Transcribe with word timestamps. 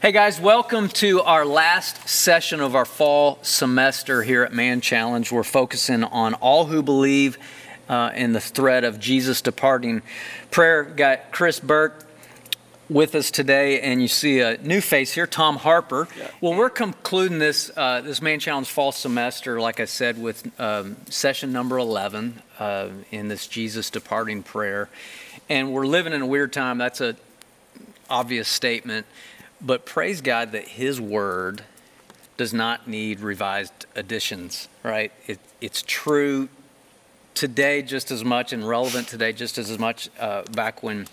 Hey 0.00 0.12
guys, 0.12 0.40
welcome 0.40 0.88
to 0.90 1.22
our 1.22 1.44
last 1.44 2.08
session 2.08 2.60
of 2.60 2.76
our 2.76 2.84
fall 2.84 3.40
semester 3.42 4.22
here 4.22 4.44
at 4.44 4.52
Man 4.52 4.80
Challenge. 4.80 5.32
We're 5.32 5.42
focusing 5.42 6.04
on 6.04 6.34
all 6.34 6.66
who 6.66 6.84
believe 6.84 7.36
uh, 7.88 8.12
in 8.14 8.32
the 8.32 8.40
thread 8.40 8.84
of 8.84 9.00
Jesus 9.00 9.42
departing. 9.42 10.02
Prayer 10.52 10.84
got 10.84 11.32
Chris 11.32 11.58
Burke 11.58 12.06
with 12.88 13.16
us 13.16 13.32
today, 13.32 13.80
and 13.80 14.00
you 14.00 14.06
see 14.06 14.38
a 14.38 14.56
new 14.58 14.80
face 14.80 15.14
here, 15.14 15.26
Tom 15.26 15.56
Harper. 15.56 16.06
Well, 16.40 16.54
we're 16.54 16.70
concluding 16.70 17.40
this 17.40 17.68
uh, 17.76 18.00
this 18.00 18.22
Man 18.22 18.38
Challenge 18.38 18.68
fall 18.68 18.92
semester, 18.92 19.60
like 19.60 19.80
I 19.80 19.86
said, 19.86 20.22
with 20.22 20.48
um, 20.60 20.96
session 21.10 21.52
number 21.52 21.76
eleven 21.76 22.40
uh, 22.60 22.90
in 23.10 23.26
this 23.26 23.48
Jesus 23.48 23.90
departing 23.90 24.44
prayer, 24.44 24.88
and 25.48 25.72
we're 25.72 25.88
living 25.88 26.12
in 26.12 26.22
a 26.22 26.26
weird 26.26 26.52
time. 26.52 26.78
That's 26.78 27.00
a 27.00 27.16
obvious 28.08 28.46
statement. 28.46 29.04
But 29.60 29.84
praise 29.84 30.20
God 30.20 30.52
that 30.52 30.68
His 30.68 31.00
Word 31.00 31.62
does 32.36 32.54
not 32.54 32.86
need 32.86 33.20
revised 33.20 33.86
editions, 33.96 34.68
right? 34.82 35.12
It, 35.26 35.40
it's 35.60 35.82
true 35.82 36.48
today 37.34 37.82
just 37.82 38.10
as 38.10 38.24
much 38.24 38.52
and 38.52 38.66
relevant 38.66 39.06
today 39.08 39.32
just 39.32 39.58
as 39.58 39.78
much 39.78 40.08
uh, 40.18 40.42
back 40.52 40.82
when 40.82 41.06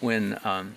when 0.00 0.38
um, 0.44 0.74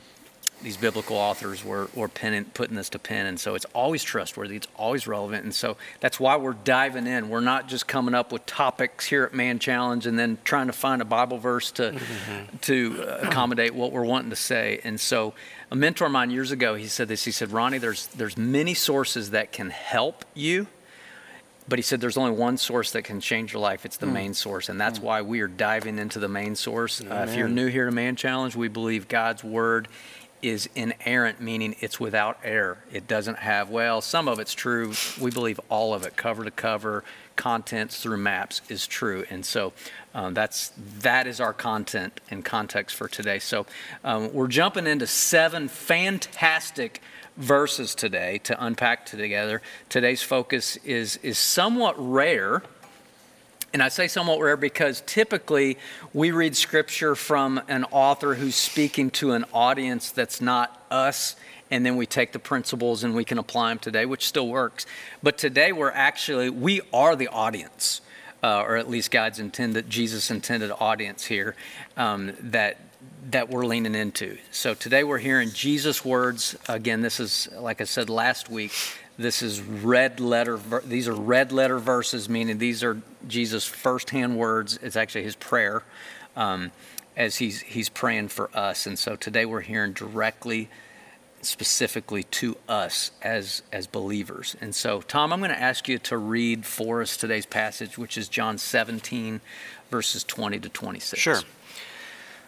these 0.64 0.78
biblical 0.78 1.18
authors 1.18 1.64
were, 1.64 1.90
were 1.94 2.08
penning, 2.08 2.46
putting 2.46 2.76
this 2.76 2.90
to 2.90 3.00
pen. 3.00 3.26
And 3.26 3.40
so 3.40 3.56
it's 3.56 3.66
always 3.74 4.04
trustworthy, 4.04 4.56
it's 4.56 4.68
always 4.76 5.08
relevant. 5.08 5.44
And 5.44 5.54
so 5.54 5.78
that's 6.00 6.20
why 6.20 6.36
we're 6.38 6.54
diving 6.54 7.08
in. 7.08 7.30
We're 7.30 7.40
not 7.40 7.68
just 7.68 7.88
coming 7.88 8.14
up 8.14 8.32
with 8.32 8.46
topics 8.46 9.06
here 9.06 9.24
at 9.24 9.34
Man 9.34 9.60
Challenge 9.60 10.06
and 10.06 10.18
then 10.18 10.38
trying 10.44 10.68
to 10.68 10.74
find 10.74 11.02
a 11.02 11.06
Bible 11.06 11.38
verse 11.38 11.72
to, 11.72 11.92
mm-hmm. 11.92 12.58
to 12.58 13.02
accommodate 13.22 13.74
what 13.74 13.92
we're 13.92 14.06
wanting 14.06 14.30
to 14.30 14.36
say. 14.36 14.80
And 14.84 15.00
so 15.00 15.34
a 15.72 15.76
mentor 15.76 16.06
of 16.06 16.12
mine 16.12 16.32
years 16.32 16.52
ago, 16.52 16.76
he 16.76 16.88
said 16.88 17.08
this. 17.08 17.24
He 17.24 17.32
said, 17.32 17.52
Ronnie, 17.52 17.78
there's, 17.78 18.08
there's 18.08 18.38
many 18.38 18.74
sources 18.74 19.32
that 19.32 19.52
can 19.52 19.70
help 19.70 20.26
you. 20.34 20.68
But 21.68 21.80
he 21.80 21.84
said 21.84 22.02
there's 22.02 22.18
only 22.18 22.32
one 22.32 22.58
source 22.58 22.92
that 22.92 23.04
can 23.04 23.22
change 23.22 23.54
your 23.54 23.62
life. 23.62 23.86
It's 23.86 23.96
the 23.96 24.08
mm. 24.08 24.14
main 24.14 24.34
source. 24.34 24.68
And 24.68 24.82
that's 24.82 25.00
mm. 25.00 25.04
why 25.04 25.22
we 25.22 25.40
are 25.42 25.48
diving 25.48 26.00
into 26.00 26.20
the 26.20 26.28
main 26.28 26.56
source. 26.56 27.00
Uh, 27.00 27.26
if 27.30 27.36
you're 27.38 27.48
new 27.48 27.68
here 27.68 27.86
to 27.86 27.92
Man 27.92 28.16
Challenge, 28.16 28.56
we 28.56 28.68
believe 28.68 29.08
God's 29.08 29.44
Word 29.44 29.88
is 30.42 30.70
inerrant, 30.76 31.40
meaning 31.40 31.76
it's 31.80 32.00
without 32.00 32.40
error. 32.44 32.78
It 32.92 33.08
doesn't 33.08 33.40
have, 33.40 33.70
well, 33.70 34.02
some 34.02 34.28
of 34.28 34.40
it's 34.40 34.54
true. 34.54 34.94
We 35.20 35.32
believe 35.32 35.60
all 35.70 35.94
of 35.94 36.06
it, 36.06 36.16
cover 36.16 36.44
to 36.44 36.52
cover, 36.52 37.04
contents 37.36 38.02
through 38.02 38.18
maps, 38.18 38.62
is 38.70 38.88
true. 38.88 39.26
And 39.30 39.46
so 39.46 39.74
um, 40.14 40.34
that's 40.34 40.72
that 41.00 41.28
is 41.28 41.40
our 41.40 41.54
content 41.54 42.20
and 42.30 42.44
context 42.44 42.96
for 42.96 43.08
today. 43.08 43.40
So 43.40 43.66
um, 44.04 44.34
we're 44.34 44.48
jumping 44.48 44.88
into 44.88 45.08
seven 45.08 45.68
fantastic 45.68 47.02
verses 47.38 47.96
today 47.96 48.40
to 48.40 48.64
unpack 48.64 49.06
together. 49.06 49.62
Today's 49.90 50.22
focus 50.22 50.78
is 50.78 51.18
is 51.18 51.38
somewhat 51.38 51.96
rare 51.98 52.64
and 53.74 53.82
I 53.82 53.90
say 53.90 54.08
somewhat 54.08 54.40
rare 54.40 54.58
because 54.58 55.02
typically 55.06 55.78
we 56.14 56.32
read 56.32 56.56
scripture 56.56 57.16
from 57.16 57.62
an 57.68 57.86
author 57.92 58.36
who's 58.36 58.56
speaking 58.56 59.10
to 59.12 59.32
an 59.32 59.46
audience 59.54 60.12
that's 60.12 60.42
not 60.42 60.86
us, 60.92 61.36
and 61.70 61.86
then 61.86 61.96
we 61.96 62.06
take 62.06 62.34
the 62.34 62.40
principles 62.40 63.04
and 63.04 63.16
we 63.16 63.24
can 63.24 63.38
apply 63.38 63.70
them 63.70 63.80
today, 63.80 64.06
which 64.06 64.28
still 64.28 64.48
works. 64.48 64.86
But 65.24 65.38
today 65.38 65.72
we're 65.72 65.92
actually, 65.92 66.50
we 66.50 66.82
are 66.94 67.16
the 67.16 67.30
audience, 67.30 68.02
uh, 68.44 68.62
or 68.62 68.76
at 68.76 68.90
least 68.90 69.12
God's 69.12 69.40
intended, 69.40 69.90
Jesus 69.90 70.30
intended 70.30 70.72
audience 70.72 71.26
here 71.26 71.56
um, 71.96 72.34
that 72.40 72.78
that 73.30 73.50
we're 73.50 73.66
leaning 73.66 73.96
into. 73.96 74.38
So 74.52 74.74
today 74.74 75.04
we're 75.04 75.20
hearing 75.20 75.52
Jesus' 75.52 76.04
words. 76.04 76.56
Again, 76.68 77.02
this 77.02 77.20
is, 77.20 77.48
like 77.56 77.80
I 77.80 77.84
said 77.84 78.10
last 78.10 78.50
week, 78.50 78.74
this 79.22 79.42
is 79.42 79.62
red 79.62 80.20
letter, 80.20 80.60
these 80.86 81.08
are 81.08 81.14
red 81.14 81.52
letter 81.52 81.80
verses, 81.80 82.28
meaning 82.28 82.58
these 82.58 82.84
are 82.84 83.02
Jesus' 83.28 83.66
firsthand 83.66 84.38
words. 84.38 84.80
It's 84.82 84.96
actually 84.96 85.24
his 85.24 85.36
prayer 85.36 85.84
um, 86.36 86.72
as 87.16 87.38
he's, 87.38 87.62
he's 87.62 87.90
praying 87.90 88.30
for 88.30 88.50
us. 88.56 88.86
And 88.86 88.98
so 88.98 89.16
today 89.16 89.46
we're 89.46 89.62
hearing 89.62 89.94
directly, 89.94 90.70
specifically 91.42 92.24
to 92.24 92.58
us 92.68 93.12
as, 93.22 93.62
as 93.72 93.88
believers. 93.88 94.56
And 94.62 94.74
so, 94.76 95.02
Tom, 95.02 95.32
I'm 95.32 95.40
going 95.40 95.52
to 95.52 95.60
ask 95.60 95.88
you 95.88 95.98
to 96.00 96.18
read 96.18 96.66
for 96.66 97.02
us 97.02 97.18
today's 97.18 97.46
passage, 97.46 97.98
which 97.98 98.18
is 98.18 98.28
John 98.28 98.58
17, 98.58 99.42
verses 99.90 100.24
20 100.24 100.60
to 100.60 100.70
26. 100.70 101.22
Sure. 101.22 101.40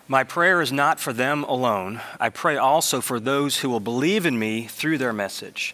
My 0.07 0.23
prayer 0.23 0.61
is 0.61 0.71
not 0.71 0.99
for 0.99 1.13
them 1.13 1.43
alone. 1.45 2.01
I 2.19 2.29
pray 2.29 2.57
also 2.57 2.99
for 2.99 3.19
those 3.19 3.59
who 3.59 3.69
will 3.69 3.79
believe 3.79 4.25
in 4.25 4.37
me 4.37 4.63
through 4.63 4.97
their 4.97 5.13
message 5.13 5.73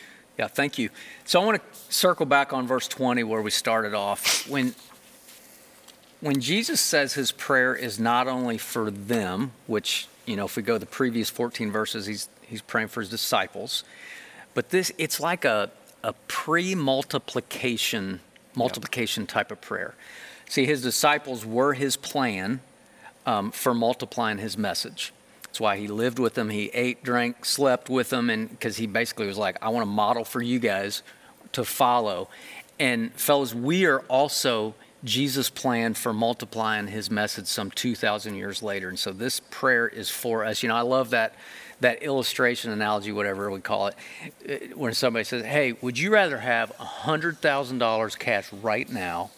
Yeah, 0.37 0.47
thank 0.47 0.77
you. 0.77 0.89
So 1.25 1.41
I 1.41 1.45
want 1.45 1.61
to 1.61 1.79
circle 1.93 2.25
back 2.25 2.53
on 2.53 2.67
verse 2.67 2.87
20 2.87 3.23
where 3.23 3.41
we 3.41 3.51
started 3.51 3.93
off. 3.93 4.47
When 4.49 4.75
when 6.21 6.39
Jesus 6.39 6.79
says 6.79 7.13
his 7.13 7.31
prayer 7.31 7.75
is 7.75 7.99
not 7.99 8.27
only 8.27 8.59
for 8.59 8.91
them, 8.91 9.53
which, 9.65 10.07
you 10.27 10.35
know, 10.35 10.45
if 10.45 10.55
we 10.55 10.61
go 10.61 10.77
the 10.77 10.85
previous 10.85 11.29
14 11.29 11.71
verses, 11.71 12.05
he's 12.05 12.29
he's 12.41 12.61
praying 12.61 12.89
for 12.89 13.01
his 13.01 13.09
disciples. 13.09 13.83
But 14.53 14.69
this 14.69 14.91
it's 14.97 15.19
like 15.19 15.45
a 15.45 15.71
a 16.03 16.13
pre-multiplication 16.27 18.21
multiplication 18.55 19.27
type 19.27 19.51
of 19.51 19.61
prayer. 19.61 19.95
See, 20.49 20.65
his 20.65 20.81
disciples 20.81 21.45
were 21.45 21.73
his 21.73 21.95
plan 21.95 22.59
um, 23.25 23.51
for 23.51 23.73
multiplying 23.73 24.37
his 24.37 24.57
message. 24.57 25.13
That's 25.51 25.59
why 25.59 25.75
he 25.75 25.89
lived 25.89 26.17
with 26.17 26.35
them. 26.35 26.49
He 26.49 26.67
ate, 26.67 27.03
drank, 27.03 27.43
slept 27.43 27.89
with 27.89 28.09
them, 28.09 28.29
and 28.29 28.49
because 28.49 28.77
he 28.77 28.87
basically 28.87 29.27
was 29.27 29.37
like, 29.37 29.57
I 29.61 29.67
want 29.67 29.81
to 29.81 29.91
model 29.91 30.23
for 30.23 30.41
you 30.41 30.59
guys 30.59 31.03
to 31.51 31.65
follow. 31.65 32.29
And 32.79 33.11
fellas, 33.15 33.53
we 33.53 33.85
are 33.85 33.99
also 34.07 34.75
Jesus' 35.03 35.49
plan 35.49 35.93
for 35.93 36.13
multiplying 36.13 36.87
his 36.87 37.11
message 37.11 37.47
some 37.47 37.69
2,000 37.69 38.35
years 38.35 38.63
later. 38.63 38.87
And 38.87 38.97
so 38.97 39.11
this 39.11 39.41
prayer 39.51 39.89
is 39.89 40.09
for 40.09 40.45
us. 40.45 40.63
You 40.63 40.69
know, 40.69 40.75
I 40.75 40.83
love 40.83 41.09
that 41.09 41.35
that 41.81 42.01
illustration 42.01 42.71
analogy, 42.71 43.11
whatever 43.11 43.51
we 43.51 43.59
call 43.59 43.87
it, 43.87 43.95
uh, 44.49 44.77
when 44.77 44.93
somebody 44.93 45.25
says, 45.25 45.43
Hey, 45.43 45.73
would 45.73 45.99
you 45.99 46.13
rather 46.13 46.37
have 46.37 46.71
$100,000 46.77 48.19
cash 48.19 48.53
right 48.53 48.89
now 48.89 49.31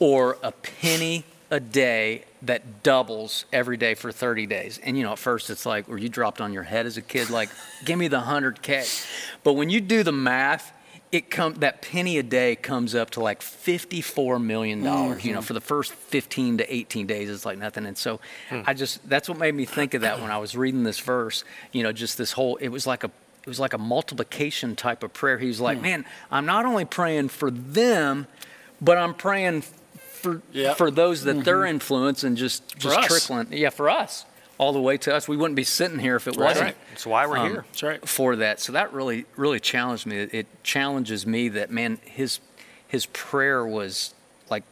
or 0.00 0.36
a 0.42 0.50
penny 0.50 1.24
a 1.50 1.60
day 1.60 2.24
that 2.42 2.82
doubles 2.82 3.46
every 3.52 3.76
day 3.76 3.94
for 3.94 4.12
30 4.12 4.46
days. 4.46 4.78
And 4.82 4.96
you 4.96 5.02
know, 5.02 5.12
at 5.12 5.18
first 5.18 5.50
it's 5.50 5.64
like, 5.64 5.88
were 5.88 5.98
you 5.98 6.08
dropped 6.08 6.40
on 6.40 6.52
your 6.52 6.62
head 6.62 6.86
as 6.86 6.96
a 6.96 7.02
kid? 7.02 7.30
Like, 7.30 7.48
give 7.84 7.98
me 7.98 8.08
the 8.08 8.20
100K. 8.20 9.06
But 9.42 9.54
when 9.54 9.70
you 9.70 9.80
do 9.80 10.02
the 10.02 10.12
math, 10.12 10.72
it 11.10 11.30
come 11.30 11.54
that 11.54 11.80
penny 11.80 12.18
a 12.18 12.22
day 12.22 12.54
comes 12.54 12.94
up 12.94 13.10
to 13.10 13.20
like 13.20 13.40
54 13.40 14.38
million 14.38 14.82
dollars 14.82 15.18
mm-hmm. 15.18 15.28
you 15.28 15.32
know 15.32 15.40
mm-hmm. 15.40 15.46
for 15.46 15.54
the 15.54 15.60
first 15.60 15.92
15 15.92 16.58
to 16.58 16.74
18 16.74 17.06
days 17.06 17.30
it's 17.30 17.46
like 17.46 17.56
nothing 17.58 17.86
and 17.86 17.96
so 17.96 18.20
hmm. 18.50 18.60
i 18.66 18.74
just 18.74 19.08
that's 19.08 19.26
what 19.28 19.38
made 19.38 19.54
me 19.54 19.64
think 19.64 19.94
of 19.94 20.02
that 20.02 20.20
when 20.20 20.30
i 20.30 20.38
was 20.38 20.54
reading 20.54 20.82
this 20.82 20.98
verse 20.98 21.44
you 21.72 21.82
know 21.82 21.92
just 21.92 22.18
this 22.18 22.32
whole 22.32 22.56
it 22.56 22.68
was 22.68 22.86
like 22.86 23.04
a 23.04 23.10
it 23.42 23.46
was 23.46 23.58
like 23.58 23.72
a 23.72 23.78
multiplication 23.78 24.76
type 24.76 25.02
of 25.02 25.12
prayer 25.14 25.38
he 25.38 25.46
was 25.46 25.60
like 25.60 25.78
hmm. 25.78 25.84
man 25.84 26.04
i'm 26.30 26.44
not 26.44 26.66
only 26.66 26.84
praying 26.84 27.28
for 27.28 27.50
them 27.50 28.26
but 28.80 28.98
i'm 28.98 29.14
praying 29.14 29.62
for 30.18 30.42
yep. 30.52 30.76
for 30.76 30.90
those 30.90 31.24
that 31.24 31.36
mm-hmm. 31.36 31.42
they're 31.42 31.64
influencing 31.64 32.36
just 32.36 32.76
just 32.76 33.00
trickling 33.02 33.48
yeah 33.52 33.70
for 33.70 33.88
us 33.88 34.24
all 34.58 34.72
the 34.72 34.80
way 34.80 34.96
to 34.98 35.14
us. 35.14 35.28
We 35.28 35.36
wouldn't 35.36 35.56
be 35.56 35.64
sitting 35.64 35.98
here 35.98 36.16
if 36.16 36.26
it 36.26 36.36
wasn't. 36.36 36.66
Right. 36.66 36.76
That's 36.90 37.06
why 37.06 37.26
we're 37.26 37.38
um, 37.38 37.50
here. 37.50 37.64
That's 37.68 37.82
right. 37.82 38.08
For 38.08 38.36
that. 38.36 38.60
So 38.60 38.72
that 38.72 38.92
really, 38.92 39.24
really 39.36 39.60
challenged 39.60 40.04
me. 40.04 40.18
It, 40.18 40.34
it 40.34 40.46
challenges 40.64 41.26
me 41.26 41.48
that, 41.50 41.70
man, 41.70 41.98
his, 42.04 42.40
his 42.86 43.06
prayer 43.06 43.64
was 43.64 44.14
like, 44.50 44.64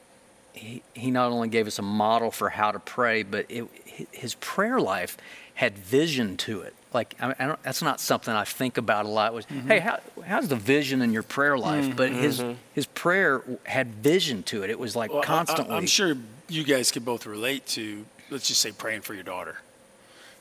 he, 0.53 0.83
he 0.95 1.11
not 1.11 1.31
only 1.31 1.49
gave 1.49 1.67
us 1.67 1.79
a 1.79 1.83
model 1.83 2.31
for 2.31 2.51
how 2.51 2.73
to 2.73 2.81
pray, 2.81 3.23
but 3.23 3.47
it, 3.49 3.67
his 4.11 4.35
prayer 4.35 4.81
life 4.81 5.17
had 5.55 5.79
vision 5.79 6.37
to 6.39 6.61
it. 6.63 6.75
Like, 6.93 7.15
I, 7.21 7.35
I 7.39 7.57
that's 7.63 7.83
not 7.83 8.01
something 8.01 8.33
I 8.33 8.45
think 8.45 8.79
about 8.79 9.05
a 9.07 9.09
lot. 9.09 9.35
Was, 9.35 9.47
mm-hmm. 9.47 9.69
hey, 9.69 9.81
how, 9.81 9.99
how's 10.27 10.49
the 10.49 10.57
vision 10.57 11.03
in 11.03 11.13
your 11.13 11.23
prayer 11.23 11.59
life? 11.59 11.85
Mm-hmm. 11.85 11.97
But 11.97 12.13
his, 12.13 12.41
mm-hmm. 12.41 12.59
his 12.75 12.87
prayer 12.87 13.43
had 13.65 13.89
vision 13.89 14.43
to 14.45 14.63
it. 14.63 14.71
It 14.71 14.79
was 14.79 14.97
like 14.97 15.13
well, 15.13 15.23
constantly. 15.23 15.75
I, 15.75 15.79
I'm 15.79 15.87
sure 15.87 16.17
you 16.49 16.65
guys 16.65 16.91
could 16.91 17.05
both 17.05 17.27
relate 17.27 17.67
to, 17.69 18.07
let's 18.31 18.49
just 18.49 18.61
say, 18.61 18.73
praying 18.73 19.03
for 19.03 19.15
your 19.15 19.25
daughter 19.25 19.59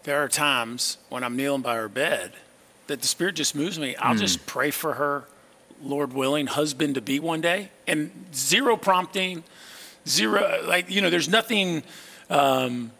there 0.06 0.24
are 0.24 0.30
times 0.30 0.98
when 1.10 1.24
I'm 1.24 1.36
kneeling 1.36 1.62
by 1.62 1.76
her 1.76 1.90
bed 1.90 2.32
that 2.88 3.02
the 3.02 3.08
Spirit 3.08 3.36
just 3.36 3.56
moves 3.56 3.78
me. 3.78 3.96
I'll 3.98 4.16
mm. 4.16 4.20
just 4.20 4.46
pray 4.46 4.72
for 4.72 4.94
her, 4.94 5.26
Lord 5.84 6.14
willing, 6.14 6.48
husband 6.48 6.96
to 6.96 7.02
be 7.02 7.20
one 7.20 7.42
day, 7.42 7.70
and 7.88 8.12
zero 8.34 8.78
prompting, 8.78 9.44
zero, 10.08 10.62
like, 10.66 10.90
you 10.90 11.02
know, 11.02 11.10
there's 11.10 11.28
nothing 11.28 11.84
um, 12.30 12.92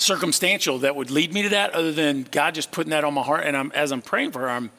circumstantial 0.00 0.78
that 0.80 0.96
would 0.96 1.10
lead 1.10 1.32
me 1.32 1.42
to 1.42 1.48
that 1.50 1.72
other 1.74 1.92
than 1.92 2.26
God 2.30 2.54
just 2.54 2.70
putting 2.72 2.90
that 2.90 3.04
on 3.04 3.14
my 3.14 3.22
heart. 3.22 3.44
And 3.44 3.56
I'm, 3.56 3.70
as 3.72 3.92
I'm 3.92 4.02
praying 4.02 4.32
for 4.32 4.40
her, 4.40 4.50
I'm, 4.50 4.70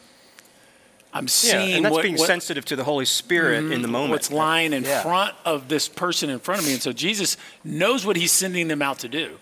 I'm 1.14 1.28
seeing 1.28 1.70
yeah, 1.70 1.76
and 1.78 1.86
that's 1.86 1.94
what, 1.94 2.04
being 2.04 2.18
what, 2.18 2.28
sensitive 2.28 2.66
to 2.66 2.76
the 2.76 2.84
Holy 2.84 3.06
Spirit 3.06 3.64
mm-hmm, 3.64 3.74
in 3.74 3.82
the 3.82 3.88
moment. 3.88 4.12
What's 4.12 4.32
lying 4.32 4.74
in 4.74 4.84
yeah. 4.84 5.02
front 5.02 5.36
of 5.46 5.68
this 5.68 5.88
person 5.88 6.30
in 6.30 6.40
front 6.40 6.62
of 6.62 6.68
me. 6.68 6.74
And 6.74 6.82
so 6.82 6.94
Jesus 6.94 7.38
knows 7.64 8.06
what 8.06 8.16
he's 8.16 8.32
sending 8.32 8.68
them 8.68 8.82
out 8.82 9.00
to 9.00 9.10
do. 9.10 9.38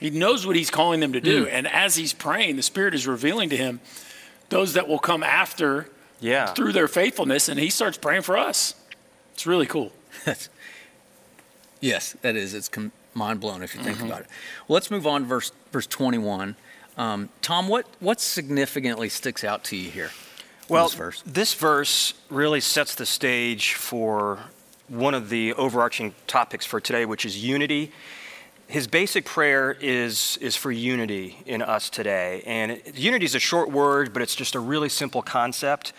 He 0.00 0.10
knows 0.10 0.46
what 0.46 0.56
he's 0.56 0.70
calling 0.70 1.00
them 1.00 1.12
to 1.12 1.20
do. 1.20 1.46
Mm. 1.46 1.50
And 1.52 1.66
as 1.68 1.96
he's 1.96 2.12
praying, 2.12 2.56
the 2.56 2.62
Spirit 2.62 2.94
is 2.94 3.06
revealing 3.06 3.50
to 3.50 3.56
him 3.56 3.80
those 4.48 4.74
that 4.74 4.88
will 4.88 4.98
come 4.98 5.22
after 5.22 5.88
yeah. 6.20 6.46
through 6.46 6.72
their 6.72 6.88
faithfulness. 6.88 7.48
And 7.48 7.60
he 7.60 7.70
starts 7.70 7.96
praying 7.96 8.22
for 8.22 8.36
us. 8.36 8.74
It's 9.34 9.46
really 9.46 9.66
cool. 9.66 9.92
yes, 11.80 12.16
that 12.22 12.34
is. 12.34 12.54
It's 12.54 12.68
com- 12.68 12.92
mind 13.14 13.40
blown 13.40 13.62
if 13.62 13.74
you 13.74 13.82
think 13.82 13.98
mm-hmm. 13.98 14.06
about 14.06 14.20
it. 14.22 14.26
Well, 14.66 14.74
let's 14.74 14.90
move 14.90 15.06
on 15.06 15.22
to 15.22 15.26
verse, 15.26 15.52
verse 15.72 15.86
21. 15.86 16.56
Um, 16.96 17.28
Tom, 17.42 17.68
what, 17.68 17.86
what 18.00 18.20
significantly 18.20 19.08
sticks 19.08 19.42
out 19.44 19.64
to 19.64 19.76
you 19.76 19.90
here? 19.90 20.10
Well, 20.68 20.86
this 20.86 20.94
verse? 20.94 21.22
this 21.26 21.54
verse 21.54 22.14
really 22.30 22.60
sets 22.60 22.94
the 22.94 23.06
stage 23.06 23.74
for 23.74 24.38
one 24.88 25.14
of 25.14 25.28
the 25.28 25.52
overarching 25.54 26.14
topics 26.26 26.64
for 26.64 26.80
today, 26.80 27.04
which 27.04 27.26
is 27.26 27.42
unity 27.42 27.92
his 28.66 28.86
basic 28.86 29.24
prayer 29.24 29.76
is, 29.80 30.38
is 30.40 30.56
for 30.56 30.72
unity 30.72 31.38
in 31.46 31.62
us 31.62 31.90
today. 31.90 32.42
And 32.46 32.72
it, 32.72 32.96
unity 32.96 33.24
is 33.24 33.34
a 33.34 33.40
short 33.40 33.70
word, 33.70 34.12
but 34.12 34.22
it's 34.22 34.34
just 34.34 34.54
a 34.54 34.60
really 34.60 34.88
simple 34.88 35.22
concept. 35.22 35.92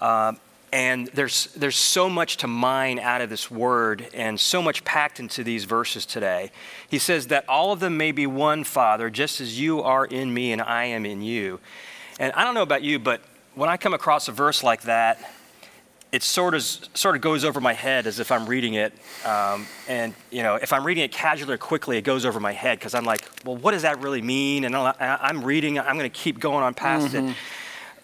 Uh, 0.00 0.34
and 0.72 1.08
there's, 1.08 1.48
there's 1.54 1.76
so 1.76 2.08
much 2.08 2.38
to 2.38 2.46
mine 2.46 2.98
out 2.98 3.20
of 3.20 3.28
this 3.28 3.50
word 3.50 4.08
and 4.14 4.40
so 4.40 4.62
much 4.62 4.84
packed 4.84 5.20
into 5.20 5.44
these 5.44 5.64
verses 5.64 6.06
today. 6.06 6.50
He 6.88 6.98
says 6.98 7.26
that 7.26 7.46
all 7.48 7.72
of 7.72 7.80
them 7.80 7.98
may 7.98 8.10
be 8.10 8.26
one, 8.26 8.64
Father, 8.64 9.10
just 9.10 9.40
as 9.40 9.60
you 9.60 9.82
are 9.82 10.06
in 10.06 10.32
me 10.32 10.50
and 10.50 10.62
I 10.62 10.86
am 10.86 11.04
in 11.04 11.20
you. 11.20 11.60
And 12.18 12.32
I 12.32 12.44
don't 12.44 12.54
know 12.54 12.62
about 12.62 12.82
you, 12.82 12.98
but 12.98 13.20
when 13.54 13.68
I 13.68 13.76
come 13.76 13.92
across 13.92 14.28
a 14.28 14.32
verse 14.32 14.62
like 14.62 14.82
that, 14.82 15.18
it 16.10 16.22
sort 16.22 16.54
of 16.54 16.62
sort 16.62 17.16
of 17.16 17.22
goes 17.22 17.42
over 17.42 17.58
my 17.58 17.72
head 17.72 18.06
as 18.06 18.20
if 18.20 18.30
I'm 18.30 18.46
reading 18.46 18.74
it, 18.74 18.92
um, 19.24 19.66
and 19.88 20.12
you 20.30 20.42
know, 20.42 20.56
if 20.56 20.74
I'm 20.74 20.84
reading 20.84 21.04
it 21.04 21.10
casually 21.10 21.54
or 21.54 21.58
quickly, 21.58 21.96
it 21.96 22.02
goes 22.02 22.26
over 22.26 22.38
my 22.38 22.52
head 22.52 22.78
because 22.78 22.94
I'm 22.94 23.06
like, 23.06 23.26
well, 23.46 23.56
what 23.56 23.70
does 23.70 23.80
that 23.80 23.98
really 24.00 24.20
mean? 24.20 24.64
And 24.64 24.76
I'm 24.76 25.42
reading, 25.42 25.78
I'm 25.78 25.96
going 25.96 26.10
to 26.10 26.10
keep 26.10 26.38
going 26.38 26.62
on 26.62 26.74
past 26.74 27.14
mm-hmm. 27.14 27.28
it. 27.28 27.36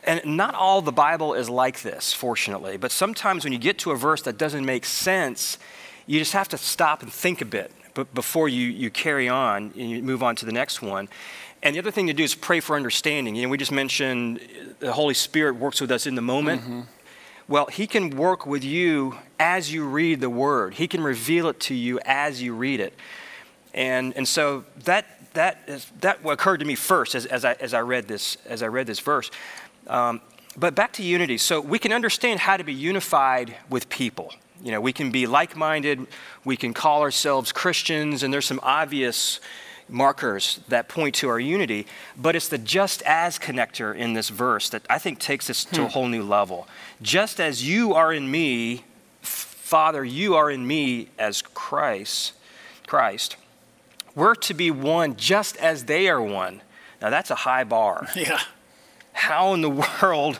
And 0.08 0.38
not 0.38 0.55
all 0.55 0.81
the 0.81 0.90
Bible 0.90 1.34
is 1.34 1.50
like 1.50 1.82
this, 1.82 2.14
fortunately. 2.14 2.78
But 2.78 2.93
sometimes 2.93 3.44
when 3.44 3.52
you 3.52 3.58
get 3.58 3.78
to 3.81 3.90
a 3.90 3.96
verse 3.96 4.22
that 4.22 4.38
doesn't 4.38 4.64
make 4.64 4.87
sense, 4.87 5.58
you 6.06 6.19
just 6.19 6.32
have 6.32 6.49
to 6.49 6.56
stop 6.58 7.02
and 7.02 7.12
think 7.12 7.43
a 7.43 7.44
bit 7.44 7.70
before 8.14 8.49
you, 8.49 8.69
you 8.69 8.90
carry 8.90 9.28
on 9.28 9.64
and 9.76 9.90
you 9.90 10.02
move 10.02 10.22
on 10.22 10.34
to 10.37 10.46
the 10.46 10.52
next 10.52 10.81
one. 10.81 11.10
And 11.62 11.76
the 11.76 11.81
other 11.81 11.90
thing 11.90 12.06
to 12.06 12.14
do 12.14 12.25
is 12.25 12.34
pray 12.34 12.60
for 12.60 12.75
understanding. 12.75 13.37
You 13.37 13.43
know, 13.43 13.49
we 13.50 13.58
just 13.58 13.70
mentioned 13.70 14.40
the 14.78 14.94
Holy 14.94 15.12
Spirit 15.12 15.56
works 15.56 15.78
with 15.78 15.90
us 15.90 16.06
in 16.06 16.14
the 16.14 16.22
moment. 16.22 16.62
Mm-hmm. 16.62 16.81
Well, 17.46 17.66
He 17.66 17.87
can 17.87 18.08
work 18.11 18.46
with 18.46 18.64
you 18.64 19.19
as 19.38 19.70
you 19.70 19.87
read 19.87 20.22
the 20.22 20.31
Word, 20.31 20.75
He 20.75 20.88
can 20.88 21.02
reveal 21.02 21.49
it 21.49 21.61
to 21.61 21.75
you 21.75 22.00
as 22.06 22.40
you 22.40 22.54
read 22.54 22.81
it. 22.81 22.94
And, 23.75 24.16
and 24.16 24.26
so 24.26 24.64
that, 24.84 25.34
that, 25.34 25.58
is, 25.66 25.90
that 26.00 26.20
occurred 26.25 26.61
to 26.61 26.64
me 26.64 26.75
first 26.75 27.14
as, 27.14 27.26
as, 27.26 27.44
I, 27.44 27.52
as, 27.54 27.75
I, 27.75 27.81
read 27.81 28.08
this, 28.08 28.38
as 28.46 28.62
I 28.62 28.66
read 28.66 28.87
this 28.87 29.00
verse. 29.00 29.31
Um, 29.88 30.20
but 30.56 30.75
back 30.75 30.93
to 30.94 31.02
unity. 31.02 31.38
So 31.38 31.61
we 31.61 31.79
can 31.79 31.93
understand 31.93 32.40
how 32.40 32.56
to 32.56 32.64
be 32.64 32.75
unified 32.75 33.56
with 33.70 33.88
people. 33.88 34.32
You 34.62 34.73
know, 34.73 34.81
we 34.81 34.93
can 34.93 35.11
be 35.11 35.26
like 35.26 35.56
minded, 35.56 36.06
we 36.44 36.56
can 36.56 36.75
call 36.75 37.02
ourselves 37.02 37.52
Christians, 37.52 38.23
and 38.23 38.35
there's 38.35 38.46
some 38.46 38.61
obvious 38.62 39.38
markers 39.88 40.61
that 40.69 40.88
point 40.88 41.14
to 41.17 41.29
our 41.29 41.40
unity, 41.40 41.87
but 42.17 42.37
it's 42.37 42.49
the 42.49 42.58
just 42.58 43.02
as 43.02 43.38
connector 43.38 43.94
in 43.94 44.12
this 44.12 44.29
verse 44.29 44.69
that 44.70 44.82
I 44.90 44.99
think 44.99 45.19
takes 45.19 45.49
us 45.49 45.64
to 45.67 45.82
a 45.82 45.85
hmm. 45.85 45.90
whole 45.90 46.08
new 46.08 46.23
level. 46.23 46.67
Just 47.00 47.40
as 47.40 47.67
you 47.67 47.94
are 47.94 48.12
in 48.12 48.31
me, 48.31 48.85
Father, 49.23 50.05
you 50.05 50.35
are 50.35 50.50
in 50.50 50.67
me 50.67 51.08
as 51.19 51.43
Christ, 51.43 52.32
Christ. 52.87 53.37
We're 54.14 54.35
to 54.35 54.55
be 54.55 54.70
one 54.70 55.17
just 55.17 55.56
as 55.58 55.85
they 55.85 56.08
are 56.08 56.20
one. 56.20 56.62
Now 57.00 57.11
that's 57.11 57.31
a 57.31 57.37
high 57.37 57.64
bar. 57.64 58.08
Yeah. 58.17 58.40
How 59.19 59.53
in 59.53 59.62
the 59.62 59.70
world 60.03 60.38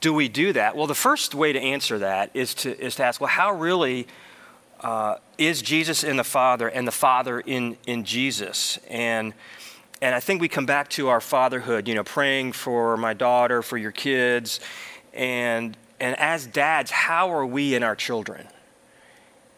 do 0.00 0.12
we 0.12 0.28
do 0.28 0.52
that? 0.52 0.76
Well, 0.76 0.86
the 0.86 0.94
first 0.94 1.34
way 1.34 1.52
to 1.52 1.60
answer 1.60 1.98
that 1.98 2.30
is 2.34 2.54
to, 2.54 2.78
is 2.78 2.96
to 2.96 3.04
ask, 3.04 3.20
well, 3.20 3.28
how 3.28 3.52
really 3.52 4.06
uh, 4.80 5.16
is 5.38 5.62
Jesus 5.62 6.04
in 6.04 6.16
the 6.16 6.24
Father 6.24 6.68
and 6.68 6.86
the 6.86 6.92
Father 6.92 7.40
in, 7.40 7.78
in 7.86 8.04
Jesus? 8.04 8.78
And, 8.88 9.32
and 10.02 10.14
I 10.14 10.20
think 10.20 10.42
we 10.42 10.48
come 10.48 10.66
back 10.66 10.90
to 10.90 11.08
our 11.08 11.22
fatherhood, 11.22 11.88
you 11.88 11.94
know, 11.94 12.04
praying 12.04 12.52
for 12.52 12.98
my 12.98 13.14
daughter, 13.14 13.62
for 13.62 13.78
your 13.78 13.92
kids. 13.92 14.60
And, 15.14 15.74
and 15.98 16.18
as 16.18 16.46
dads, 16.46 16.90
how 16.90 17.30
are 17.30 17.46
we 17.46 17.74
in 17.74 17.82
our 17.82 17.96
children? 17.96 18.46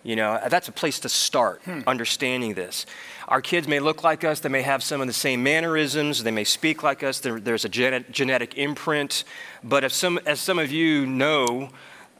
You 0.08 0.16
know, 0.16 0.40
that's 0.48 0.68
a 0.68 0.72
place 0.72 1.00
to 1.00 1.08
start, 1.10 1.60
hmm. 1.66 1.80
understanding 1.86 2.54
this. 2.54 2.86
Our 3.28 3.42
kids 3.42 3.68
may 3.68 3.78
look 3.78 4.02
like 4.02 4.24
us, 4.24 4.40
they 4.40 4.48
may 4.48 4.62
have 4.62 4.82
some 4.82 5.02
of 5.02 5.06
the 5.06 5.12
same 5.12 5.42
mannerisms, 5.42 6.22
they 6.22 6.30
may 6.30 6.44
speak 6.44 6.82
like 6.82 7.02
us, 7.02 7.20
there, 7.20 7.38
there's 7.38 7.66
a 7.66 7.68
genetic 7.68 8.56
imprint. 8.56 9.24
But 9.62 9.84
if 9.84 9.92
some, 9.92 10.18
as 10.24 10.40
some 10.40 10.58
of 10.58 10.72
you 10.72 11.04
know, 11.04 11.68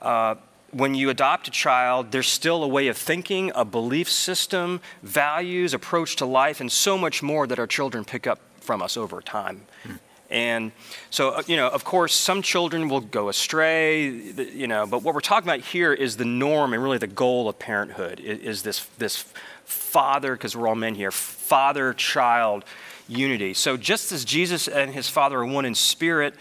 uh, 0.02 0.34
when 0.70 0.94
you 0.94 1.08
adopt 1.08 1.48
a 1.48 1.50
child, 1.50 2.12
there's 2.12 2.28
still 2.28 2.62
a 2.62 2.68
way 2.68 2.88
of 2.88 2.98
thinking, 2.98 3.52
a 3.54 3.64
belief 3.64 4.10
system, 4.10 4.82
values, 5.02 5.72
approach 5.72 6.16
to 6.16 6.26
life, 6.26 6.60
and 6.60 6.70
so 6.70 6.98
much 6.98 7.22
more 7.22 7.46
that 7.46 7.58
our 7.58 7.66
children 7.66 8.04
pick 8.04 8.26
up 8.26 8.38
from 8.60 8.82
us 8.82 8.98
over 8.98 9.22
time. 9.22 9.62
Hmm. 9.84 9.94
And 10.30 10.72
so, 11.10 11.30
uh, 11.30 11.42
you 11.46 11.56
know, 11.56 11.68
of 11.68 11.84
course, 11.84 12.14
some 12.14 12.42
children 12.42 12.88
will 12.88 13.00
go 13.00 13.28
astray, 13.28 14.08
you 14.08 14.66
know, 14.66 14.86
but 14.86 15.02
what 15.02 15.14
we're 15.14 15.20
talking 15.20 15.48
about 15.48 15.60
here 15.60 15.92
is 15.92 16.16
the 16.16 16.24
norm 16.24 16.74
and 16.74 16.82
really 16.82 16.98
the 16.98 17.06
goal 17.06 17.48
of 17.48 17.58
parenthood 17.58 18.20
is 18.20 18.62
this, 18.62 18.84
this 18.98 19.24
father, 19.64 20.34
because 20.34 20.54
we're 20.54 20.68
all 20.68 20.74
men 20.74 20.94
here, 20.94 21.10
father 21.10 21.94
child 21.94 22.64
unity. 23.08 23.54
So 23.54 23.76
just 23.76 24.12
as 24.12 24.24
Jesus 24.24 24.68
and 24.68 24.92
his 24.92 25.08
father 25.08 25.38
are 25.38 25.46
one 25.46 25.64
in 25.64 25.74
spirit, 25.74 26.34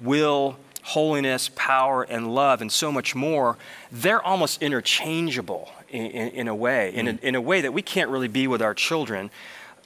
will 0.00 0.56
holiness, 0.82 1.50
power, 1.56 2.04
and 2.04 2.32
love, 2.32 2.62
and 2.62 2.70
so 2.70 2.92
much 2.92 3.14
more, 3.14 3.56
they're 3.90 4.22
almost 4.22 4.62
interchangeable 4.62 5.68
in, 5.88 6.06
in, 6.06 6.28
in 6.28 6.48
a 6.48 6.54
way, 6.54 6.94
in 6.94 7.08
a, 7.08 7.12
mm. 7.12 7.22
in 7.22 7.34
a 7.34 7.40
way 7.40 7.60
that 7.60 7.72
we 7.72 7.82
can't 7.82 8.08
really 8.08 8.28
be 8.28 8.46
with 8.46 8.62
our 8.62 8.72
children. 8.72 9.30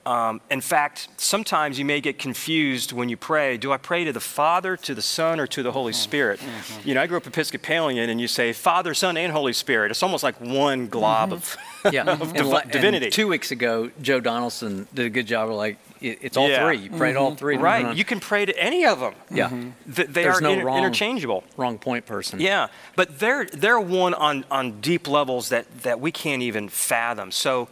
Um, 0.06 0.40
in 0.50 0.62
fact, 0.62 1.08
sometimes 1.18 1.78
you 1.78 1.84
may 1.84 2.00
get 2.00 2.18
confused 2.18 2.92
when 2.92 3.10
you 3.10 3.18
pray. 3.18 3.58
Do 3.58 3.70
I 3.70 3.76
pray 3.76 4.04
to 4.04 4.12
the 4.12 4.20
Father, 4.20 4.76
to 4.78 4.94
the 4.94 5.02
Son, 5.02 5.38
or 5.38 5.46
to 5.48 5.62
the 5.62 5.72
Holy 5.72 5.92
Spirit? 5.92 6.40
Mm-hmm. 6.40 6.88
You 6.88 6.94
know, 6.94 7.02
I 7.02 7.06
grew 7.06 7.18
up 7.18 7.26
Episcopalian, 7.26 8.08
and 8.08 8.20
you 8.20 8.26
say 8.26 8.52
Father, 8.54 8.94
Son, 8.94 9.16
and 9.18 9.30
Holy 9.30 9.52
Spirit. 9.52 9.90
It's 9.90 10.02
almost 10.02 10.24
like 10.24 10.40
one 10.40 10.88
glob 10.88 11.30
mm-hmm. 11.30 11.86
of, 11.86 11.92
yeah. 11.94 12.04
of 12.04 12.32
div- 12.32 12.70
divinity. 12.70 13.10
two 13.10 13.28
weeks 13.28 13.50
ago, 13.50 13.90
Joe 14.00 14.20
Donaldson 14.20 14.88
did 14.94 15.04
a 15.04 15.10
good 15.10 15.26
job 15.26 15.50
of 15.50 15.56
like, 15.56 15.76
it's 16.00 16.38
all 16.38 16.48
yeah. 16.48 16.64
three. 16.64 16.78
You 16.78 16.90
prayed 16.90 17.14
mm-hmm. 17.14 17.22
all 17.22 17.34
three. 17.34 17.58
Right. 17.58 17.94
You 17.94 18.04
can 18.06 18.20
pray 18.20 18.46
to 18.46 18.58
any 18.58 18.86
of 18.86 19.00
them. 19.00 19.14
Yeah. 19.30 19.50
Mm-hmm. 19.50 19.92
Th- 19.92 20.08
they 20.08 20.22
There's 20.22 20.38
are 20.38 20.40
no 20.40 20.52
inter- 20.52 20.64
wrong, 20.64 20.78
interchangeable. 20.78 21.44
Wrong 21.58 21.78
point 21.78 22.06
person. 22.06 22.40
Yeah. 22.40 22.68
But 22.96 23.18
they're, 23.18 23.44
they're 23.44 23.78
one 23.78 24.14
on, 24.14 24.46
on 24.50 24.80
deep 24.80 25.06
levels 25.06 25.50
that, 25.50 25.82
that 25.82 26.00
we 26.00 26.10
can't 26.10 26.40
even 26.40 26.70
fathom. 26.70 27.30
So, 27.30 27.68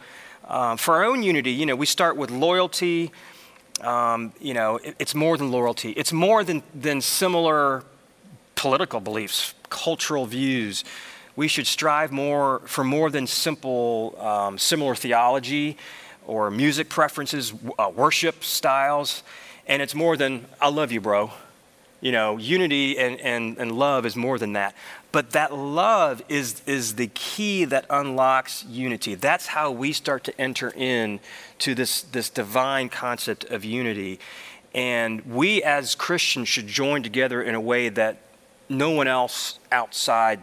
um, 0.49 0.77
for 0.77 0.95
our 0.95 1.05
own 1.05 1.23
unity, 1.23 1.51
you 1.51 1.65
know, 1.65 1.75
we 1.75 1.85
start 1.85 2.17
with 2.17 2.31
loyalty. 2.31 3.11
Um, 3.81 4.33
you 4.41 4.53
know, 4.53 4.77
it, 4.77 4.95
it's 4.99 5.15
more 5.15 5.37
than 5.37 5.51
loyalty. 5.51 5.91
It's 5.91 6.11
more 6.11 6.43
than, 6.43 6.63
than 6.73 7.01
similar 7.01 7.83
political 8.55 8.99
beliefs, 8.99 9.53
cultural 9.69 10.25
views. 10.25 10.83
We 11.35 11.47
should 11.47 11.67
strive 11.67 12.11
more 12.11 12.59
for 12.65 12.83
more 12.83 13.09
than 13.09 13.27
simple 13.27 14.17
um, 14.19 14.57
similar 14.57 14.95
theology 14.95 15.77
or 16.27 16.51
music 16.51 16.89
preferences, 16.89 17.53
uh, 17.77 17.89
worship 17.95 18.43
styles. 18.43 19.23
And 19.67 19.81
it's 19.81 19.95
more 19.95 20.17
than, 20.17 20.45
I 20.59 20.69
love 20.69 20.91
you, 20.91 20.99
bro. 20.99 21.31
You 22.01 22.11
know, 22.11 22.37
unity 22.37 22.97
and, 22.97 23.19
and, 23.21 23.57
and 23.57 23.71
love 23.71 24.05
is 24.05 24.15
more 24.15 24.37
than 24.37 24.53
that. 24.53 24.75
But 25.11 25.31
that 25.31 25.53
love 25.53 26.21
is, 26.29 26.61
is 26.67 26.95
the 26.95 27.07
key 27.07 27.65
that 27.65 27.85
unlocks 27.89 28.63
unity. 28.65 29.15
That's 29.15 29.47
how 29.47 29.71
we 29.71 29.91
start 29.91 30.23
to 30.25 30.41
enter 30.41 30.71
in 30.75 31.19
to 31.59 31.73
this, 31.73 32.03
this 32.03 32.29
divine 32.29 32.89
concept 32.89 33.45
of 33.45 33.65
unity. 33.65 34.19
And 34.73 35.25
we 35.25 35.63
as 35.63 35.95
Christians 35.95 36.47
should 36.47 36.67
join 36.67 37.01
together 37.01 37.41
in 37.41 37.55
a 37.55 37.61
way 37.61 37.89
that 37.89 38.21
no 38.69 38.91
one 38.91 39.07
else 39.07 39.57
outside, 39.71 40.39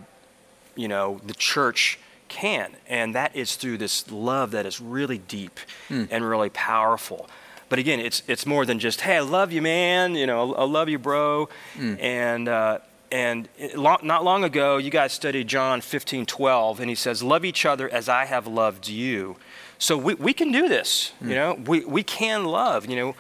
you 0.75 0.89
know, 0.89 1.21
the 1.25 1.35
church 1.35 2.01
can. 2.27 2.75
And 2.89 3.15
that 3.15 3.37
is 3.37 3.55
through 3.55 3.79
this 3.79 4.11
love 4.11 4.51
that 4.51 4.67
is 4.67 4.81
really 4.81 5.19
deep 5.19 5.61
mm. 5.89 6.09
and 6.11 6.29
really 6.29 6.51
powerful. 6.51 7.29
But 7.69 7.79
again, 7.79 8.01
it's, 8.01 8.25
it's 8.27 8.47
more 8.47 8.67
than 8.67 8.81
just, 8.81 9.03
hey, 9.03 9.17
I 9.17 9.21
love 9.21 9.53
you, 9.53 9.63
man. 9.63 10.17
You 10.17 10.27
know, 10.27 10.55
I 10.55 10.65
love 10.65 10.89
you, 10.89 10.99
bro. 10.99 11.49
Mm. 11.77 12.03
And, 12.03 12.49
uh, 12.49 12.79
and 13.11 13.49
not 13.77 14.25
long 14.25 14.45
ago, 14.45 14.79
you 14.79 14.91
guys 14.91 15.13
studied 15.13 15.49
John 15.49 15.81
15, 15.81 16.27
12, 16.27 16.81
and 16.81 16.89
he 16.89 16.97
says, 16.97 17.23
Love 17.23 17.45
each 17.45 17.65
other 17.65 17.89
as 17.89 18.09
I 18.09 18.25
have 18.25 18.47
loved 18.47 18.89
you. 18.89 19.37
So 19.79 19.97
we, 19.97 20.15
we 20.15 20.33
can 20.33 20.53
do 20.53 20.69
this, 20.69 21.13
mm. 21.23 21.29
you 21.29 21.35
know, 21.35 21.55
we, 21.67 21.85
we 21.85 22.03
can 22.03 22.45
love, 22.45 22.87
you 22.87 22.97
know, 22.97 23.15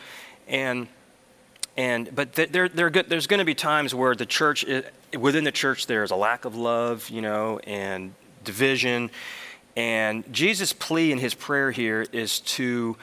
and, 0.49 0.89
and 1.77 2.15
but 2.15 2.33
there, 2.33 2.69
there, 2.69 2.91
there's 2.91 3.27
going 3.27 3.39
to 3.39 3.45
be 3.45 3.55
times 3.55 3.95
where 3.95 4.15
the 4.15 4.27
church, 4.27 4.65
within 5.19 5.45
the 5.45 5.53
church, 5.53 5.87
there's 5.87 6.11
a 6.11 6.17
lack 6.17 6.45
of 6.45 6.57
love, 6.57 7.11
you 7.11 7.21
know, 7.21 7.59
and 7.65 8.15
division. 8.45 9.11
And 9.77 10.25
Jesus' 10.33 10.73
plea 10.73 11.13
in 11.13 11.19
his 11.19 11.35
prayer 11.35 11.71
here 11.71 12.07
is 12.13 12.41
to 12.41 12.97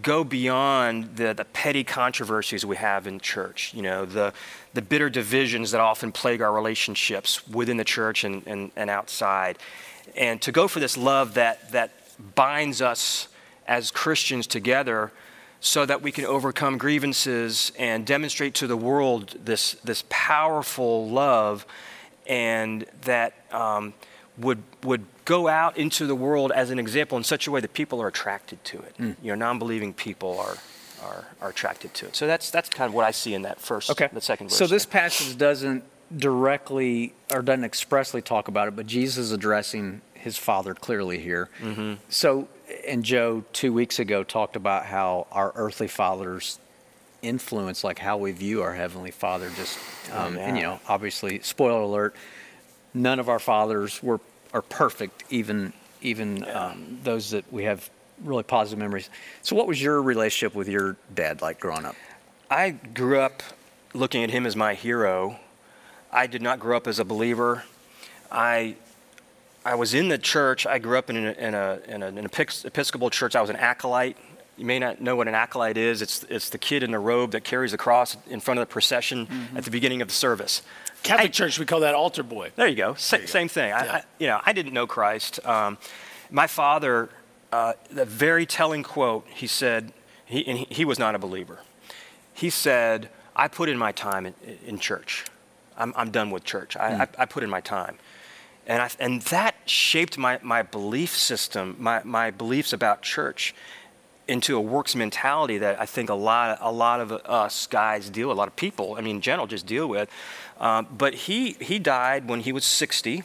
go 0.00 0.24
beyond 0.24 1.16
the, 1.16 1.34
the 1.34 1.44
petty 1.44 1.84
controversies 1.84 2.64
we 2.64 2.76
have 2.76 3.06
in 3.06 3.20
church, 3.20 3.74
you 3.74 3.82
know, 3.82 4.06
the, 4.06 4.32
the 4.74 4.82
bitter 4.82 5.10
divisions 5.10 5.70
that 5.72 5.80
often 5.80 6.12
plague 6.12 6.40
our 6.40 6.52
relationships 6.52 7.46
within 7.48 7.76
the 7.76 7.84
church 7.84 8.24
and, 8.24 8.46
and, 8.46 8.70
and 8.76 8.88
outside. 8.88 9.58
And 10.16 10.40
to 10.42 10.52
go 10.52 10.68
for 10.68 10.80
this 10.80 10.96
love 10.96 11.34
that, 11.34 11.72
that 11.72 11.90
binds 12.34 12.80
us 12.80 13.28
as 13.66 13.90
Christians 13.90 14.46
together 14.46 15.12
so 15.60 15.86
that 15.86 16.02
we 16.02 16.10
can 16.10 16.24
overcome 16.24 16.76
grievances 16.76 17.70
and 17.78 18.04
demonstrate 18.04 18.54
to 18.54 18.66
the 18.66 18.76
world 18.76 19.36
this, 19.44 19.74
this 19.84 20.04
powerful 20.08 21.08
love 21.08 21.64
and 22.26 22.84
that 23.02 23.34
um, 23.52 23.94
would, 24.38 24.62
would 24.82 25.04
go 25.24 25.46
out 25.48 25.76
into 25.76 26.06
the 26.06 26.14
world 26.14 26.50
as 26.52 26.70
an 26.70 26.78
example 26.78 27.16
in 27.16 27.24
such 27.24 27.46
a 27.46 27.50
way 27.50 27.60
that 27.60 27.74
people 27.74 28.02
are 28.02 28.08
attracted 28.08 28.62
to 28.64 28.78
it. 28.78 28.96
Mm. 28.98 29.16
You 29.22 29.32
know, 29.32 29.34
non-believing 29.36 29.94
people 29.94 30.38
are, 30.40 30.56
are, 31.02 31.26
are 31.40 31.50
attracted 31.50 31.94
to 31.94 32.06
it. 32.06 32.16
So 32.16 32.26
that's, 32.26 32.50
that's 32.50 32.68
kind 32.68 32.88
of 32.88 32.94
what 32.94 33.04
I 33.04 33.10
see 33.10 33.34
in 33.34 33.42
that 33.42 33.60
first, 33.60 33.90
okay. 33.90 34.08
the 34.12 34.20
second 34.20 34.48
verse. 34.48 34.58
So 34.58 34.66
this 34.66 34.86
passage 34.86 35.36
doesn't 35.36 35.84
directly 36.16 37.14
or 37.32 37.42
doesn't 37.42 37.64
expressly 37.64 38.22
talk 38.22 38.48
about 38.48 38.68
it, 38.68 38.76
but 38.76 38.86
Jesus 38.86 39.18
is 39.18 39.32
addressing 39.32 40.02
his 40.14 40.36
father 40.36 40.74
clearly 40.74 41.18
here. 41.18 41.48
Mm-hmm. 41.60 41.94
So, 42.08 42.48
and 42.86 43.04
Joe 43.04 43.44
two 43.52 43.72
weeks 43.72 43.98
ago 43.98 44.22
talked 44.22 44.56
about 44.56 44.86
how 44.86 45.26
our 45.32 45.52
earthly 45.54 45.88
fathers 45.88 46.58
influence 47.22 47.84
like 47.84 48.00
how 48.00 48.16
we 48.16 48.32
view 48.32 48.62
our 48.62 48.74
heavenly 48.74 49.12
father 49.12 49.48
just 49.54 49.78
um, 50.12 50.34
oh, 50.34 50.40
yeah. 50.40 50.48
and 50.48 50.56
you 50.56 50.62
know 50.64 50.80
obviously 50.88 51.38
spoiler 51.38 51.82
alert 51.82 52.16
none 52.94 53.20
of 53.20 53.28
our 53.28 53.38
fathers 53.38 54.02
were 54.02 54.18
are 54.52 54.62
perfect, 54.62 55.24
even 55.30 55.72
even 56.00 56.38
yeah. 56.38 56.66
um, 56.66 56.98
those 57.04 57.30
that 57.30 57.50
we 57.52 57.64
have 57.64 57.88
really 58.24 58.42
positive 58.42 58.78
memories. 58.78 59.10
So, 59.42 59.56
what 59.56 59.66
was 59.66 59.80
your 59.80 60.02
relationship 60.02 60.54
with 60.54 60.68
your 60.68 60.96
dad 61.14 61.42
like 61.42 61.60
growing 61.60 61.84
up? 61.84 61.96
I 62.50 62.70
grew 62.70 63.18
up 63.18 63.42
looking 63.94 64.22
at 64.22 64.30
him 64.30 64.46
as 64.46 64.56
my 64.56 64.74
hero. 64.74 65.38
I 66.10 66.26
did 66.26 66.42
not 66.42 66.60
grow 66.60 66.76
up 66.76 66.86
as 66.86 66.98
a 66.98 67.04
believer. 67.04 67.64
I 68.30 68.76
I 69.64 69.74
was 69.74 69.94
in 69.94 70.08
the 70.08 70.18
church. 70.18 70.66
I 70.66 70.78
grew 70.78 70.98
up 70.98 71.08
in, 71.08 71.16
a, 71.16 71.32
in, 71.32 71.54
a, 71.54 71.80
in, 71.86 72.02
a, 72.02 72.06
an 72.06 72.18
Episcopal 72.18 73.10
church. 73.10 73.36
I 73.36 73.40
was 73.40 73.50
an 73.50 73.56
acolyte. 73.56 74.16
You 74.56 74.66
may 74.66 74.78
not 74.78 75.00
know 75.00 75.16
what 75.16 75.28
an 75.28 75.34
acolyte 75.34 75.76
is. 75.76 76.02
It's, 76.02 76.24
it's 76.24 76.50
the 76.50 76.58
kid 76.58 76.82
in 76.82 76.90
the 76.90 76.98
robe 76.98 77.30
that 77.30 77.44
carries 77.44 77.70
the 77.70 77.78
cross 77.78 78.16
in 78.28 78.40
front 78.40 78.58
of 78.58 78.68
the 78.68 78.72
procession 78.72 79.26
mm-hmm. 79.26 79.56
at 79.56 79.64
the 79.64 79.70
beginning 79.70 80.02
of 80.02 80.08
the 80.08 80.14
service. 80.14 80.62
Catholic 81.02 81.28
I, 81.28 81.32
Church, 81.32 81.58
we 81.58 81.64
call 81.64 81.80
that 81.80 81.94
altar 81.94 82.22
boy. 82.22 82.50
There 82.56 82.66
you 82.66 82.76
go. 82.76 82.94
Sa- 82.94 83.18
you 83.18 83.26
same 83.26 83.46
go. 83.46 83.52
thing. 83.52 83.68
Yeah. 83.68 83.78
I, 83.78 83.96
I, 83.96 84.02
you 84.18 84.26
know, 84.26 84.40
I 84.44 84.52
didn't 84.52 84.72
know 84.72 84.86
Christ. 84.86 85.44
Um, 85.46 85.78
my 86.30 86.46
father, 86.46 87.08
uh, 87.52 87.74
the 87.90 88.06
very 88.06 88.46
telling 88.46 88.82
quote, 88.82 89.26
he 89.28 89.46
said, 89.46 89.92
he, 90.24 90.46
and 90.46 90.58
he, 90.58 90.66
he, 90.70 90.84
was 90.84 90.98
not 90.98 91.14
a 91.14 91.18
believer. 91.18 91.60
He 92.32 92.48
said, 92.48 93.10
I 93.36 93.48
put 93.48 93.68
in 93.68 93.76
my 93.76 93.92
time 93.92 94.26
in, 94.26 94.34
in 94.66 94.78
church. 94.78 95.26
I'm, 95.76 95.92
I'm, 95.96 96.10
done 96.10 96.30
with 96.30 96.44
church. 96.44 96.76
I, 96.76 96.92
mm. 96.92 97.08
I, 97.18 97.26
put 97.26 97.42
in 97.42 97.50
my 97.50 97.60
time. 97.60 97.98
And, 98.66 98.82
I, 98.82 98.90
and 98.98 99.20
that 99.22 99.54
shaped 99.66 100.16
my, 100.16 100.38
my 100.42 100.62
belief 100.62 101.16
system, 101.16 101.76
my, 101.78 102.00
my 102.04 102.30
beliefs 102.30 102.72
about 102.72 103.02
church 103.02 103.54
into 104.28 104.56
a 104.56 104.60
works 104.60 104.94
mentality 104.94 105.58
that 105.58 105.78
I 105.80 105.84
think 105.84 106.08
a 106.08 106.14
lot, 106.14 106.56
a 106.60 106.72
lot 106.72 107.00
of 107.00 107.12
us 107.12 107.66
guys 107.66 108.08
deal, 108.08 108.28
with, 108.28 108.36
a 108.36 108.38
lot 108.38 108.48
of 108.48 108.56
people, 108.56 108.94
I 108.96 109.02
mean, 109.02 109.16
in 109.16 109.22
general, 109.22 109.46
just 109.46 109.66
deal 109.66 109.88
with. 109.88 110.08
Um, 110.58 110.86
but 110.96 111.12
he, 111.14 111.52
he 111.60 111.78
died 111.78 112.28
when 112.28 112.40
he 112.40 112.52
was 112.52 112.64
60, 112.64 113.24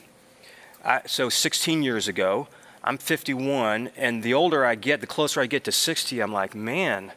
I, 0.84 1.02
so 1.06 1.30
16 1.30 1.84
years 1.84 2.08
ago. 2.08 2.48
I'm 2.84 2.98
51, 2.98 3.92
and 3.98 4.24
the 4.24 4.34
older 4.34 4.66
I 4.66 4.76
get, 4.76 5.02
the 5.02 5.08
closer 5.08 5.42
I 5.42 5.46
get 5.46 5.64
to 5.66 5.72
60, 5.72 6.20
I'm 6.20 6.32
like, 6.32 6.56
man, 6.56 7.12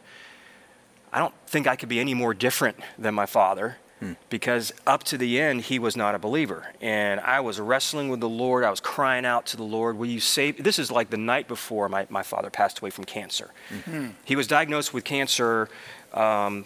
I 1.13 1.19
don't 1.19 1.33
think 1.47 1.67
I 1.67 1.75
could 1.75 1.89
be 1.89 1.99
any 1.99 2.13
more 2.13 2.33
different 2.33 2.77
than 2.97 3.13
my 3.13 3.25
father 3.25 3.77
hmm. 3.99 4.13
because 4.29 4.71
up 4.87 5.03
to 5.05 5.17
the 5.17 5.39
end, 5.39 5.61
he 5.61 5.79
was 5.79 5.95
not 5.95 6.15
a 6.15 6.19
believer. 6.19 6.73
And 6.81 7.19
I 7.19 7.41
was 7.41 7.59
wrestling 7.59 8.09
with 8.09 8.19
the 8.19 8.29
Lord. 8.29 8.63
I 8.63 8.69
was 8.69 8.79
crying 8.79 9.25
out 9.25 9.45
to 9.47 9.57
the 9.57 9.63
Lord, 9.63 9.97
Will 9.97 10.07
you 10.07 10.19
save? 10.19 10.63
This 10.63 10.79
is 10.79 10.91
like 10.91 11.09
the 11.09 11.17
night 11.17 11.47
before 11.47 11.89
my, 11.89 12.07
my 12.09 12.23
father 12.23 12.49
passed 12.49 12.79
away 12.79 12.89
from 12.89 13.03
cancer. 13.03 13.51
Hmm. 13.85 14.09
He 14.23 14.35
was 14.35 14.47
diagnosed 14.47 14.93
with 14.93 15.03
cancer. 15.03 15.69
Um, 16.13 16.65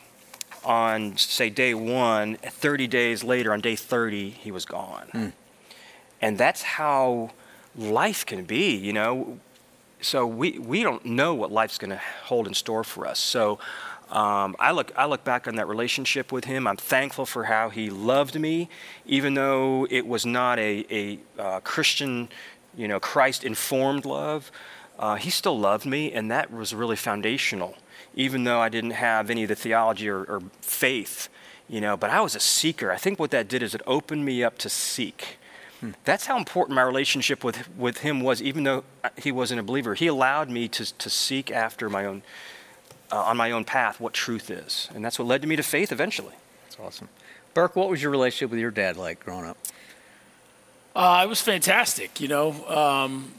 on, 0.63 1.15
say, 1.17 1.49
day 1.49 1.73
one, 1.73 2.35
30 2.37 2.87
days 2.87 3.23
later, 3.23 3.53
on 3.53 3.61
day 3.61 3.75
30, 3.75 4.31
he 4.31 4.51
was 4.51 4.65
gone. 4.65 5.07
Mm. 5.13 5.33
And 6.21 6.37
that's 6.37 6.63
how 6.63 7.31
life 7.77 8.25
can 8.25 8.43
be, 8.43 8.75
you 8.75 8.93
know. 8.93 9.39
So 10.01 10.27
we, 10.27 10.59
we 10.59 10.83
don't 10.83 11.03
know 11.05 11.33
what 11.33 11.51
life's 11.51 11.77
going 11.77 11.91
to 11.91 12.01
hold 12.23 12.47
in 12.47 12.53
store 12.53 12.83
for 12.83 13.07
us. 13.07 13.17
So 13.17 13.59
um, 14.11 14.55
I, 14.59 14.71
look, 14.71 14.91
I 14.95 15.05
look 15.05 15.23
back 15.23 15.47
on 15.47 15.55
that 15.55 15.67
relationship 15.67 16.31
with 16.31 16.45
him. 16.45 16.67
I'm 16.67 16.77
thankful 16.77 17.25
for 17.25 17.45
how 17.45 17.69
he 17.69 17.89
loved 17.89 18.39
me, 18.39 18.69
even 19.05 19.33
though 19.33 19.87
it 19.89 20.05
was 20.05 20.25
not 20.25 20.59
a, 20.59 20.85
a 20.91 21.19
uh, 21.41 21.59
Christian, 21.61 22.29
you 22.77 22.87
know, 22.87 22.99
Christ 22.99 23.43
informed 23.43 24.05
love. 24.05 24.51
Uh, 24.99 25.15
he 25.15 25.29
still 25.29 25.57
loved 25.57 25.85
me, 25.85 26.11
and 26.11 26.29
that 26.29 26.53
was 26.53 26.73
really 26.73 26.95
foundational 26.95 27.75
even 28.15 28.45
though 28.45 28.59
I 28.59 28.69
didn't 28.69 28.91
have 28.91 29.29
any 29.29 29.43
of 29.43 29.49
the 29.49 29.55
theology 29.55 30.09
or, 30.09 30.23
or 30.23 30.41
faith, 30.61 31.27
you 31.67 31.81
know, 31.81 31.97
but 31.97 32.09
I 32.09 32.21
was 32.21 32.35
a 32.35 32.39
seeker. 32.39 32.91
I 32.91 32.97
think 32.97 33.19
what 33.19 33.31
that 33.31 33.47
did 33.47 33.61
is 33.61 33.75
it 33.75 33.81
opened 33.85 34.25
me 34.25 34.43
up 34.43 34.57
to 34.59 34.69
seek. 34.69 35.37
Hmm. 35.81 35.91
That's 36.03 36.25
how 36.25 36.37
important 36.37 36.75
my 36.75 36.81
relationship 36.81 37.43
with, 37.43 37.69
with 37.77 37.99
him 37.99 38.21
was, 38.21 38.41
even 38.41 38.63
though 38.63 38.83
he 39.17 39.31
wasn't 39.31 39.59
a 39.59 39.63
believer. 39.63 39.93
He 39.93 40.07
allowed 40.07 40.49
me 40.49 40.67
to, 40.69 40.97
to 40.97 41.09
seek 41.09 41.51
after 41.51 41.89
my 41.89 42.05
own, 42.05 42.23
uh, 43.11 43.21
on 43.21 43.37
my 43.37 43.51
own 43.51 43.65
path, 43.65 43.99
what 43.99 44.13
truth 44.13 44.49
is. 44.49 44.89
And 44.93 45.03
that's 45.03 45.19
what 45.19 45.27
led 45.27 45.41
to 45.41 45.47
me 45.47 45.55
to 45.55 45.63
faith 45.63 45.91
eventually. 45.91 46.33
That's 46.63 46.79
awesome. 46.79 47.09
Burke, 47.53 47.75
what 47.75 47.89
was 47.89 48.01
your 48.01 48.11
relationship 48.11 48.51
with 48.51 48.59
your 48.59 48.71
dad 48.71 48.97
like 48.97 49.23
growing 49.23 49.45
up? 49.45 49.57
Uh, 50.95 51.21
it 51.25 51.27
was 51.27 51.41
fantastic. 51.41 52.21
You 52.21 52.29
know, 52.29 52.67
um, 52.67 53.33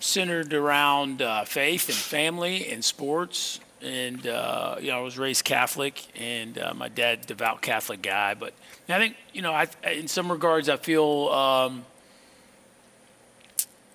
centered 0.00 0.52
around 0.52 1.22
uh, 1.22 1.44
faith 1.44 1.88
and 1.88 1.96
family 1.96 2.70
and 2.70 2.84
sports. 2.84 3.60
And, 3.82 4.26
uh, 4.26 4.76
you 4.80 4.88
know, 4.88 4.98
I 4.98 5.00
was 5.00 5.16
raised 5.16 5.44
Catholic 5.44 6.02
and 6.18 6.58
uh, 6.58 6.74
my 6.74 6.88
dad, 6.88 7.26
devout 7.26 7.62
Catholic 7.62 8.02
guy. 8.02 8.34
But 8.34 8.52
I 8.88 8.98
think, 8.98 9.16
you 9.32 9.40
know, 9.40 9.52
I, 9.52 9.68
in 9.90 10.06
some 10.06 10.30
regards, 10.30 10.68
I 10.68 10.76
feel 10.76 11.28
um, 11.28 11.84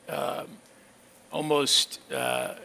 uh, 0.09 0.45
almost 1.31 1.99
uh, 2.11 2.55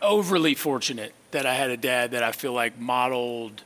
overly 0.00 0.54
fortunate 0.54 1.12
that 1.32 1.46
I 1.46 1.54
had 1.54 1.70
a 1.70 1.76
dad 1.76 2.12
that 2.12 2.22
I 2.22 2.32
feel 2.32 2.52
like 2.52 2.78
modeled. 2.78 3.62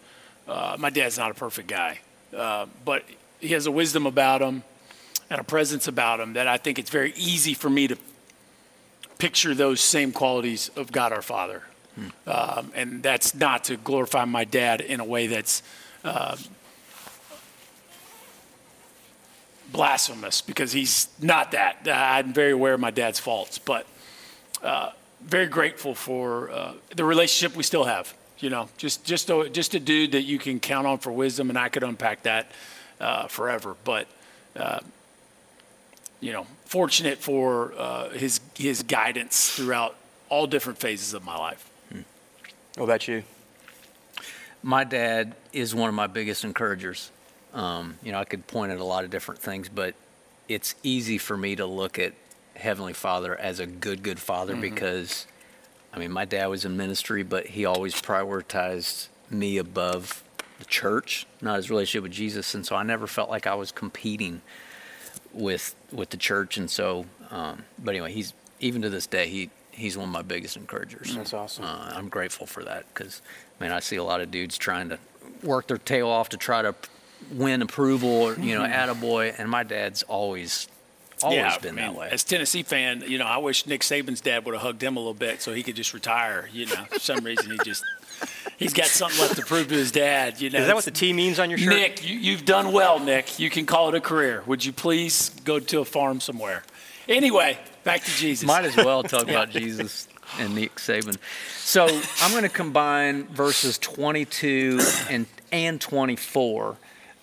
Uh, 0.49 0.77
my 0.79 0.91
dad's 0.91 1.19
not 1.19 1.31
a 1.31 1.35
perfect 1.35 1.69
guy, 1.69 2.01
uh, 2.37 2.67
but 2.85 3.05
he 3.41 3.49
has 3.49 3.67
a 3.67 3.71
wisdom 3.71 4.07
about 4.07 4.41
him 4.41 4.63
and 5.31 5.41
a 5.41 5.45
presence 5.45 5.87
about 5.87 6.21
him 6.21 6.33
that 6.33 6.49
I 6.49 6.57
think 6.57 6.79
it's 6.79 6.91
very 6.91 7.13
easy 7.17 7.55
for 7.55 7.69
me 7.69 7.87
to 7.89 7.97
picture 9.19 9.55
those 9.55 9.81
same 9.81 10.13
qualities 10.13 10.71
of 10.77 10.93
God 10.93 11.13
our 11.13 11.23
Father. 11.23 11.63
Hmm. 11.95 12.09
Um, 12.27 12.73
and 12.75 13.03
that's 13.03 13.35
not 13.35 13.65
to 13.65 13.77
glorify 13.77 14.25
my 14.25 14.45
dad 14.45 14.81
in 14.81 15.01
a 15.01 15.05
way 15.05 15.27
that's 15.27 15.63
uh, 16.05 16.37
blasphemous 19.73 20.41
because 20.41 20.73
he's 20.73 21.09
not 21.21 21.53
that. 21.53 21.87
I'm 21.87 22.33
very 22.33 22.53
aware 22.53 22.75
of 22.75 22.81
my 22.81 22.91
dad's 22.91 23.19
faults, 23.19 23.59
but 23.59 23.87
uh, 24.63 24.91
very 25.21 25.47
grateful 25.47 25.95
for 25.95 26.51
uh, 26.51 26.73
the 26.95 27.05
relationship 27.05 27.57
we 27.57 27.63
still 27.63 27.85
have. 27.85 28.15
You 28.39 28.51
know, 28.51 28.69
just 28.77 29.05
just 29.05 29.31
a, 29.31 29.51
just 29.51 29.75
a 29.75 29.81
dude 29.81 30.13
that 30.13 30.23
you 30.23 30.39
can 30.39 30.61
count 30.61 30.87
on 30.87 30.99
for 30.99 31.11
wisdom, 31.11 31.49
and 31.49 31.59
I 31.59 31.69
could 31.69 31.83
unpack 31.83 32.23
that 32.23 32.51
uh, 33.01 33.27
forever. 33.27 33.75
But 33.83 34.07
uh, 34.55 34.79
you 36.21 36.33
know, 36.33 36.47
fortunate 36.65 37.19
for 37.19 37.73
uh, 37.77 38.11
his 38.11 38.41
his 38.57 38.83
guidance 38.83 39.51
throughout 39.51 39.97
all 40.29 40.47
different 40.47 40.79
phases 40.79 41.15
of 41.15 41.25
my 41.25 41.37
life. 41.37 41.71
Hmm. 41.91 42.01
What 42.77 42.85
about 42.85 43.09
you? 43.09 43.23
My 44.63 44.85
dad 44.85 45.35
is 45.53 45.75
one 45.75 45.89
of 45.89 45.95
my 45.95 46.07
biggest 46.07 46.45
encouragers. 46.45 47.11
Um, 47.55 47.97
you 48.03 48.13
know, 48.13 48.19
I 48.19 48.25
could 48.25 48.47
point 48.47 48.73
at 48.73 48.79
a 48.79 48.85
lot 48.85 49.05
of 49.05 49.11
different 49.11 49.41
things, 49.41 49.69
but 49.69 49.95
it's 50.49 50.75
easy 50.83 51.19
for 51.19 51.37
me 51.37 51.57
to 51.57 51.67
look 51.67 51.99
at 51.99 52.13
Heavenly 52.57 52.93
Father 52.93 53.37
as 53.37 53.61
a 53.61 53.67
good, 53.67 54.03
good 54.03 54.19
father 54.19 54.53
mm-hmm. 54.53 54.63
because, 54.63 55.27
I 55.93 55.99
mean, 55.99 56.11
my 56.11 56.25
dad 56.25 56.47
was 56.47 56.65
in 56.65 56.77
ministry, 56.77 57.23
but 57.23 57.47
he 57.47 57.65
always 57.65 57.95
prioritized 57.95 59.09
me 59.31 59.59
above 59.59 60.23
the 60.59 60.65
church, 60.65 61.27
not 61.41 61.57
his 61.57 61.71
relationship 61.71 62.03
with 62.03 62.13
Jesus, 62.13 62.55
and 62.55 62.67
so 62.67 62.75
I 62.75 62.83
never 62.83 63.07
felt 63.07 63.31
like 63.31 63.47
I 63.47 63.55
was 63.55 63.71
competing 63.71 64.43
with 65.39 65.75
with 65.93 66.11
the 66.11 66.17
church, 66.17 66.57
and 66.57 66.71
so. 66.71 67.07
Um, 67.31 67.65
but 67.79 67.91
anyway, 67.91 68.13
he's 68.13 68.33
even 68.61 68.83
to 68.83 68.91
this 68.91 69.07
day 69.07 69.29
he 69.29 69.51
he's 69.79 69.97
one 69.97 70.09
of 70.09 70.13
my 70.13 70.23
biggest 70.23 70.57
encouragers. 70.57 71.15
That's 71.15 71.33
awesome. 71.33 71.65
Uh, 71.65 71.93
I'm 71.95 72.09
grateful 72.09 72.47
for 72.47 72.65
that 72.65 72.85
because, 72.93 73.23
man, 73.61 73.73
I 73.73 73.81
see 73.81 73.97
a 73.97 74.05
lot 74.05 74.21
of 74.21 74.31
dudes 74.31 74.59
trying 74.59 74.89
to 74.91 74.99
work 75.43 75.69
their 75.69 75.79
tail 75.79 76.09
off 76.09 76.31
to 76.31 76.37
try 76.37 76.63
to 76.63 76.75
win 77.33 77.63
approval, 77.63 78.11
or, 78.11 78.35
you 78.39 78.55
know, 78.55 78.63
attaboy, 78.67 79.39
and 79.39 79.49
my 79.49 79.63
dad's 79.63 80.03
always 80.03 80.69
always 81.23 81.39
yeah, 81.39 81.59
been 81.59 81.79
I 81.79 81.83
mean, 81.83 81.93
that 81.95 82.01
way. 82.01 82.09
As 82.11 82.23
Tennessee 82.25 82.63
fan, 82.63 83.03
you 83.07 83.19
know, 83.19 83.27
I 83.27 83.39
wish 83.39 83.67
Nick 83.67 83.81
Saban's 83.81 84.21
dad 84.21 84.45
would 84.45 84.55
have 84.55 84.63
hugged 84.63 84.83
him 84.83 84.97
a 84.97 85.01
little 85.01 85.15
bit 85.15 85.43
so 85.43 85.53
he 85.53 85.63
could 85.63 85.77
just 85.77 85.95
retire. 85.95 86.49
You 86.53 86.67
know, 86.67 86.85
for 86.91 87.01
some 87.01 87.25
reason 87.25 87.51
he 87.51 87.59
just 87.65 87.85
he's 88.59 88.75
got 88.75 88.87
something 88.87 89.19
left 89.21 89.37
to 89.37 89.43
prove 89.43 89.69
to 89.69 89.75
his 89.75 89.91
dad. 89.91 90.41
You 90.41 90.51
know, 90.51 90.59
is 90.59 90.67
that 90.67 90.75
what 90.75 90.85
the 90.85 90.91
T 90.91 91.13
means 91.15 91.39
on 91.39 91.49
your 91.49 91.59
shirt? 91.59 91.75
Nick, 91.75 92.09
you, 92.09 92.37
have 92.37 92.45
done 92.45 92.73
well, 92.73 92.99
Nick. 92.99 93.39
You 93.39 93.49
can 93.49 93.65
call 93.65 93.89
it 93.89 93.95
a 93.95 94.01
career. 94.01 94.43
Would 94.47 94.65
you 94.65 94.73
please 94.73 95.31
go 95.45 95.59
to 95.59 95.81
a 95.81 95.85
farm 95.85 96.21
somewhere? 96.21 96.65
Anyway, 97.09 97.59
back 97.85 98.03
to 98.03 98.11
Jesus. 98.11 98.47
Might 98.47 98.67
as 98.67 98.77
well 98.77 99.03
talk 99.03 99.27
yeah. 99.27 99.33
about 99.43 99.51
Jesus 99.51 100.09
and 100.39 100.55
Nick 100.55 100.75
Saban. 100.77 101.17
So 101.59 101.87
I'm 102.21 102.31
going 102.33 102.43
to 102.43 102.49
combine 102.49 103.25
verses 103.29 103.79
22 103.79 104.81
and 105.09 105.27
and 105.51 105.81
24, 105.81 106.77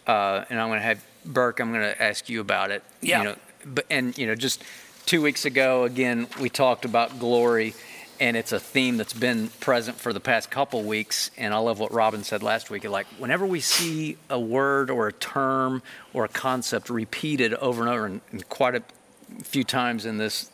uh, 0.07 0.45
and 0.49 0.59
I'm 0.59 0.69
going 0.69 0.79
to 0.79 0.85
have 0.85 1.05
Burke. 1.25 1.59
I'm 1.59 1.71
going 1.71 1.83
to 1.83 2.01
ask 2.01 2.27
you 2.29 2.41
about 2.41 2.71
it. 2.71 2.83
Yeah. 3.01 3.19
You 3.19 3.23
know, 3.25 3.35
but 3.65 3.85
and 3.89 4.17
you 4.17 4.25
know, 4.25 4.35
just 4.35 4.63
two 5.05 5.21
weeks 5.21 5.45
ago, 5.45 5.83
again, 5.83 6.27
we 6.39 6.49
talked 6.49 6.85
about 6.85 7.19
glory, 7.19 7.75
and 8.19 8.37
it's 8.37 8.51
a 8.51 8.59
theme 8.59 8.97
that's 8.97 9.13
been 9.13 9.49
present 9.59 9.97
for 9.97 10.13
the 10.13 10.19
past 10.19 10.49
couple 10.49 10.83
weeks. 10.83 11.31
And 11.37 11.53
I 11.53 11.57
love 11.57 11.79
what 11.79 11.91
Robin 11.91 12.23
said 12.23 12.43
last 12.43 12.69
week. 12.69 12.83
Like 12.85 13.07
whenever 13.17 13.45
we 13.45 13.59
see 13.59 14.17
a 14.29 14.39
word 14.39 14.89
or 14.89 15.07
a 15.07 15.13
term 15.13 15.81
or 16.13 16.25
a 16.25 16.29
concept 16.29 16.89
repeated 16.89 17.53
over 17.55 17.81
and 17.81 17.89
over, 17.89 18.05
and, 18.05 18.21
and 18.31 18.47
quite 18.49 18.75
a 18.75 18.83
few 19.43 19.63
times 19.63 20.05
in 20.05 20.17
this 20.17 20.49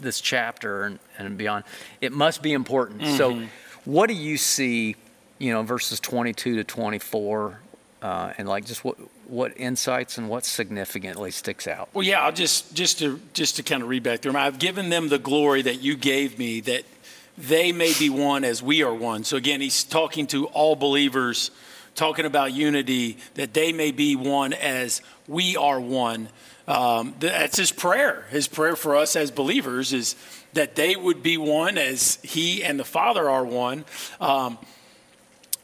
this 0.00 0.20
chapter 0.20 0.84
and, 0.84 0.98
and 1.18 1.38
beyond, 1.38 1.64
it 2.00 2.12
must 2.12 2.42
be 2.42 2.52
important. 2.52 3.00
Mm-hmm. 3.00 3.16
So, 3.16 3.42
what 3.84 4.08
do 4.08 4.14
you 4.14 4.36
see? 4.36 4.96
You 5.38 5.52
know, 5.52 5.62
verses 5.62 6.00
22 6.00 6.56
to 6.56 6.64
24, 6.64 7.60
uh, 8.00 8.32
and 8.38 8.48
like 8.48 8.64
just 8.64 8.84
what 8.84 8.96
what 9.28 9.52
insights 9.56 10.18
and 10.18 10.28
what 10.28 10.44
significantly 10.44 11.30
sticks 11.30 11.66
out? 11.66 11.88
Well, 11.92 12.04
yeah, 12.04 12.20
I'll 12.20 12.32
just 12.32 12.74
just 12.74 12.98
to 13.00 13.20
just 13.32 13.56
to 13.56 13.62
kind 13.62 13.82
of 13.82 13.88
read 13.88 14.02
back 14.02 14.20
through 14.20 14.32
them. 14.32 14.40
I've 14.40 14.58
given 14.58 14.88
them 14.90 15.08
the 15.08 15.18
glory 15.18 15.62
that 15.62 15.82
you 15.82 15.96
gave 15.96 16.38
me, 16.38 16.60
that 16.60 16.84
they 17.38 17.72
may 17.72 17.92
be 17.98 18.08
one 18.10 18.44
as 18.44 18.62
we 18.62 18.82
are 18.82 18.94
one. 18.94 19.24
So 19.24 19.36
again, 19.36 19.60
he's 19.60 19.84
talking 19.84 20.26
to 20.28 20.46
all 20.46 20.76
believers, 20.76 21.50
talking 21.94 22.24
about 22.24 22.52
unity, 22.52 23.18
that 23.34 23.52
they 23.52 23.72
may 23.72 23.90
be 23.90 24.16
one 24.16 24.52
as 24.52 25.02
we 25.28 25.56
are 25.56 25.80
one. 25.80 26.28
Um, 26.66 27.14
that's 27.20 27.56
his 27.56 27.70
prayer. 27.70 28.24
His 28.30 28.48
prayer 28.48 28.74
for 28.74 28.96
us 28.96 29.16
as 29.16 29.30
believers 29.30 29.92
is 29.92 30.16
that 30.54 30.74
they 30.74 30.96
would 30.96 31.22
be 31.22 31.36
one 31.36 31.78
as 31.78 32.18
he 32.22 32.64
and 32.64 32.80
the 32.80 32.84
Father 32.84 33.28
are 33.28 33.44
one. 33.44 33.84
Um, 34.20 34.58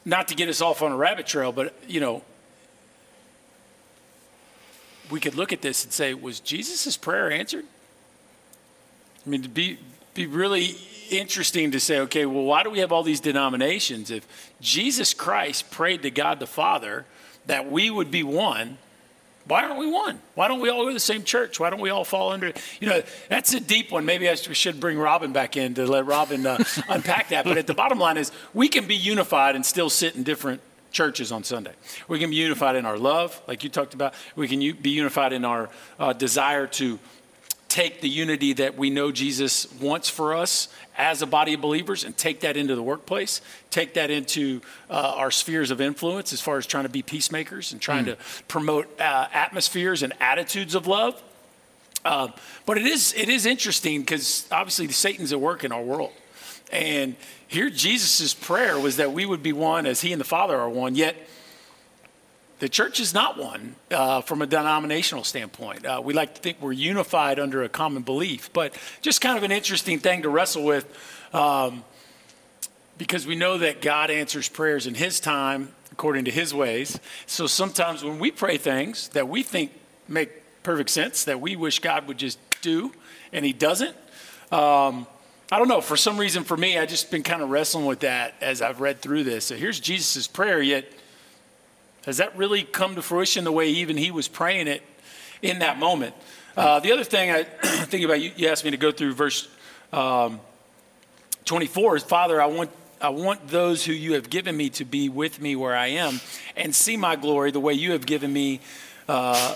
not 0.04 0.28
to 0.28 0.34
get 0.34 0.48
us 0.48 0.60
off 0.60 0.82
on 0.82 0.92
a 0.92 0.96
rabbit 0.96 1.26
trail, 1.26 1.52
but 1.52 1.74
you 1.88 2.00
know, 2.00 2.22
we 5.10 5.20
could 5.20 5.34
look 5.34 5.52
at 5.52 5.62
this 5.62 5.84
and 5.84 5.92
say, 5.92 6.14
was 6.14 6.40
Jesus' 6.40 6.96
prayer 6.96 7.30
answered? 7.30 7.64
I 9.24 9.28
mean, 9.28 9.42
to 9.42 9.48
be, 9.48 9.78
be 10.14 10.26
really 10.26 10.76
interesting 11.12 11.72
to 11.72 11.80
say, 11.80 12.00
okay, 12.00 12.26
well, 12.26 12.44
why 12.44 12.62
do 12.62 12.70
we 12.70 12.80
have 12.80 12.92
all 12.92 13.02
these 13.02 13.20
denominations? 13.20 14.10
If 14.10 14.26
Jesus 14.60 15.14
Christ 15.14 15.70
prayed 15.70 16.02
to 16.02 16.10
God 16.10 16.40
the 16.40 16.46
Father 16.46 17.04
that 17.46 17.70
we 17.70 17.90
would 17.90 18.10
be 18.10 18.22
one, 18.22 18.78
why 19.46 19.64
aren't 19.64 19.78
we 19.78 19.90
one? 19.90 20.20
Why 20.34 20.46
don't 20.48 20.60
we 20.60 20.68
all 20.68 20.82
go 20.82 20.88
to 20.88 20.94
the 20.94 21.00
same 21.00 21.24
church? 21.24 21.58
Why 21.58 21.70
don't 21.70 21.80
we 21.80 21.90
all 21.90 22.04
fall 22.04 22.30
under? 22.30 22.52
You 22.80 22.88
know, 22.88 23.02
that's 23.28 23.52
a 23.54 23.60
deep 23.60 23.90
one. 23.90 24.04
Maybe 24.04 24.28
I 24.28 24.34
should 24.34 24.78
bring 24.78 24.98
Robin 24.98 25.32
back 25.32 25.56
in 25.56 25.74
to 25.74 25.86
let 25.86 26.06
Robin 26.06 26.46
uh, 26.46 26.62
unpack 26.88 27.30
that. 27.30 27.44
But 27.44 27.58
at 27.58 27.66
the 27.66 27.74
bottom 27.74 27.98
line 27.98 28.18
is, 28.18 28.30
we 28.54 28.68
can 28.68 28.86
be 28.86 28.94
unified 28.94 29.56
and 29.56 29.66
still 29.66 29.90
sit 29.90 30.14
in 30.14 30.22
different 30.22 30.60
churches 30.92 31.32
on 31.32 31.42
Sunday. 31.42 31.72
We 32.06 32.18
can 32.18 32.30
be 32.30 32.36
unified 32.36 32.76
in 32.76 32.86
our 32.86 32.98
love, 32.98 33.40
like 33.48 33.64
you 33.64 33.70
talked 33.70 33.94
about. 33.94 34.14
We 34.36 34.46
can 34.46 34.60
be 34.80 34.90
unified 34.90 35.32
in 35.32 35.44
our 35.44 35.70
uh, 35.98 36.12
desire 36.12 36.66
to 36.68 36.98
take 37.72 38.02
the 38.02 38.08
unity 38.08 38.52
that 38.52 38.76
we 38.76 38.90
know 38.90 39.10
Jesus 39.10 39.66
wants 39.80 40.06
for 40.06 40.34
us 40.34 40.68
as 40.94 41.22
a 41.22 41.26
body 41.26 41.54
of 41.54 41.62
believers 41.62 42.04
and 42.04 42.14
take 42.14 42.40
that 42.40 42.54
into 42.54 42.76
the 42.76 42.82
workplace, 42.82 43.40
take 43.70 43.94
that 43.94 44.10
into 44.10 44.60
uh, 44.90 45.14
our 45.16 45.30
spheres 45.30 45.70
of 45.70 45.80
influence 45.80 46.34
as 46.34 46.40
far 46.42 46.58
as 46.58 46.66
trying 46.66 46.84
to 46.84 46.90
be 46.90 47.00
peacemakers 47.00 47.72
and 47.72 47.80
trying 47.80 48.04
mm. 48.04 48.14
to 48.14 48.44
promote 48.46 49.00
uh, 49.00 49.26
atmospheres 49.32 50.02
and 50.02 50.12
attitudes 50.20 50.74
of 50.74 50.86
love. 50.86 51.20
Uh, 52.04 52.28
but 52.66 52.76
it 52.76 52.84
is 52.84 53.14
it 53.16 53.30
is 53.30 53.46
interesting 53.46 54.00
because 54.00 54.46
obviously 54.52 54.86
Satan's 54.88 55.32
at 55.32 55.40
work 55.40 55.64
in 55.64 55.72
our 55.72 55.82
world. 55.82 56.12
And 56.70 57.16
here, 57.48 57.70
Jesus' 57.70 58.34
prayer 58.34 58.78
was 58.78 58.98
that 58.98 59.12
we 59.12 59.24
would 59.24 59.42
be 59.42 59.54
one 59.54 59.86
as 59.86 60.02
he 60.02 60.12
and 60.12 60.20
the 60.20 60.26
Father 60.26 60.58
are 60.58 60.68
one, 60.68 60.94
yet 60.94 61.16
the 62.62 62.68
church 62.68 63.00
is 63.00 63.12
not 63.12 63.36
one 63.36 63.74
uh, 63.90 64.20
from 64.20 64.40
a 64.40 64.46
denominational 64.46 65.24
standpoint. 65.24 65.84
Uh, 65.84 66.00
we 66.02 66.14
like 66.14 66.36
to 66.36 66.40
think 66.40 66.58
we're 66.60 66.70
unified 66.70 67.40
under 67.40 67.64
a 67.64 67.68
common 67.68 68.02
belief, 68.02 68.52
but 68.52 68.72
just 69.00 69.20
kind 69.20 69.36
of 69.36 69.42
an 69.42 69.50
interesting 69.50 69.98
thing 69.98 70.22
to 70.22 70.28
wrestle 70.28 70.62
with 70.62 70.86
um, 71.34 71.82
because 72.98 73.26
we 73.26 73.34
know 73.34 73.58
that 73.58 73.82
God 73.82 74.12
answers 74.12 74.48
prayers 74.48 74.86
in 74.86 74.94
His 74.94 75.18
time 75.18 75.70
according 75.90 76.26
to 76.26 76.30
His 76.30 76.54
ways. 76.54 77.00
So 77.26 77.48
sometimes 77.48 78.04
when 78.04 78.20
we 78.20 78.30
pray 78.30 78.58
things 78.58 79.08
that 79.08 79.28
we 79.28 79.42
think 79.42 79.72
make 80.06 80.30
perfect 80.62 80.90
sense, 80.90 81.24
that 81.24 81.40
we 81.40 81.56
wish 81.56 81.80
God 81.80 82.06
would 82.06 82.18
just 82.18 82.38
do, 82.60 82.92
and 83.32 83.44
He 83.44 83.52
doesn't, 83.52 83.96
um, 84.52 85.08
I 85.50 85.58
don't 85.58 85.66
know. 85.66 85.80
For 85.80 85.96
some 85.96 86.16
reason, 86.16 86.44
for 86.44 86.56
me, 86.56 86.78
I've 86.78 86.88
just 86.88 87.10
been 87.10 87.24
kind 87.24 87.42
of 87.42 87.50
wrestling 87.50 87.86
with 87.86 88.00
that 88.00 88.34
as 88.40 88.62
I've 88.62 88.80
read 88.80 89.00
through 89.00 89.24
this. 89.24 89.46
So 89.46 89.56
here's 89.56 89.80
Jesus' 89.80 90.28
prayer, 90.28 90.62
yet 90.62 90.84
has 92.04 92.16
that 92.18 92.36
really 92.36 92.62
come 92.62 92.94
to 92.96 93.02
fruition 93.02 93.44
the 93.44 93.52
way 93.52 93.68
even 93.68 93.96
he 93.96 94.10
was 94.10 94.28
praying 94.28 94.68
it 94.68 94.82
in 95.40 95.60
that 95.60 95.78
moment? 95.78 96.14
Uh, 96.56 96.80
the 96.80 96.92
other 96.92 97.04
thing 97.04 97.30
I 97.30 97.42
think 97.62 98.04
about, 98.04 98.20
you, 98.20 98.32
you, 98.36 98.48
asked 98.48 98.64
me 98.64 98.72
to 98.72 98.76
go 98.76 98.92
through 98.92 99.14
verse 99.14 99.48
um, 99.92 100.40
24 101.44 101.96
is 101.96 102.02
Father, 102.02 102.40
I 102.40 102.46
want, 102.46 102.70
I 103.00 103.08
want 103.08 103.48
those 103.48 103.84
who 103.84 103.92
you 103.92 104.14
have 104.14 104.28
given 104.30 104.56
me 104.56 104.70
to 104.70 104.84
be 104.84 105.08
with 105.08 105.40
me 105.40 105.56
where 105.56 105.74
I 105.74 105.88
am 105.88 106.20
and 106.56 106.74
see 106.74 106.96
my 106.96 107.16
glory 107.16 107.50
the 107.50 107.60
way 107.60 107.72
you 107.72 107.92
have 107.92 108.06
given 108.06 108.32
me. 108.32 108.60
Uh, 109.08 109.54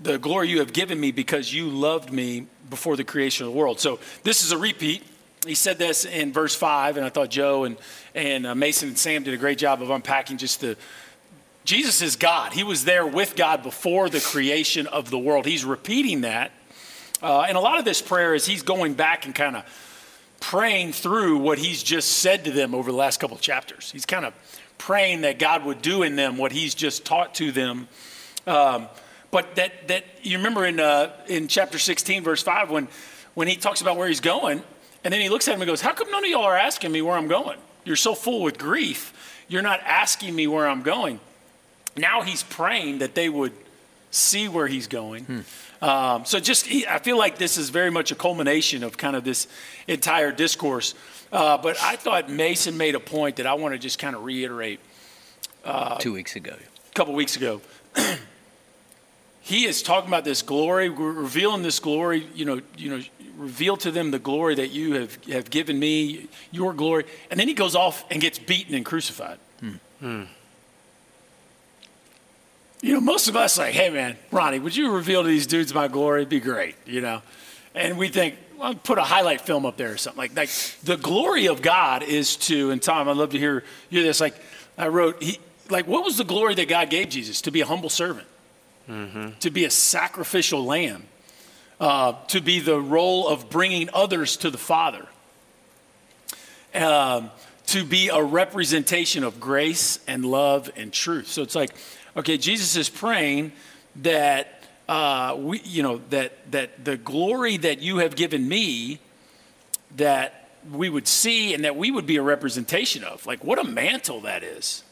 the 0.00 0.18
glory 0.18 0.48
you 0.48 0.60
have 0.60 0.72
given 0.72 0.98
me 0.98 1.10
because 1.10 1.52
you 1.52 1.68
loved 1.68 2.12
me 2.12 2.46
before 2.70 2.96
the 2.96 3.04
creation 3.04 3.46
of 3.46 3.52
the 3.52 3.58
world. 3.58 3.80
So 3.80 3.98
this 4.22 4.44
is 4.44 4.52
a 4.52 4.58
repeat. 4.58 5.02
He 5.48 5.54
said 5.54 5.78
this 5.78 6.04
in 6.04 6.32
verse 6.32 6.54
5, 6.54 6.96
and 6.96 7.06
I 7.06 7.08
thought 7.08 7.30
Joe 7.30 7.64
and, 7.64 7.76
and 8.14 8.46
uh, 8.46 8.54
Mason 8.54 8.88
and 8.88 8.98
Sam 8.98 9.22
did 9.22 9.34
a 9.34 9.38
great 9.38 9.58
job 9.58 9.82
of 9.82 9.90
unpacking 9.90 10.36
just 10.36 10.60
the. 10.60 10.76
Jesus 11.64 12.00
is 12.00 12.16
God. 12.16 12.52
He 12.52 12.62
was 12.62 12.84
there 12.84 13.06
with 13.06 13.36
God 13.36 13.62
before 13.62 14.08
the 14.08 14.20
creation 14.20 14.86
of 14.86 15.10
the 15.10 15.18
world. 15.18 15.44
He's 15.44 15.64
repeating 15.64 16.22
that. 16.22 16.52
Uh, 17.22 17.42
and 17.42 17.56
a 17.56 17.60
lot 17.60 17.78
of 17.78 17.84
this 17.84 18.00
prayer 18.00 18.34
is 18.34 18.46
he's 18.46 18.62
going 18.62 18.94
back 18.94 19.26
and 19.26 19.34
kind 19.34 19.56
of 19.56 19.64
praying 20.40 20.92
through 20.92 21.38
what 21.38 21.58
he's 21.58 21.82
just 21.82 22.18
said 22.18 22.44
to 22.44 22.50
them 22.50 22.74
over 22.74 22.90
the 22.90 22.96
last 22.96 23.20
couple 23.20 23.36
chapters. 23.36 23.90
He's 23.90 24.06
kind 24.06 24.24
of 24.24 24.34
praying 24.78 25.22
that 25.22 25.38
God 25.38 25.64
would 25.64 25.82
do 25.82 26.02
in 26.02 26.16
them 26.16 26.38
what 26.38 26.52
he's 26.52 26.74
just 26.74 27.04
taught 27.04 27.34
to 27.34 27.52
them. 27.52 27.88
Um, 28.46 28.88
but 29.30 29.56
that, 29.56 29.88
that 29.88 30.04
you 30.22 30.38
remember 30.38 30.64
in, 30.64 30.80
uh, 30.80 31.12
in 31.26 31.48
chapter 31.48 31.78
16, 31.78 32.22
verse 32.22 32.42
5, 32.42 32.70
when, 32.70 32.88
when 33.34 33.48
he 33.48 33.56
talks 33.56 33.80
about 33.80 33.96
where 33.96 34.08
he's 34.08 34.20
going, 34.20 34.62
and 35.08 35.12
then 35.14 35.22
he 35.22 35.30
looks 35.30 35.48
at 35.48 35.54
him 35.54 35.62
and 35.62 35.66
goes, 35.66 35.80
How 35.80 35.94
come 35.94 36.10
none 36.10 36.22
of 36.22 36.28
y'all 36.28 36.42
are 36.42 36.54
asking 36.54 36.92
me 36.92 37.00
where 37.00 37.16
I'm 37.16 37.28
going? 37.28 37.58
You're 37.82 37.96
so 37.96 38.14
full 38.14 38.42
with 38.42 38.58
grief. 38.58 39.42
You're 39.48 39.62
not 39.62 39.80
asking 39.80 40.34
me 40.34 40.46
where 40.46 40.68
I'm 40.68 40.82
going. 40.82 41.18
Now 41.96 42.20
he's 42.20 42.42
praying 42.42 42.98
that 42.98 43.14
they 43.14 43.30
would 43.30 43.54
see 44.10 44.48
where 44.48 44.66
he's 44.66 44.86
going. 44.86 45.24
Hmm. 45.24 45.82
Um, 45.82 46.24
so 46.26 46.38
just, 46.38 46.70
I 46.86 46.98
feel 46.98 47.16
like 47.16 47.38
this 47.38 47.56
is 47.56 47.70
very 47.70 47.90
much 47.90 48.12
a 48.12 48.14
culmination 48.14 48.84
of 48.84 48.98
kind 48.98 49.16
of 49.16 49.24
this 49.24 49.46
entire 49.86 50.30
discourse. 50.30 50.92
Uh, 51.32 51.56
but 51.56 51.82
I 51.82 51.96
thought 51.96 52.28
Mason 52.28 52.76
made 52.76 52.94
a 52.94 53.00
point 53.00 53.36
that 53.36 53.46
I 53.46 53.54
want 53.54 53.72
to 53.72 53.78
just 53.78 53.98
kind 53.98 54.14
of 54.14 54.24
reiterate. 54.24 54.78
Uh, 55.64 55.96
Two 55.96 56.12
weeks 56.12 56.36
ago. 56.36 56.52
A 56.52 56.94
couple 56.94 57.14
weeks 57.14 57.34
ago. 57.34 57.62
he 59.48 59.64
is 59.64 59.82
talking 59.82 60.08
about 60.08 60.24
this 60.24 60.42
glory, 60.42 60.90
revealing 60.90 61.62
this 61.62 61.80
glory, 61.80 62.26
you 62.34 62.44
know, 62.44 62.60
you 62.76 62.90
know, 62.90 63.02
reveal 63.38 63.78
to 63.78 63.90
them 63.90 64.10
the 64.10 64.18
glory 64.18 64.54
that 64.56 64.72
you 64.72 64.94
have, 64.94 65.24
have 65.24 65.48
given 65.48 65.78
me, 65.78 66.28
your 66.50 66.74
glory. 66.74 67.04
And 67.30 67.40
then 67.40 67.48
he 67.48 67.54
goes 67.54 67.74
off 67.74 68.04
and 68.10 68.20
gets 68.20 68.38
beaten 68.38 68.74
and 68.74 68.84
crucified. 68.84 69.38
Hmm. 69.60 69.72
Hmm. 70.00 70.22
You 72.82 72.92
know, 72.92 73.00
most 73.00 73.26
of 73.28 73.36
us 73.36 73.56
like, 73.56 73.72
hey 73.72 73.88
man, 73.88 74.18
Ronnie, 74.30 74.58
would 74.58 74.76
you 74.76 74.92
reveal 74.92 75.22
to 75.22 75.28
these 75.28 75.46
dudes 75.46 75.72
my 75.72 75.88
glory? 75.88 76.20
It'd 76.20 76.28
be 76.28 76.40
great, 76.40 76.76
you 76.84 77.00
know. 77.00 77.22
And 77.74 77.96
we 77.96 78.08
think, 78.08 78.36
well, 78.58 78.74
put 78.74 78.98
a 78.98 79.02
highlight 79.02 79.40
film 79.40 79.64
up 79.64 79.78
there 79.78 79.92
or 79.92 79.96
something. 79.96 80.18
Like, 80.18 80.36
like 80.36 80.50
the 80.84 80.98
glory 80.98 81.48
of 81.48 81.62
God 81.62 82.02
is 82.02 82.36
to, 82.36 82.70
and 82.70 82.82
Tom, 82.82 83.08
I'd 83.08 83.16
love 83.16 83.30
to 83.30 83.38
hear 83.38 83.64
you 83.88 84.02
this. 84.02 84.20
Like, 84.20 84.34
I 84.76 84.88
wrote, 84.88 85.22
he, 85.22 85.38
like, 85.70 85.86
what 85.86 86.04
was 86.04 86.18
the 86.18 86.24
glory 86.24 86.54
that 86.56 86.68
God 86.68 86.90
gave 86.90 87.08
Jesus? 87.08 87.40
To 87.42 87.50
be 87.50 87.62
a 87.62 87.66
humble 87.66 87.88
servant, 87.88 88.26
mm-hmm. 88.88 89.30
to 89.40 89.50
be 89.50 89.64
a 89.64 89.70
sacrificial 89.70 90.64
lamb, 90.64 91.04
uh, 91.80 92.14
to 92.28 92.40
be 92.40 92.60
the 92.60 92.80
role 92.80 93.28
of 93.28 93.50
bringing 93.50 93.88
others 93.92 94.36
to 94.38 94.50
the 94.50 94.58
Father, 94.58 95.06
um, 96.74 97.30
to 97.66 97.84
be 97.84 98.08
a 98.08 98.22
representation 98.22 99.24
of 99.24 99.40
grace 99.40 100.00
and 100.06 100.24
love 100.24 100.70
and 100.76 100.92
truth. 100.92 101.28
So 101.28 101.42
it's 101.42 101.54
like, 101.54 101.74
okay, 102.16 102.38
Jesus 102.38 102.76
is 102.76 102.88
praying 102.88 103.52
that 103.96 104.62
uh, 104.88 105.36
we, 105.38 105.60
you 105.60 105.82
know, 105.82 106.00
that, 106.10 106.50
that 106.50 106.84
the 106.84 106.96
glory 106.96 107.58
that 107.58 107.80
you 107.80 107.98
have 107.98 108.16
given 108.16 108.48
me, 108.48 109.00
that 109.96 110.48
we 110.72 110.88
would 110.88 111.06
see 111.06 111.54
and 111.54 111.64
that 111.64 111.76
we 111.76 111.90
would 111.90 112.06
be 112.06 112.16
a 112.16 112.22
representation 112.22 113.04
of. 113.04 113.26
Like, 113.26 113.44
what 113.44 113.58
a 113.58 113.64
mantle 113.64 114.22
that 114.22 114.42
is. 114.42 114.82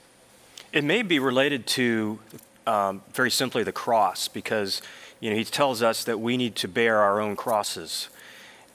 It 0.73 0.85
may 0.85 1.03
be 1.03 1.19
related 1.19 1.67
to 1.69 2.19
um, 2.67 3.03
very 3.13 3.31
simply 3.31 3.63
the 3.63 3.73
cross 3.73 4.29
because, 4.29 4.83
you 5.21 5.31
know, 5.31 5.37
he 5.37 5.45
tells 5.45 5.83
us 5.83 6.05
that 6.05 6.21
we 6.21 6.37
need 6.37 6.57
to 6.57 6.69
bear 6.69 6.99
our 6.99 7.21
own 7.21 7.37
crosses. 7.37 8.09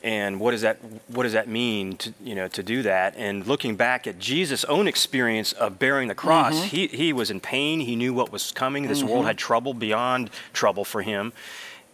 And 0.04 0.40
what 0.40 0.52
does 0.52 0.62
that 0.62 0.80
what 1.10 1.24
does 1.24 1.34
that 1.34 1.48
mean 1.48 1.96
to 1.98 2.14
you 2.24 2.34
know 2.34 2.48
to 2.48 2.64
do 2.64 2.82
that? 2.82 3.14
And 3.18 3.46
looking 3.46 3.76
back 3.76 4.08
at 4.08 4.18
jesus 4.18 4.66
own 4.66 4.88
experience 4.88 5.54
of 5.54 5.78
bearing 5.78 6.08
the 6.08 6.16
cross 6.16 6.56
mm-hmm. 6.56 6.76
he, 6.76 6.88
he 6.88 7.14
was 7.14 7.30
in 7.30 7.40
pain. 7.40 7.82
He 7.82 7.96
knew 7.96 8.12
what 8.12 8.32
was 8.32 8.52
coming. 8.52 8.88
This 8.88 9.00
mm-hmm. 9.00 9.10
world 9.10 9.26
had 9.26 9.38
trouble 9.38 9.76
beyond 9.76 10.32
trouble 10.54 10.86
for 10.86 11.04
him. 11.04 11.34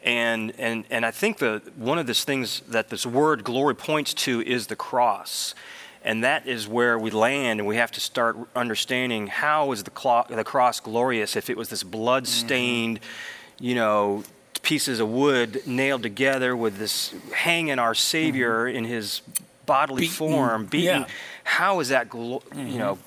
And 0.05 0.53
and 0.57 0.85
and 0.89 1.05
i 1.05 1.11
think 1.11 1.39
the 1.39 1.61
one 1.75 1.97
of 1.99 2.07
the 2.07 2.13
things 2.13 2.61
that 2.69 2.87
this 2.87 3.05
word 3.05 3.43
glory 3.43 3.75
points 3.75 4.13
to 4.13 4.41
is 4.41 4.67
the 4.67 4.77
cross 4.77 5.53
and 6.03 6.23
that 6.23 6.47
is 6.47 6.67
where 6.67 6.97
we 6.97 7.11
land 7.11 7.59
and 7.59 7.67
we 7.67 7.75
have 7.75 7.91
to 7.91 7.99
start 7.99 8.37
understanding 8.55 9.27
how 9.27 9.71
is 9.71 9.83
the, 9.83 9.91
clo- 9.91 10.25
the 10.29 10.43
cross 10.43 10.79
glorious 10.79 11.35
if 11.35 11.49
it 11.49 11.57
was 11.57 11.69
this 11.69 11.83
blood 11.83 12.27
stained 12.27 13.01
mm-hmm. 13.01 13.63
you 13.65 13.75
know 13.75 14.23
pieces 14.67 14.99
of 14.99 15.09
wood 15.09 15.65
nailed 15.65 16.03
together 16.03 16.55
with 16.55 16.77
this 16.77 17.15
hanging 17.33 17.79
our 17.79 17.93
Savior 17.93 18.67
mm-hmm. 18.67 18.77
in 18.77 18.83
his 18.83 19.21
bodily 19.65 20.01
beaten. 20.01 20.15
form, 20.15 20.65
beaten. 20.65 21.01
Yeah. 21.01 21.07
How 21.45 21.79
is 21.79 21.89
that, 21.89 22.09
glo- 22.09 22.41
mm-hmm. 22.49 22.67
you 22.67 22.77
know, 22.77 22.97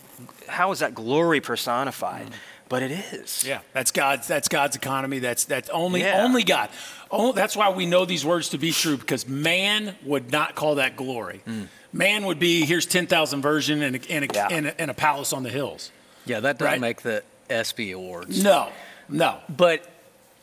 how 0.49 0.73
is 0.73 0.79
that 0.79 0.95
glory 0.95 1.43
personified? 1.43 2.27
Mm-hmm. 2.27 2.35
But 2.71 2.83
it 2.85 2.93
is. 2.93 3.45
Yeah, 3.45 3.61
that's 3.73 3.91
God's. 3.91 4.29
That's 4.29 4.47
God's 4.47 4.77
economy. 4.77 5.19
That's 5.19 5.45
that's 5.45 5.69
only 5.71 6.03
yeah. 6.03 6.23
only 6.23 6.45
God. 6.45 6.71
Oh, 7.11 7.33
that's 7.33 7.57
why 7.57 7.71
we 7.71 7.85
know 7.85 8.05
these 8.05 8.25
words 8.25 8.51
to 8.51 8.59
be 8.59 8.71
true 8.71 8.97
because 8.97 9.27
man 9.27 9.97
would 10.05 10.31
not 10.31 10.55
call 10.55 10.77
that 10.77 10.95
glory. 10.95 11.43
Mm. 11.49 11.67
Man 11.93 12.27
would 12.27 12.39
be 12.39 12.65
here's 12.65 12.87
ten 12.87 13.07
thousand 13.07 13.43
version 13.43 13.83
and 13.83 13.97
a, 13.97 14.11
and, 14.11 14.25
a, 14.25 14.29
yeah. 14.33 14.49
and, 14.51 14.67
a, 14.67 14.81
and 14.81 14.91
a 14.91 14.95
palace 14.95 15.33
on 15.33 15.43
the 15.43 15.51
hills. 15.51 15.91
Yeah, 16.25 16.41
that 16.41 16.59
doesn't 16.59 16.73
right? 16.73 16.81
make 16.81 17.03
the 17.03 17.25
ESPY 17.49 17.93
awards. 17.93 18.43
No, 18.43 18.69
no. 19.09 19.39
But 19.49 19.89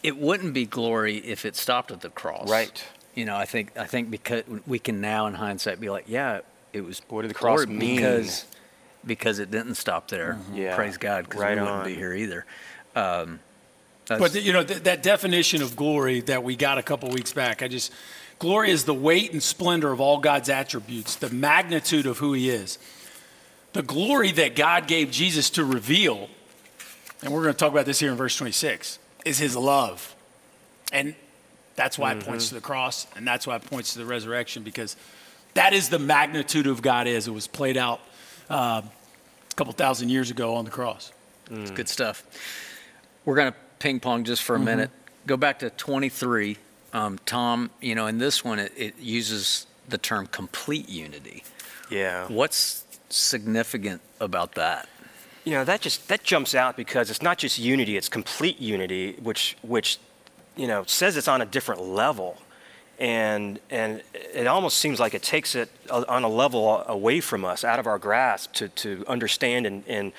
it 0.04 0.18
wouldn't 0.18 0.54
be 0.54 0.66
glory 0.66 1.18
if 1.18 1.46
it 1.46 1.56
stopped 1.56 1.92
at 1.92 2.02
the 2.02 2.10
cross. 2.10 2.50
Right. 2.50 2.84
You 3.16 3.26
know, 3.26 3.36
I 3.36 3.46
think 3.46 3.78
I 3.78 3.86
think 3.86 4.12
because 4.12 4.44
we 4.66 4.80
can 4.80 5.02
now 5.02 5.28
in 5.28 5.34
hindsight 5.34 5.80
be 5.80 5.90
like, 5.90 6.06
yeah, 6.08 6.42
it 6.74 6.82
was 6.82 7.02
what 7.10 7.24
did 7.24 7.32
the 7.32 7.36
cross 7.36 7.66
mean? 7.66 7.96
Because 7.96 8.46
because 9.06 9.40
it 9.40 9.50
didn't 9.50 9.76
stop 9.76 10.10
there. 10.10 10.34
Mm-hmm. 10.34 10.56
Yeah. 10.56 10.76
Praise 10.76 10.98
God, 10.98 11.26
because 11.26 11.42
right 11.42 11.56
we 11.56 11.62
wouldn't 11.62 11.80
on. 11.80 11.86
be 11.86 11.96
here 11.96 12.14
either. 12.14 12.46
Um, 12.96 13.40
but 14.08 14.34
the, 14.34 14.42
you 14.42 14.54
know 14.54 14.64
th- 14.64 14.84
that 14.84 15.04
definition 15.04 15.62
of 15.62 15.76
glory 15.76 16.22
that 16.22 16.44
we 16.44 16.56
got 16.56 16.78
a 16.78 16.84
couple 16.84 17.10
weeks 17.10 17.34
back, 17.34 17.62
I 17.62 17.68
just 17.68 17.92
glory 18.39 18.71
is 18.71 18.86
the 18.86 18.93
weight 18.93 19.32
and 19.34 19.41
splendor 19.41 19.91
of 19.91 20.00
all 20.00 20.19
God's 20.19 20.50
attributes, 20.50 21.15
the 21.15 21.30
magnitude 21.30 22.06
of 22.06 22.17
who 22.17 22.34
He 22.34 22.50
is, 22.50 22.78
the 23.73 23.84
glory 23.84 24.32
that 24.32 24.56
God 24.56 24.88
gave 24.88 25.12
Jesus 25.12 25.50
to 25.52 25.65
reveal. 25.65 26.30
And 27.23 27.34
we're 27.34 27.43
going 27.43 27.54
to 27.54 27.58
talk 27.58 27.71
about 27.71 27.86
this 27.86 28.00
here 28.00 28.12
in 28.12 28.17
verse 28.17 28.36
26 28.36 29.00
is 29.26 29.38
his 29.38 29.56
love. 29.56 30.15
And 30.91 31.15
that's 31.76 31.97
why 31.97 32.12
mm-hmm. 32.12 32.21
it 32.21 32.26
points 32.26 32.45
mm-hmm. 32.45 32.56
to 32.56 32.62
the 32.62 32.65
cross, 32.65 33.08
and 33.15 33.28
that's 33.28 33.45
why 33.45 33.56
it 33.56 33.65
points 33.65 33.93
to 33.93 34.00
the 34.00 34.06
resurrection, 34.06 34.63
because 34.63 34.95
that 35.54 35.73
is 35.73 35.89
the 35.89 36.00
magnitude 36.00 36.67
of 36.67 36.82
God 36.82 37.08
is. 37.08 37.28
It 37.28 37.32
was 37.32 37.47
played 37.47 37.78
out 37.78 38.00
uh, 38.50 38.82
a 38.84 39.56
couple 39.56 39.73
thousand 39.73 40.10
years 40.10 40.32
ago 40.32 40.56
on 40.56 40.65
the 40.65 40.71
cross. 40.71 41.12
Mm. 41.50 41.62
It's 41.62 41.71
good 41.71 41.89
stuff. 41.89 42.23
We're 43.26 43.36
going 43.36 43.52
to 43.52 43.58
ping 43.80 44.00
pong 44.00 44.23
just 44.23 44.43
for 44.43 44.56
a 44.56 44.58
mm-hmm. 44.58 44.65
minute. 44.65 44.89
Go 45.26 45.38
back 45.38 45.60
to 45.60 45.69
23. 45.69 46.58
Um, 46.93 47.19
Tom, 47.26 47.69
you 47.82 47.95
know, 47.95 48.08
in 48.08 48.17
this 48.17 48.43
one, 48.43 48.60
it, 48.60 48.71
it 48.76 49.00
uses 49.00 49.67
the 49.88 49.97
term 49.97 50.28
complete 50.28 50.89
unity. 50.89 51.43
Yeah. 51.89 52.28
What's 52.28 52.86
significant 53.10 54.02
about 54.19 54.56
that? 54.56 54.89
you 55.47 55.54
know 55.54 55.63
that 55.63 55.80
just 55.80 56.10
that 56.10 56.23
jumps 56.23 56.54
out 56.54 56.76
because 56.76 57.10
it's 57.10 57.21
not 57.21 57.38
just 57.38 57.58
unity 57.58 57.95
it's 57.95 58.10
complete 58.10 58.60
unity 58.60 59.15
which 59.23 59.56
which 59.62 59.97
you 60.58 60.67
know 60.67 60.84
says 60.86 61.15
it's 61.15 61.30
on 61.30 61.41
a 61.41 61.45
different 61.45 61.82
level 61.82 62.38
and 63.00 63.58
and 63.69 64.02
it 64.13 64.45
almost 64.45 64.78
seems 64.78 65.00
like 65.00 65.13
it 65.13 65.23
takes 65.23 65.56
it 65.56 65.69
on 65.89 66.23
a 66.26 66.28
level 66.28 66.84
away 66.88 67.21
from 67.21 67.45
us 67.45 67.63
out 67.63 67.80
of 67.80 67.88
our 67.88 67.97
grasp 67.97 68.52
to 68.52 68.67
to 68.69 69.06
understand 69.08 69.65
and 69.65 69.84
and 69.88 70.12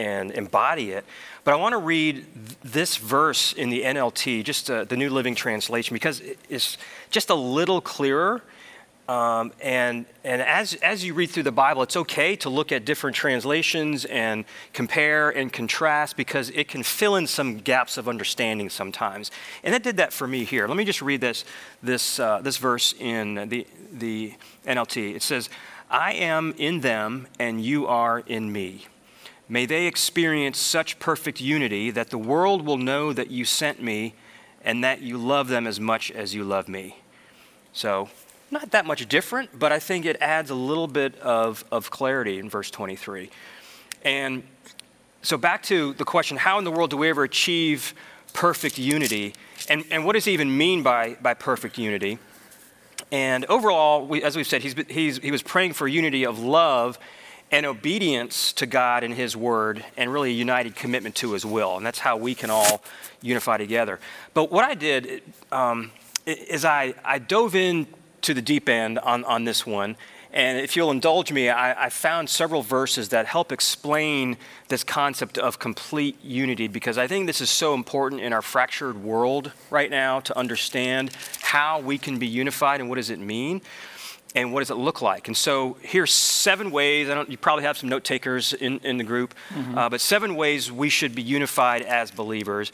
and 0.00 0.30
embody 0.32 0.90
it 0.92 1.04
but 1.44 1.52
i 1.52 1.56
want 1.56 1.72
to 1.72 1.78
read 1.78 2.24
this 2.62 2.96
verse 2.96 3.52
in 3.52 3.70
the 3.70 3.82
nlt 3.82 4.44
just 4.44 4.70
uh, 4.70 4.84
the 4.84 4.96
new 4.96 5.10
living 5.10 5.34
translation 5.34 5.94
because 5.94 6.22
it's 6.48 6.78
just 7.10 7.30
a 7.30 7.34
little 7.34 7.80
clearer 7.80 8.42
um, 9.10 9.52
and 9.60 10.06
and 10.22 10.40
as, 10.40 10.74
as 10.74 11.04
you 11.04 11.14
read 11.14 11.30
through 11.30 11.42
the 11.42 11.50
Bible, 11.50 11.82
it's 11.82 11.96
okay 11.96 12.36
to 12.36 12.48
look 12.48 12.70
at 12.70 12.84
different 12.84 13.16
translations 13.16 14.04
and 14.04 14.44
compare 14.72 15.30
and 15.30 15.52
contrast 15.52 16.16
because 16.16 16.50
it 16.50 16.68
can 16.68 16.84
fill 16.84 17.16
in 17.16 17.26
some 17.26 17.56
gaps 17.56 17.96
of 17.96 18.08
understanding 18.08 18.70
sometimes. 18.70 19.32
And 19.64 19.74
it 19.74 19.82
did 19.82 19.96
that 19.96 20.12
for 20.12 20.28
me 20.28 20.44
here. 20.44 20.68
Let 20.68 20.76
me 20.76 20.84
just 20.84 21.02
read 21.02 21.20
this, 21.20 21.44
this, 21.82 22.20
uh, 22.20 22.40
this 22.42 22.58
verse 22.58 22.94
in 23.00 23.48
the, 23.48 23.66
the 23.92 24.34
NLT. 24.64 25.16
It 25.16 25.22
says, 25.22 25.48
I 25.90 26.12
am 26.12 26.54
in 26.56 26.80
them 26.80 27.26
and 27.40 27.64
you 27.64 27.88
are 27.88 28.20
in 28.20 28.52
me. 28.52 28.86
May 29.50 29.66
they 29.66 29.88
experience 29.88 30.58
such 30.58 31.00
perfect 31.00 31.40
unity 31.40 31.90
that 31.90 32.10
the 32.10 32.18
world 32.18 32.64
will 32.64 32.76
know 32.76 33.12
that 33.12 33.32
you 33.32 33.44
sent 33.44 33.82
me 33.82 34.14
and 34.64 34.84
that 34.84 35.02
you 35.02 35.18
love 35.18 35.48
them 35.48 35.66
as 35.66 35.80
much 35.80 36.12
as 36.12 36.32
you 36.32 36.44
love 36.44 36.68
me. 36.68 36.98
So 37.72 38.08
not 38.52 38.70
that 38.70 38.86
much 38.86 39.08
different, 39.08 39.58
but 39.58 39.72
I 39.72 39.80
think 39.80 40.06
it 40.06 40.16
adds 40.20 40.50
a 40.50 40.54
little 40.54 40.86
bit 40.86 41.18
of, 41.18 41.64
of 41.72 41.90
clarity 41.90 42.38
in 42.38 42.48
verse 42.48 42.70
23. 42.70 43.28
And 44.04 44.44
so 45.22 45.36
back 45.36 45.64
to 45.64 45.94
the 45.94 46.04
question 46.04 46.36
how 46.36 46.58
in 46.58 46.64
the 46.64 46.70
world 46.70 46.90
do 46.90 46.96
we 46.96 47.08
ever 47.08 47.24
achieve 47.24 47.92
perfect 48.32 48.78
unity. 48.78 49.34
And, 49.68 49.84
and 49.90 50.04
what 50.04 50.12
does 50.12 50.26
he 50.26 50.32
even 50.32 50.56
mean 50.56 50.84
by, 50.84 51.16
by 51.20 51.34
perfect 51.34 51.76
unity? 51.76 52.20
And 53.10 53.44
overall, 53.46 54.06
we, 54.06 54.22
as 54.22 54.36
we've 54.36 54.46
said, 54.46 54.62
he's, 54.62 54.76
he's, 54.88 55.18
he 55.18 55.32
was 55.32 55.42
praying 55.42 55.72
for 55.72 55.88
unity 55.88 56.24
of 56.24 56.38
love 56.38 57.00
and 57.50 57.66
obedience 57.66 58.52
to 58.54 58.66
God 58.66 59.02
and 59.02 59.14
His 59.14 59.36
Word, 59.36 59.84
and 59.96 60.12
really 60.12 60.30
a 60.30 60.34
united 60.34 60.76
commitment 60.76 61.14
to 61.16 61.32
His 61.32 61.44
will. 61.44 61.76
And 61.76 61.84
that's 61.84 61.98
how 61.98 62.16
we 62.16 62.34
can 62.34 62.50
all 62.50 62.82
unify 63.22 63.56
together. 63.56 63.98
But 64.34 64.52
what 64.52 64.64
I 64.64 64.74
did 64.74 65.22
um, 65.50 65.90
is 66.26 66.64
I, 66.64 66.94
I 67.04 67.18
dove 67.18 67.54
into 67.54 68.34
the 68.34 68.42
deep 68.42 68.68
end 68.68 68.98
on, 68.98 69.24
on 69.24 69.44
this 69.44 69.66
one. 69.66 69.96
And 70.32 70.58
if 70.58 70.76
you'll 70.76 70.92
indulge 70.92 71.32
me, 71.32 71.48
I, 71.48 71.86
I, 71.86 71.88
found 71.88 72.30
several 72.30 72.62
verses 72.62 73.08
that 73.08 73.26
help 73.26 73.50
explain 73.50 74.36
this 74.68 74.84
concept 74.84 75.38
of 75.38 75.58
complete 75.58 76.22
unity 76.22 76.68
because 76.68 76.98
I 76.98 77.08
think 77.08 77.26
this 77.26 77.40
is 77.40 77.50
so 77.50 77.74
important 77.74 78.20
in 78.20 78.32
our 78.32 78.42
fractured 78.42 79.02
world 79.02 79.50
right 79.70 79.90
now 79.90 80.20
to 80.20 80.38
understand 80.38 81.10
how 81.42 81.80
we 81.80 81.98
can 81.98 82.20
be 82.20 82.28
unified 82.28 82.80
and 82.80 82.88
what 82.88 82.94
does 82.94 83.10
it 83.10 83.18
mean 83.18 83.60
and 84.34 84.52
what 84.52 84.60
does 84.60 84.70
it 84.70 84.76
look 84.76 85.02
like? 85.02 85.26
And 85.28 85.36
so 85.36 85.76
here's 85.82 86.12
seven 86.12 86.70
ways. 86.70 87.08
I 87.08 87.14
don't, 87.14 87.28
you 87.28 87.36
probably 87.36 87.64
have 87.64 87.76
some 87.76 87.88
note 87.88 88.04
takers 88.04 88.52
in, 88.52 88.78
in 88.80 88.96
the 88.96 89.04
group, 89.04 89.34
mm-hmm. 89.48 89.76
uh, 89.76 89.88
but 89.88 90.00
seven 90.00 90.36
ways 90.36 90.70
we 90.70 90.88
should 90.88 91.14
be 91.14 91.22
unified 91.22 91.82
as 91.82 92.10
believers. 92.10 92.72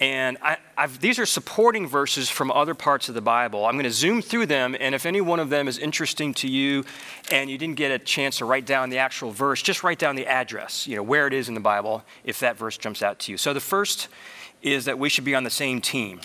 And 0.00 0.38
I, 0.42 0.58
these 1.00 1.18
are 1.18 1.26
supporting 1.26 1.88
verses 1.88 2.30
from 2.30 2.52
other 2.52 2.74
parts 2.74 3.08
of 3.08 3.16
the 3.16 3.20
Bible. 3.20 3.66
I'm 3.66 3.72
going 3.72 3.84
to 3.84 3.90
zoom 3.90 4.22
through 4.22 4.46
them, 4.46 4.76
and 4.78 4.94
if 4.94 5.04
any 5.06 5.20
one 5.20 5.40
of 5.40 5.50
them 5.50 5.66
is 5.66 5.76
interesting 5.76 6.34
to 6.34 6.48
you 6.48 6.84
and 7.32 7.50
you 7.50 7.58
didn't 7.58 7.74
get 7.74 7.90
a 7.90 7.98
chance 7.98 8.38
to 8.38 8.44
write 8.44 8.64
down 8.64 8.90
the 8.90 8.98
actual 8.98 9.32
verse, 9.32 9.60
just 9.60 9.82
write 9.82 9.98
down 9.98 10.14
the 10.14 10.26
address, 10.26 10.86
you 10.86 10.94
know, 10.94 11.02
where 11.02 11.26
it 11.26 11.32
is 11.32 11.48
in 11.48 11.54
the 11.54 11.60
Bible, 11.60 12.04
if 12.22 12.38
that 12.38 12.56
verse 12.56 12.78
jumps 12.78 13.02
out 13.02 13.18
to 13.20 13.32
you. 13.32 13.38
So 13.38 13.52
the 13.52 13.60
first 13.60 14.06
is 14.62 14.84
that 14.84 15.00
we 15.00 15.08
should 15.08 15.24
be 15.24 15.34
on 15.34 15.42
the 15.42 15.50
same 15.50 15.80
team. 15.80 16.20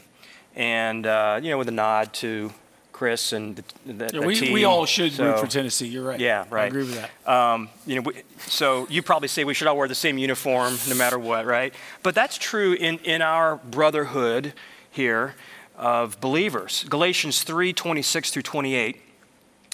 And, 0.56 1.08
uh, 1.08 1.40
you 1.42 1.50
know, 1.50 1.58
with 1.58 1.68
a 1.68 1.72
nod 1.72 2.14
to 2.16 2.52
Chris 3.04 3.34
and 3.34 3.58
the, 3.58 3.64
the, 3.92 4.10
yeah, 4.14 4.26
we, 4.26 4.34
team. 4.34 4.54
we 4.54 4.64
all 4.64 4.86
should 4.86 5.12
so, 5.12 5.26
root 5.26 5.40
for 5.42 5.48
Tennessee. 5.48 5.88
You're 5.88 6.06
right. 6.06 6.22
Yeah, 6.22 6.46
right. 6.50 6.64
I 6.64 6.66
agree 6.68 6.84
with 6.84 6.96
that. 6.96 7.30
Um, 7.30 7.68
you 7.86 7.96
know, 7.96 8.02
we, 8.04 8.24
so 8.48 8.88
you 8.90 9.02
probably 9.02 9.28
say 9.28 9.44
we 9.44 9.54
should 9.54 9.68
all 9.68 9.76
wear 9.76 9.90
the 9.90 9.94
same 9.94 10.18
uniform 10.18 10.78
no 10.88 10.96
matter 10.96 11.20
what, 11.20 11.46
right? 11.46 11.74
But 12.02 12.16
that's 12.16 12.38
true 12.38 12.72
in, 12.72 13.00
in 13.00 13.22
our 13.22 13.58
brotherhood 13.58 14.54
here 14.90 15.36
of 15.78 16.22
believers. 16.22 16.86
Galatians 16.88 17.44
3 17.44 17.74
26 17.74 18.32
through 18.32 18.42
28 18.42 19.02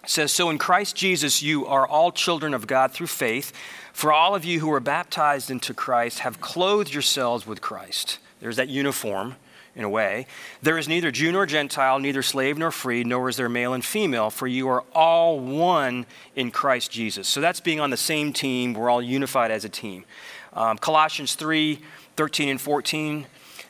says, 0.07 0.31
So 0.31 0.49
in 0.49 0.57
Christ 0.57 0.95
Jesus 0.95 1.43
you 1.43 1.67
are 1.67 1.87
all 1.87 2.11
children 2.11 2.55
of 2.55 2.65
God 2.65 2.91
through 2.91 3.05
faith. 3.05 3.53
For 3.93 4.11
all 4.11 4.33
of 4.33 4.43
you 4.43 4.59
who 4.59 4.71
are 4.73 4.79
baptized 4.79 5.51
into 5.51 5.75
Christ 5.75 6.19
have 6.19 6.41
clothed 6.41 6.91
yourselves 6.91 7.45
with 7.45 7.61
Christ. 7.61 8.17
There's 8.39 8.55
that 8.55 8.69
uniform 8.69 9.35
in 9.75 9.83
a 9.83 9.89
way. 9.89 10.27
There 10.61 10.77
is 10.77 10.87
neither 10.87 11.11
Jew 11.11 11.31
nor 11.31 11.45
Gentile, 11.45 11.99
neither 11.99 12.21
slave 12.21 12.57
nor 12.57 12.71
free, 12.71 13.03
nor 13.03 13.29
is 13.29 13.37
there 13.37 13.49
male 13.49 13.73
and 13.73 13.83
female, 13.83 14.29
for 14.29 14.47
you 14.47 14.67
are 14.69 14.83
all 14.93 15.39
one 15.39 16.05
in 16.35 16.51
Christ 16.51 16.91
Jesus. 16.91 17.27
So 17.27 17.41
that's 17.41 17.59
being 17.59 17.79
on 17.79 17.89
the 17.89 17.97
same 17.97 18.33
team. 18.33 18.73
We're 18.73 18.89
all 18.89 19.01
unified 19.01 19.51
as 19.51 19.65
a 19.65 19.69
team. 19.69 20.05
Um, 20.53 20.77
Colossians 20.77 21.35
3 21.35 21.79
13 22.15 22.49
and 22.49 22.59
14. 22.59 23.25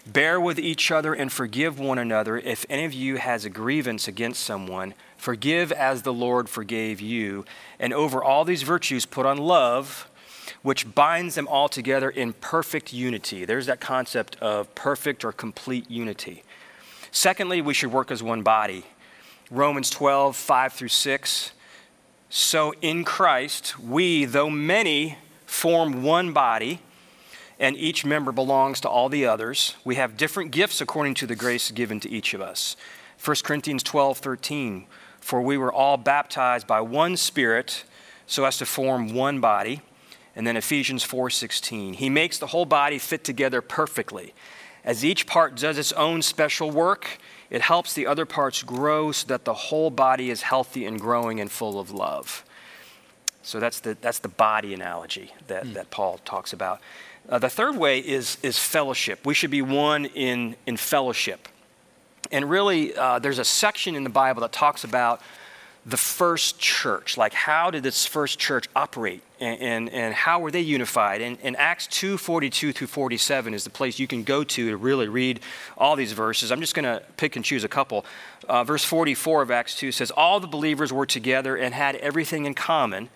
Bear 0.08 0.42
with 0.42 0.58
each 0.58 0.90
other 0.90 1.14
and 1.14 1.32
forgive 1.32 1.78
one 1.78 2.00
another. 2.00 2.40
If 2.40 2.66
any 2.68 2.86
of 2.86 2.94
you 2.94 3.18
has 3.18 3.46
a 3.46 3.50
grievance 3.50 4.08
against 4.08 4.42
someone, 4.42 4.96
forgive 5.18 5.72
as 5.72 6.02
the 6.02 6.14
Lord 6.14 6.50
forgave 6.50 7.00
you. 7.00 7.46
And 7.80 7.94
over 7.94 8.24
all 8.24 8.44
these 8.44 8.64
virtues, 8.64 9.06
put 9.06 9.28
on 9.28 9.38
love 9.38 10.09
which 10.62 10.94
binds 10.94 11.36
them 11.36 11.48
all 11.48 11.70
together 11.70 12.10
in 12.10 12.34
perfect 12.34 12.92
unity. 12.92 13.46
There's 13.46 13.66
that 13.68 13.80
concept 13.80 14.36
of 14.42 14.74
perfect 14.76 15.24
or 15.24 15.32
complete 15.32 15.90
unity. 15.90 16.44
Secondly, 17.12 17.62
we 17.62 17.74
should 17.74 17.92
work 17.92 18.12
as 18.12 18.22
one 18.22 18.44
body. 18.44 18.86
Romans 19.50 19.90
12, 19.90 20.36
5 20.36 20.74
through 20.74 20.90
6. 20.90 21.52
So 22.30 22.74
in 22.82 23.04
Christ, 23.04 23.80
we, 23.80 24.26
though 24.26 24.50
many, 24.50 25.18
form 25.46 26.04
one 26.04 26.34
body, 26.34 26.82
and 27.60 27.76
each 27.76 28.06
member 28.06 28.32
belongs 28.32 28.80
to 28.82 28.90
all 28.90 29.10
the 29.10 29.26
others. 29.26 29.76
We 29.84 29.96
have 29.96 30.18
different 30.18 30.52
gifts 30.52 30.80
according 30.82 31.16
to 31.16 31.28
the 31.28 31.36
grace 31.36 31.72
given 31.72 32.00
to 32.02 32.10
each 32.10 32.34
of 32.34 32.42
us. 32.42 32.78
1 33.24 33.38
Corinthians 33.44 33.84
12, 33.84 34.20
13. 34.20 34.86
For 35.20 35.42
we 35.42 35.58
were 35.58 35.74
all 35.74 35.98
baptized 35.98 36.68
by 36.68 36.80
one 36.82 37.18
Spirit 37.18 37.84
so 38.28 38.46
as 38.46 38.58
to 38.60 38.66
form 38.66 39.14
one 39.14 39.42
body 39.42 39.82
and 40.40 40.48
then 40.48 40.56
Ephesians 40.56 41.04
4:16. 41.04 41.96
He 41.96 42.10
makes 42.10 42.38
the 42.38 42.48
whole 42.48 42.64
body 42.64 42.98
fit 42.98 43.26
together 43.26 43.62
perfectly. 43.62 44.34
As 44.86 45.04
each 45.04 45.28
part 45.28 45.56
does 45.56 45.78
its 45.78 45.92
own 45.92 46.22
special 46.22 46.72
work, 46.72 47.18
it 47.50 47.60
helps 47.60 47.94
the 47.94 48.08
other 48.08 48.26
parts 48.26 48.64
grow 48.64 49.12
so 49.12 49.28
that 49.28 49.44
the 49.44 49.54
whole 49.54 49.90
body 49.90 50.30
is 50.30 50.44
healthy 50.44 50.86
and 50.86 50.98
growing 50.98 51.42
and 51.42 51.52
full 51.52 51.78
of 51.78 51.92
love. 51.92 52.46
So 53.44 53.60
that's 53.60 53.82
the, 53.82 53.98
that's 54.00 54.20
the 54.20 54.30
body 54.30 54.74
analogy 54.74 55.34
that, 55.48 55.66
mm. 55.66 55.74
that 55.74 55.92
Paul 55.92 56.20
talks 56.24 56.54
about. 56.54 56.80
Uh, 57.28 57.40
the 57.40 57.50
third 57.50 57.76
way 57.76 58.00
is, 58.00 58.38
is 58.42 58.58
fellowship. 58.58 59.26
We 59.26 59.34
should 59.34 59.52
be 59.52 59.62
one 59.62 60.06
in, 60.06 60.56
in 60.66 60.78
fellowship. 60.78 61.50
And 62.32 62.50
really, 62.50 62.96
uh, 62.96 63.20
there's 63.20 63.40
a 63.40 63.46
section 63.46 63.94
in 63.94 64.06
the 64.06 64.10
Bible 64.10 64.42
that 64.44 64.54
talks 64.54 64.86
about 64.86 65.22
the 65.90 65.98
first 65.98 66.60
church. 66.60 67.18
Like, 67.18 67.34
how 67.34 67.72
did 67.72 67.84
this 67.84 68.06
first 68.06 68.38
church 68.38 68.68
operate? 68.76 69.22
And, 69.40 69.60
and, 69.60 69.90
and 69.90 70.14
how 70.14 70.40
were 70.40 70.52
they 70.52 70.62
unified? 70.62 71.22
And, 71.22 71.38
and 71.42 71.58
Acts 71.58 71.88
2 71.88 72.18
42 72.18 72.74
through 72.74 72.88
47 72.88 73.54
is 73.54 73.64
the 73.64 73.70
place 73.70 73.98
you 73.98 74.08
can 74.08 74.24
go 74.24 74.44
to 74.44 74.70
to 74.70 74.78
really 74.78 75.08
read 75.08 75.40
all 75.78 75.96
these 75.96 76.12
verses. 76.12 76.52
I'm 76.52 76.62
just 76.62 76.76
going 76.76 76.86
to 76.86 77.04
pick 77.18 77.36
and 77.36 77.44
choose 77.44 77.64
a 77.64 77.68
couple. 77.68 78.06
Uh, 78.48 78.64
verse 78.64 78.84
44 78.84 79.42
of 79.42 79.52
Acts 79.52 79.76
2 79.78 79.92
says, 79.92 80.12
All 80.12 80.40
the 80.40 80.48
believers 80.48 80.94
were 80.94 81.06
together 81.06 81.56
and 81.56 81.74
had 81.74 81.96
everything 81.98 82.46
in 82.46 82.54
common. 82.54 83.10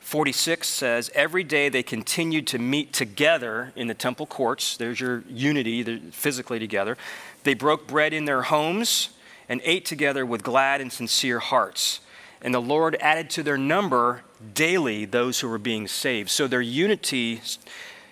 46 0.00 0.66
says, 0.66 1.10
Every 1.14 1.44
day 1.44 1.68
they 1.68 1.82
continued 1.82 2.46
to 2.48 2.58
meet 2.58 2.92
together 2.92 3.72
in 3.76 3.86
the 3.86 3.94
temple 3.94 4.26
courts. 4.26 4.76
There's 4.76 4.98
your 4.98 5.22
unity, 5.28 5.98
physically 6.10 6.58
together. 6.58 6.96
They 7.44 7.54
broke 7.54 7.86
bread 7.86 8.12
in 8.12 8.24
their 8.24 8.42
homes 8.42 9.10
and 9.48 9.60
ate 9.64 9.84
together 9.84 10.24
with 10.24 10.42
glad 10.42 10.80
and 10.80 10.92
sincere 10.92 11.38
hearts. 11.38 12.00
And 12.40 12.52
the 12.52 12.60
Lord 12.60 12.96
added 13.00 13.30
to 13.30 13.42
their 13.42 13.56
number 13.56 14.22
daily 14.54 15.04
those 15.04 15.40
who 15.40 15.48
were 15.48 15.58
being 15.58 15.86
saved. 15.86 16.30
So 16.30 16.48
their 16.48 16.60
unity 16.60 17.40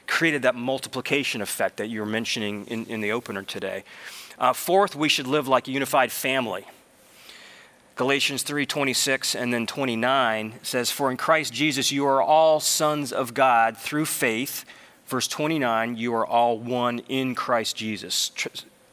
created 0.07 0.43
that 0.43 0.55
multiplication 0.55 1.41
effect 1.41 1.77
that 1.79 1.89
you 1.89 2.01
were 2.01 2.07
mentioning 2.07 2.67
in, 2.67 2.87
in 2.87 3.01
the 3.01 3.13
opener 3.13 3.43
today. 3.43 3.85
Uh, 4.39 4.53
fourth, 4.53 4.97
we 4.97 5.09
should 5.09 5.27
live 5.27 5.49
like 5.49 5.69
a 5.69 5.71
unified 5.71 6.13
family. 6.13 6.67
Galatians 7.97 8.43
3 8.43 8.65
26 8.65 9.35
and 9.35 9.53
then 9.53 9.67
29 9.67 10.55
says, 10.63 10.91
For 10.91 11.11
in 11.11 11.17
Christ 11.17 11.53
Jesus 11.53 11.93
you 11.93 12.07
are 12.07 12.23
all 12.23 12.59
sons 12.59 13.13
of 13.13 13.35
God 13.35 13.77
through 13.77 14.07
faith. 14.07 14.65
Verse 15.07 15.29
29, 15.29 15.97
you 15.97 16.15
are 16.15 16.27
all 16.27 16.59
one 16.59 17.01
in 17.09 17.35
Christ 17.35 17.77
Jesus. 17.77 18.31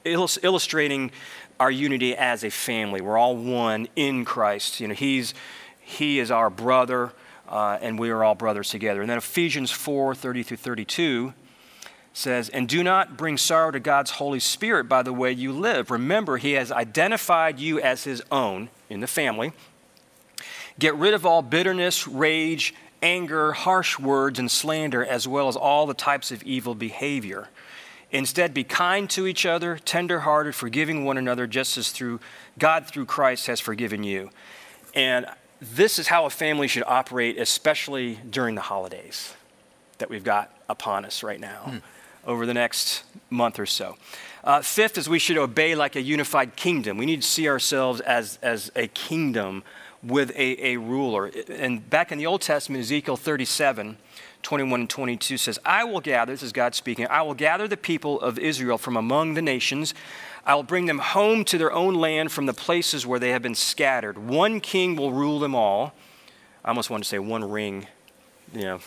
illustrating 0.03 1.11
our 1.59 1.71
unity 1.71 2.15
as 2.15 2.43
a 2.43 2.49
family. 2.49 3.01
We're 3.01 3.17
all 3.17 3.35
one 3.35 3.87
in 3.95 4.25
Christ. 4.25 4.79
You 4.79 4.89
know, 4.89 4.93
he's, 4.93 5.33
he 5.79 6.19
is 6.19 6.31
our 6.31 6.49
brother, 6.49 7.11
uh, 7.47 7.79
and 7.81 7.97
we 7.97 8.09
are 8.09 8.23
all 8.23 8.35
brothers 8.35 8.69
together. 8.69 9.01
And 9.01 9.09
then 9.09 9.17
Ephesians 9.17 9.71
4 9.71 10.15
30 10.15 10.43
through 10.43 10.57
32 10.57 11.33
says, 12.13 12.49
And 12.49 12.67
do 12.67 12.83
not 12.83 13.17
bring 13.17 13.37
sorrow 13.37 13.71
to 13.71 13.79
God's 13.79 14.11
Holy 14.11 14.39
Spirit 14.39 14.89
by 14.89 15.03
the 15.03 15.13
way 15.13 15.31
you 15.31 15.51
live. 15.51 15.91
Remember, 15.91 16.37
He 16.37 16.53
has 16.53 16.71
identified 16.71 17.59
you 17.59 17.79
as 17.79 18.03
His 18.03 18.21
own 18.31 18.69
in 18.89 18.99
the 18.99 19.07
family. 19.07 19.53
Get 20.79 20.95
rid 20.95 21.13
of 21.13 21.25
all 21.25 21.41
bitterness, 21.41 22.07
rage, 22.07 22.73
anger, 23.01 23.53
harsh 23.53 23.99
words, 23.99 24.39
and 24.39 24.49
slander, 24.49 25.03
as 25.03 25.27
well 25.27 25.47
as 25.47 25.55
all 25.55 25.85
the 25.85 25.93
types 25.93 26.31
of 26.31 26.43
evil 26.43 26.75
behavior. 26.75 27.49
Instead, 28.11 28.53
be 28.53 28.63
kind 28.63 29.09
to 29.09 29.27
each 29.27 29.45
other, 29.45 29.77
tenderhearted, 29.77 30.55
forgiving 30.55 31.03
one 31.03 31.17
another, 31.17 31.45
just 31.45 31.77
as 31.77 31.91
through 31.91 32.19
God 32.57 32.87
through 32.87 33.05
Christ 33.05 33.47
has 33.47 33.59
forgiven 33.59 34.03
you. 34.03 34.29
And 34.95 35.25
this 35.61 35.99
is 35.99 36.07
how 36.07 36.25
a 36.25 36.29
family 36.29 36.67
should 36.67 36.83
operate, 36.87 37.37
especially 37.37 38.19
during 38.29 38.55
the 38.55 38.61
holidays 38.61 39.33
that 39.97 40.09
we've 40.09 40.23
got 40.23 40.55
upon 40.69 41.05
us 41.05 41.23
right 41.23 41.39
now 41.39 41.61
hmm. 41.63 41.77
over 42.25 42.45
the 42.45 42.53
next 42.53 43.03
month 43.29 43.59
or 43.59 43.65
so. 43.65 43.97
Uh, 44.43 44.61
fifth 44.61 44.97
is 44.97 45.09
we 45.09 45.19
should 45.19 45.37
obey 45.37 45.75
like 45.75 45.95
a 45.95 46.01
unified 46.01 46.55
kingdom. 46.55 46.97
We 46.97 47.05
need 47.05 47.21
to 47.21 47.27
see 47.27 47.49
ourselves 47.49 47.99
as, 48.01 48.39
as 48.41 48.71
a 48.75 48.87
kingdom 48.87 49.63
with 50.03 50.31
a, 50.31 50.65
a 50.65 50.77
ruler. 50.77 51.31
And 51.49 51.87
back 51.89 52.11
in 52.11 52.17
the 52.17 52.27
Old 52.27 52.41
Testament, 52.41 52.81
Ezekiel 52.81 53.17
37, 53.17 53.97
21 54.47 54.79
and 54.79 54.89
22 54.89 55.35
says, 55.35 55.59
I 55.65 55.83
will 55.83 55.99
gather, 55.99 56.31
this 56.31 56.41
is 56.41 56.53
God 56.53 56.73
speaking, 56.73 57.05
I 57.09 57.21
will 57.21 57.33
gather 57.33 57.67
the 57.67 57.75
people 57.75 58.21
of 58.21 58.39
Israel 58.39 58.77
from 58.77 58.95
among 58.95 59.33
the 59.33 59.41
nations. 59.41 59.93
I 60.45 60.55
will 60.55 60.63
bring 60.63 60.85
them 60.85 60.99
home 60.99 61.43
to 61.43 61.57
their 61.57 61.73
own 61.73 61.95
land 61.95 62.31
from 62.31 62.45
the 62.45 62.53
places 62.53 63.05
where 63.05 63.19
they 63.19 63.31
have 63.31 63.41
been 63.41 63.55
scattered. 63.55 64.17
One 64.17 64.61
king 64.61 64.95
will 64.95 65.11
rule 65.11 65.39
them 65.39 65.53
all. 65.53 65.91
I 66.63 66.69
almost 66.69 66.89
want 66.89 67.03
to 67.03 67.09
say 67.09 67.19
one 67.19 67.43
ring, 67.43 67.87
you 68.53 68.61
know, 68.61 68.79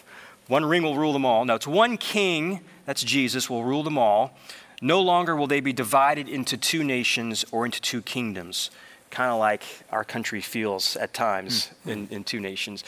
one 0.49 0.64
ring 0.64 0.83
will 0.83 0.96
rule 0.96 1.12
them 1.12 1.27
all. 1.27 1.44
No, 1.44 1.57
it's 1.57 1.66
one 1.66 1.99
king, 1.99 2.61
that's 2.87 3.05
Jesus, 3.05 3.51
will 3.51 3.64
rule 3.64 3.83
them 3.83 3.99
all. 3.99 4.38
No 4.81 5.03
longer 5.03 5.37
will 5.37 5.46
they 5.46 5.61
be 5.61 5.75
divided 5.75 6.27
into 6.27 6.57
two 6.57 6.83
nations 6.83 7.44
or 7.53 7.66
into 7.66 7.83
two 7.83 8.01
kingdoms, 8.01 8.70
kind 9.11 9.31
of 9.31 9.38
like 9.38 9.62
our 9.92 10.05
country 10.05 10.40
feels 10.40 10.96
at 10.96 11.12
times 11.12 11.66
mm-hmm. 11.66 11.90
in, 11.90 12.09
in 12.09 12.25
two 12.25 12.40
nations. 12.40 12.83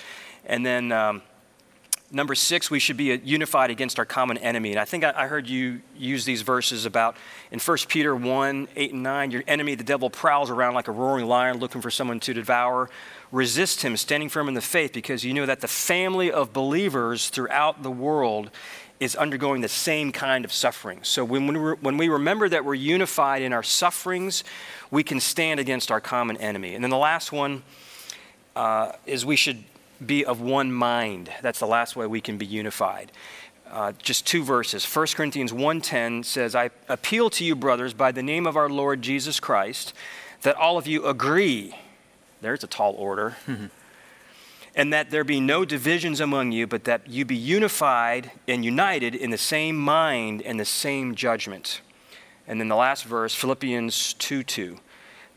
And 0.46 0.64
then 0.64 0.90
um, 0.90 1.20
number 2.12 2.34
six, 2.34 2.70
we 2.70 2.78
should 2.78 2.96
be 2.96 3.18
unified 3.24 3.70
against 3.70 3.98
our 3.98 4.04
common 4.04 4.36
enemy. 4.38 4.70
And 4.70 4.78
I 4.78 4.84
think 4.84 5.02
I, 5.02 5.26
heard 5.26 5.48
you 5.48 5.80
use 5.96 6.24
these 6.24 6.42
verses 6.42 6.84
about 6.84 7.16
in 7.50 7.58
1 7.58 7.78
Peter 7.88 8.14
1 8.14 8.68
8 8.76 8.92
and 8.92 9.02
9, 9.02 9.30
your 9.30 9.42
enemy, 9.46 9.74
the 9.74 9.82
devil, 9.82 10.10
prowls 10.10 10.50
around 10.50 10.74
like 10.74 10.88
a 10.88 10.92
roaring 10.92 11.26
lion 11.26 11.58
looking 11.58 11.80
for 11.80 11.90
someone 11.90 12.20
to 12.20 12.34
devour. 12.34 12.90
Resist 13.32 13.80
him, 13.80 13.96
standing 13.96 14.28
firm 14.28 14.46
in 14.48 14.54
the 14.54 14.60
faith, 14.60 14.92
because 14.92 15.24
you 15.24 15.32
know 15.32 15.46
that 15.46 15.60
the 15.60 15.68
family 15.68 16.30
of 16.30 16.52
believers 16.52 17.30
throughout 17.30 17.82
the 17.82 17.90
world 17.90 18.50
is 19.00 19.16
undergoing 19.16 19.62
the 19.62 19.68
same 19.68 20.12
kind 20.12 20.44
of 20.44 20.52
suffering. 20.52 21.00
So 21.02 21.24
when, 21.24 21.46
when, 21.46 21.60
we, 21.60 21.72
when 21.72 21.96
we 21.96 22.08
remember 22.08 22.48
that 22.48 22.64
we're 22.64 22.74
unified 22.74 23.42
in 23.42 23.52
our 23.52 23.62
sufferings, 23.62 24.44
we 24.90 25.02
can 25.02 25.18
stand 25.18 25.58
against 25.58 25.90
our 25.90 26.00
common 26.00 26.36
enemy. 26.36 26.74
And 26.74 26.84
then 26.84 26.90
the 26.90 26.98
last 26.98 27.32
one 27.32 27.62
uh, 28.54 28.92
is 29.06 29.24
we 29.24 29.34
should 29.34 29.64
be 30.06 30.24
of 30.24 30.40
one 30.40 30.72
mind. 30.72 31.30
That's 31.42 31.58
the 31.58 31.66
last 31.66 31.96
way 31.96 32.06
we 32.06 32.20
can 32.20 32.38
be 32.38 32.46
unified. 32.46 33.12
Uh, 33.70 33.92
just 34.02 34.26
two 34.26 34.44
verses. 34.44 34.84
1 34.84 35.16
Corinthians 35.16 35.52
1:10 35.52 36.24
says, 36.24 36.54
"I 36.54 36.70
appeal 36.88 37.30
to 37.30 37.44
you, 37.44 37.56
brothers, 37.56 37.94
by 37.94 38.12
the 38.12 38.22
name 38.22 38.46
of 38.46 38.56
our 38.56 38.68
Lord 38.68 39.00
Jesus 39.00 39.40
Christ, 39.40 39.94
that 40.42 40.56
all 40.56 40.76
of 40.76 40.86
you 40.86 41.06
agree." 41.06 41.74
There's 42.42 42.62
a 42.62 42.66
tall 42.66 42.94
order. 42.94 43.36
and 44.74 44.92
that 44.92 45.10
there 45.10 45.24
be 45.24 45.40
no 45.40 45.64
divisions 45.64 46.20
among 46.20 46.52
you, 46.52 46.66
but 46.66 46.84
that 46.84 47.08
you 47.08 47.24
be 47.24 47.36
unified 47.36 48.30
and 48.48 48.64
united 48.64 49.14
in 49.14 49.30
the 49.30 49.38
same 49.38 49.76
mind 49.76 50.42
and 50.42 50.58
the 50.58 50.64
same 50.64 51.14
judgment. 51.14 51.80
And 52.46 52.58
then 52.58 52.68
the 52.68 52.76
last 52.76 53.04
verse, 53.04 53.34
Philippians 53.34 54.14
2 54.14 54.42
2. 54.42 54.78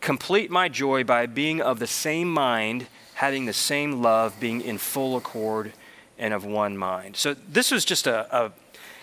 Complete 0.01 0.51
my 0.51 0.69
joy 0.69 1.03
by 1.03 1.25
being 1.25 1.61
of 1.61 1.79
the 1.79 1.87
same 1.87 2.31
mind 2.31 2.87
having 3.15 3.45
the 3.45 3.53
same 3.53 4.01
love, 4.01 4.39
being 4.39 4.61
in 4.61 4.77
full 4.77 5.17
accord 5.17 5.73
and 6.17 6.33
of 6.33 6.45
one 6.45 6.77
mind. 6.77 7.15
So 7.15 7.33
this 7.33 7.71
was 7.71 7.85
just 7.85 8.07
a, 8.07 8.27
a 8.35 8.51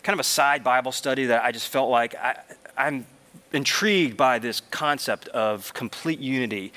kind 0.02 0.14
of 0.14 0.20
a 0.20 0.24
side 0.24 0.62
Bible 0.62 0.92
study 0.92 1.26
that 1.26 1.42
I 1.44 1.50
just 1.50 1.68
felt 1.68 1.90
like 1.90 2.14
I, 2.14 2.38
I'm 2.76 3.06
intrigued 3.52 4.16
by 4.16 4.38
this 4.38 4.60
concept 4.70 5.28
of 5.28 5.72
complete 5.74 6.18
unity. 6.18 6.72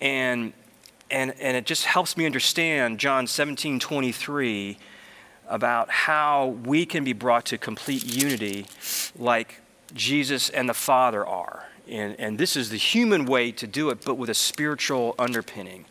And, 0.00 0.52
and, 1.10 1.34
and 1.40 1.56
it 1.56 1.66
just 1.66 1.84
helps 1.84 2.16
me 2.16 2.26
understand 2.26 2.98
John 2.98 3.26
17 3.26 3.78
23 3.78 4.78
about 5.48 5.90
how 5.90 6.56
we 6.64 6.86
can 6.86 7.04
be 7.04 7.12
brought 7.12 7.44
to 7.46 7.58
complete 7.58 8.04
unity 8.04 8.66
like 9.18 9.60
Jesus 9.92 10.48
and 10.48 10.68
the 10.68 10.74
Father 10.74 11.26
are. 11.26 11.66
And, 11.86 12.18
and 12.18 12.38
this 12.38 12.56
is 12.56 12.70
the 12.70 12.78
human 12.78 13.26
way 13.26 13.52
to 13.52 13.66
do 13.66 13.90
it, 13.90 14.04
but 14.04 14.14
with 14.14 14.30
a 14.30 14.34
spiritual 14.34 15.14
underpinning. 15.18 15.84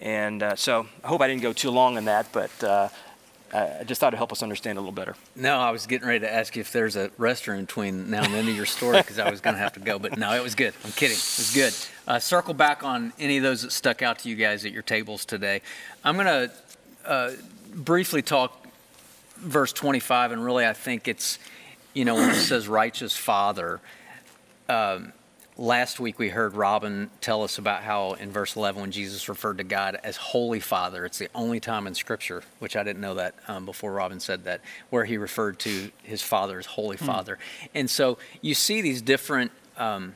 And 0.00 0.42
uh, 0.42 0.56
so 0.56 0.86
I 1.02 1.08
hope 1.08 1.20
I 1.20 1.28
didn't 1.28 1.42
go 1.42 1.52
too 1.52 1.70
long 1.70 1.96
on 1.96 2.04
that, 2.04 2.32
but 2.32 2.64
uh, 2.64 2.88
I 3.52 3.84
just 3.84 4.00
thought 4.00 4.08
it'd 4.08 4.18
help 4.18 4.30
us 4.32 4.42
understand 4.42 4.78
a 4.78 4.80
little 4.80 4.92
better. 4.92 5.16
No, 5.34 5.58
I 5.58 5.70
was 5.70 5.86
getting 5.86 6.06
ready 6.06 6.20
to 6.20 6.32
ask 6.32 6.54
you 6.54 6.60
if 6.60 6.70
there's 6.70 6.96
a 6.96 7.08
restroom 7.10 7.60
between 7.60 8.10
now 8.10 8.22
and 8.22 8.34
the 8.34 8.38
end 8.38 8.48
of 8.48 8.54
your 8.54 8.66
story 8.66 8.98
because 8.98 9.18
I 9.18 9.30
was 9.30 9.40
going 9.40 9.54
to 9.54 9.60
have 9.60 9.72
to 9.74 9.80
go, 9.80 9.98
but 9.98 10.18
no, 10.18 10.32
it 10.34 10.42
was 10.42 10.54
good. 10.54 10.74
I'm 10.84 10.92
kidding. 10.92 11.16
It 11.16 11.38
was 11.38 11.52
good. 11.54 11.74
Uh, 12.06 12.18
circle 12.18 12.54
back 12.54 12.84
on 12.84 13.12
any 13.18 13.38
of 13.38 13.42
those 13.42 13.62
that 13.62 13.72
stuck 13.72 14.02
out 14.02 14.20
to 14.20 14.28
you 14.28 14.36
guys 14.36 14.64
at 14.64 14.72
your 14.72 14.82
tables 14.82 15.24
today. 15.24 15.62
I'm 16.04 16.16
going 16.16 16.26
to 16.26 16.52
uh, 17.06 17.32
briefly 17.74 18.22
talk 18.22 18.66
verse 19.36 19.72
25, 19.72 20.32
and 20.32 20.44
really 20.44 20.66
I 20.66 20.74
think 20.74 21.08
it's, 21.08 21.38
you 21.94 22.04
know, 22.04 22.14
when 22.14 22.30
it 22.30 22.34
says 22.34 22.68
righteous 22.68 23.16
father. 23.16 23.80
Um, 24.68 25.12
Last 25.60 25.98
week 25.98 26.20
we 26.20 26.28
heard 26.28 26.54
Robin 26.54 27.10
tell 27.20 27.42
us 27.42 27.58
about 27.58 27.82
how 27.82 28.12
in 28.12 28.30
verse 28.30 28.54
11 28.54 28.80
when 28.80 28.90
Jesus 28.92 29.28
referred 29.28 29.58
to 29.58 29.64
God 29.64 29.98
as 30.04 30.16
Holy 30.16 30.60
Father, 30.60 31.04
it's 31.04 31.18
the 31.18 31.28
only 31.34 31.58
time 31.58 31.88
in 31.88 31.96
Scripture, 31.96 32.44
which 32.60 32.76
I 32.76 32.84
didn't 32.84 33.00
know 33.00 33.14
that 33.14 33.34
um, 33.48 33.66
before 33.66 33.92
Robin 33.92 34.20
said 34.20 34.44
that, 34.44 34.60
where 34.90 35.04
he 35.04 35.16
referred 35.16 35.58
to 35.60 35.90
his 36.04 36.22
Father 36.22 36.60
as 36.60 36.66
Holy 36.66 36.96
hmm. 36.96 37.04
Father. 37.04 37.38
And 37.74 37.90
so 37.90 38.18
you 38.40 38.54
see 38.54 38.82
these 38.82 39.02
different 39.02 39.50
um, 39.76 40.14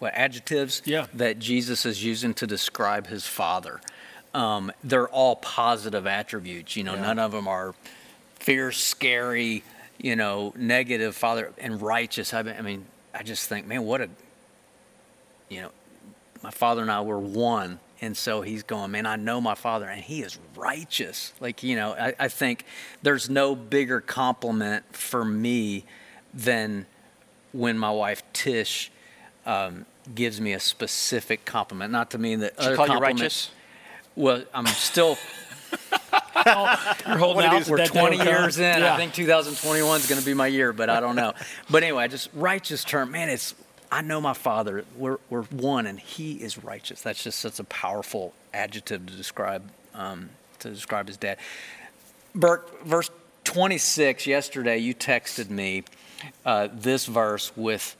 what 0.00 0.12
adjectives 0.14 0.82
yeah. 0.84 1.06
that 1.14 1.38
Jesus 1.38 1.86
is 1.86 2.02
using 2.02 2.34
to 2.34 2.46
describe 2.48 3.06
his 3.06 3.24
Father. 3.24 3.80
Um, 4.34 4.72
they're 4.82 5.08
all 5.08 5.36
positive 5.36 6.08
attributes. 6.08 6.74
You 6.74 6.82
know, 6.82 6.94
yeah. 6.94 7.02
none 7.02 7.20
of 7.20 7.30
them 7.30 7.46
are 7.46 7.72
fierce, 8.34 8.82
scary, 8.82 9.62
you 9.96 10.16
know, 10.16 10.52
negative 10.56 11.14
Father 11.14 11.52
and 11.56 11.80
righteous. 11.80 12.34
I 12.34 12.42
mean, 12.42 12.86
I 13.14 13.22
just 13.22 13.48
think, 13.48 13.68
man, 13.68 13.84
what 13.84 14.00
a 14.00 14.08
you 15.48 15.62
know, 15.62 15.70
my 16.42 16.50
father 16.50 16.82
and 16.82 16.90
I 16.90 17.00
were 17.00 17.18
one. 17.18 17.80
And 18.00 18.16
so 18.16 18.42
he's 18.42 18.62
going, 18.62 18.90
man, 18.90 19.06
I 19.06 19.16
know 19.16 19.40
my 19.40 19.54
father, 19.54 19.86
and 19.88 20.02
he 20.02 20.20
is 20.20 20.38
righteous. 20.54 21.32
Like, 21.40 21.62
you 21.62 21.76
know, 21.76 21.92
I, 21.92 22.14
I 22.18 22.28
think 22.28 22.64
there's 23.02 23.30
no 23.30 23.54
bigger 23.54 24.02
compliment 24.02 24.84
for 24.94 25.24
me 25.24 25.84
than 26.34 26.86
when 27.52 27.78
my 27.78 27.90
wife 27.90 28.22
Tish 28.34 28.92
um, 29.46 29.86
gives 30.14 30.40
me 30.40 30.52
a 30.52 30.60
specific 30.60 31.46
compliment. 31.46 31.90
Not 31.90 32.10
to 32.10 32.18
mean 32.18 32.40
that 32.40 32.54
she 32.60 32.66
other 32.66 32.76
call 32.76 32.88
you 32.88 32.98
righteous. 32.98 33.50
Well, 34.14 34.44
I'm 34.52 34.66
still. 34.66 35.16
You're 36.46 37.18
holding 37.18 37.44
out. 37.44 37.66
We're 37.66 37.86
20 37.86 38.18
years 38.18 38.58
in. 38.58 38.80
Yeah. 38.80 38.94
I 38.94 38.96
think 38.96 39.14
2021 39.14 40.00
is 40.00 40.06
going 40.06 40.20
to 40.20 40.26
be 40.26 40.34
my 40.34 40.46
year, 40.46 40.72
but 40.72 40.90
I 40.90 41.00
don't 41.00 41.16
know. 41.16 41.32
but 41.70 41.82
anyway, 41.82 42.06
just 42.08 42.28
righteous 42.34 42.84
term, 42.84 43.10
man. 43.10 43.28
It's 43.30 43.54
I 43.90 44.02
know 44.02 44.20
my 44.20 44.32
Father. 44.32 44.84
We're, 44.96 45.18
we're 45.30 45.42
one, 45.44 45.86
and 45.86 45.98
He 45.98 46.34
is 46.34 46.62
righteous. 46.62 47.02
That's 47.02 47.22
just 47.22 47.38
such 47.38 47.58
a 47.58 47.64
powerful 47.64 48.32
adjective 48.52 49.06
to 49.06 49.12
describe 49.12 49.70
um, 49.94 50.30
to 50.60 50.70
describe 50.70 51.06
His 51.06 51.16
dad. 51.16 51.38
Burke, 52.34 52.84
verse 52.84 53.10
26. 53.44 54.26
Yesterday, 54.26 54.78
you 54.78 54.94
texted 54.94 55.50
me 55.50 55.84
uh, 56.44 56.68
this 56.72 57.06
verse 57.06 57.56
with 57.56 57.96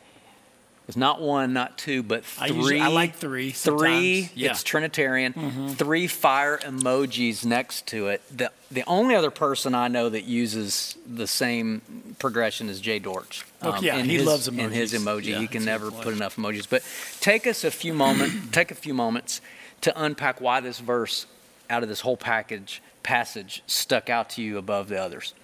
it's 0.88 0.96
not 0.96 1.20
one, 1.20 1.53
not 1.53 1.77
two, 1.79 2.05
but 2.05 2.25
three. 2.25 2.44
I, 2.44 2.55
usually, 2.55 2.81
I 2.81 2.87
like 2.88 3.16
three. 3.16 3.51
Three. 3.51 4.31
Yeah. 4.35 4.51
It's 4.51 4.62
Trinitarian. 4.62 5.33
Mm-hmm. 5.33 5.68
Three 5.70 6.07
fire 6.07 6.59
emojis 6.59 7.44
next 7.44 7.88
to 7.88 8.09
it. 8.09 8.22
The 8.35 8.53
the 8.70 8.85
only 8.87 9.16
other 9.16 9.33
person 9.33 9.75
I 9.75 9.88
know 9.88 10.09
that 10.09 10.25
uses 10.25 10.96
the 11.07 11.27
same 11.27 12.14
progression 12.20 12.68
is 12.68 12.81
Jay 12.81 13.01
Dortch. 13.01 13.44
Um, 13.62 13.75
oh, 13.77 13.81
yeah, 13.81 14.01
he 14.01 14.16
his, 14.16 14.27
loves 14.27 14.49
emojis. 14.49 14.59
In 14.61 14.70
his 14.70 14.92
emoji, 14.92 15.27
yeah, 15.27 15.40
he 15.40 15.49
can 15.49 15.64
never 15.64 15.90
put 15.90 16.14
enough 16.14 16.37
emojis. 16.37 16.68
But 16.68 16.85
take 17.20 17.49
us 17.49 17.64
a 17.64 17.70
few 17.72 17.92
moments. 17.92 18.37
take 18.53 18.70
a 18.70 18.77
few 18.77 18.94
moments 18.94 19.40
to 19.81 20.01
unpack 20.01 20.40
why 20.40 20.61
this 20.61 20.79
verse, 20.79 21.27
out 21.68 21.83
of 21.83 21.88
this 21.88 22.01
whole 22.01 22.16
package 22.16 22.81
passage, 23.03 23.64
stuck 23.66 24.09
out 24.09 24.31
to 24.31 24.42
you 24.42 24.57
above 24.57 24.88
the 24.88 25.01
others 25.01 25.35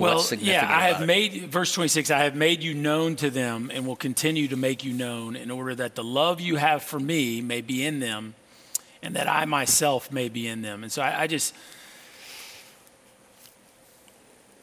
well, 0.00 0.24
yeah, 0.38 0.66
I 0.68 0.88
have 0.88 1.02
it? 1.02 1.06
made, 1.06 1.46
verse 1.48 1.72
26, 1.72 2.10
I 2.10 2.24
have 2.24 2.34
made 2.34 2.62
you 2.62 2.74
known 2.74 3.16
to 3.16 3.30
them 3.30 3.70
and 3.72 3.86
will 3.86 3.96
continue 3.96 4.48
to 4.48 4.56
make 4.56 4.84
you 4.84 4.92
known 4.92 5.36
in 5.36 5.50
order 5.50 5.74
that 5.74 5.94
the 5.94 6.04
love 6.04 6.40
you 6.40 6.56
have 6.56 6.82
for 6.82 6.98
me 6.98 7.40
may 7.40 7.60
be 7.60 7.84
in 7.84 8.00
them 8.00 8.34
and 9.02 9.16
that 9.16 9.28
I 9.28 9.44
myself 9.44 10.10
may 10.10 10.28
be 10.28 10.48
in 10.48 10.62
them. 10.62 10.82
And 10.82 10.90
so 10.90 11.02
I, 11.02 11.22
I 11.22 11.26
just, 11.26 11.54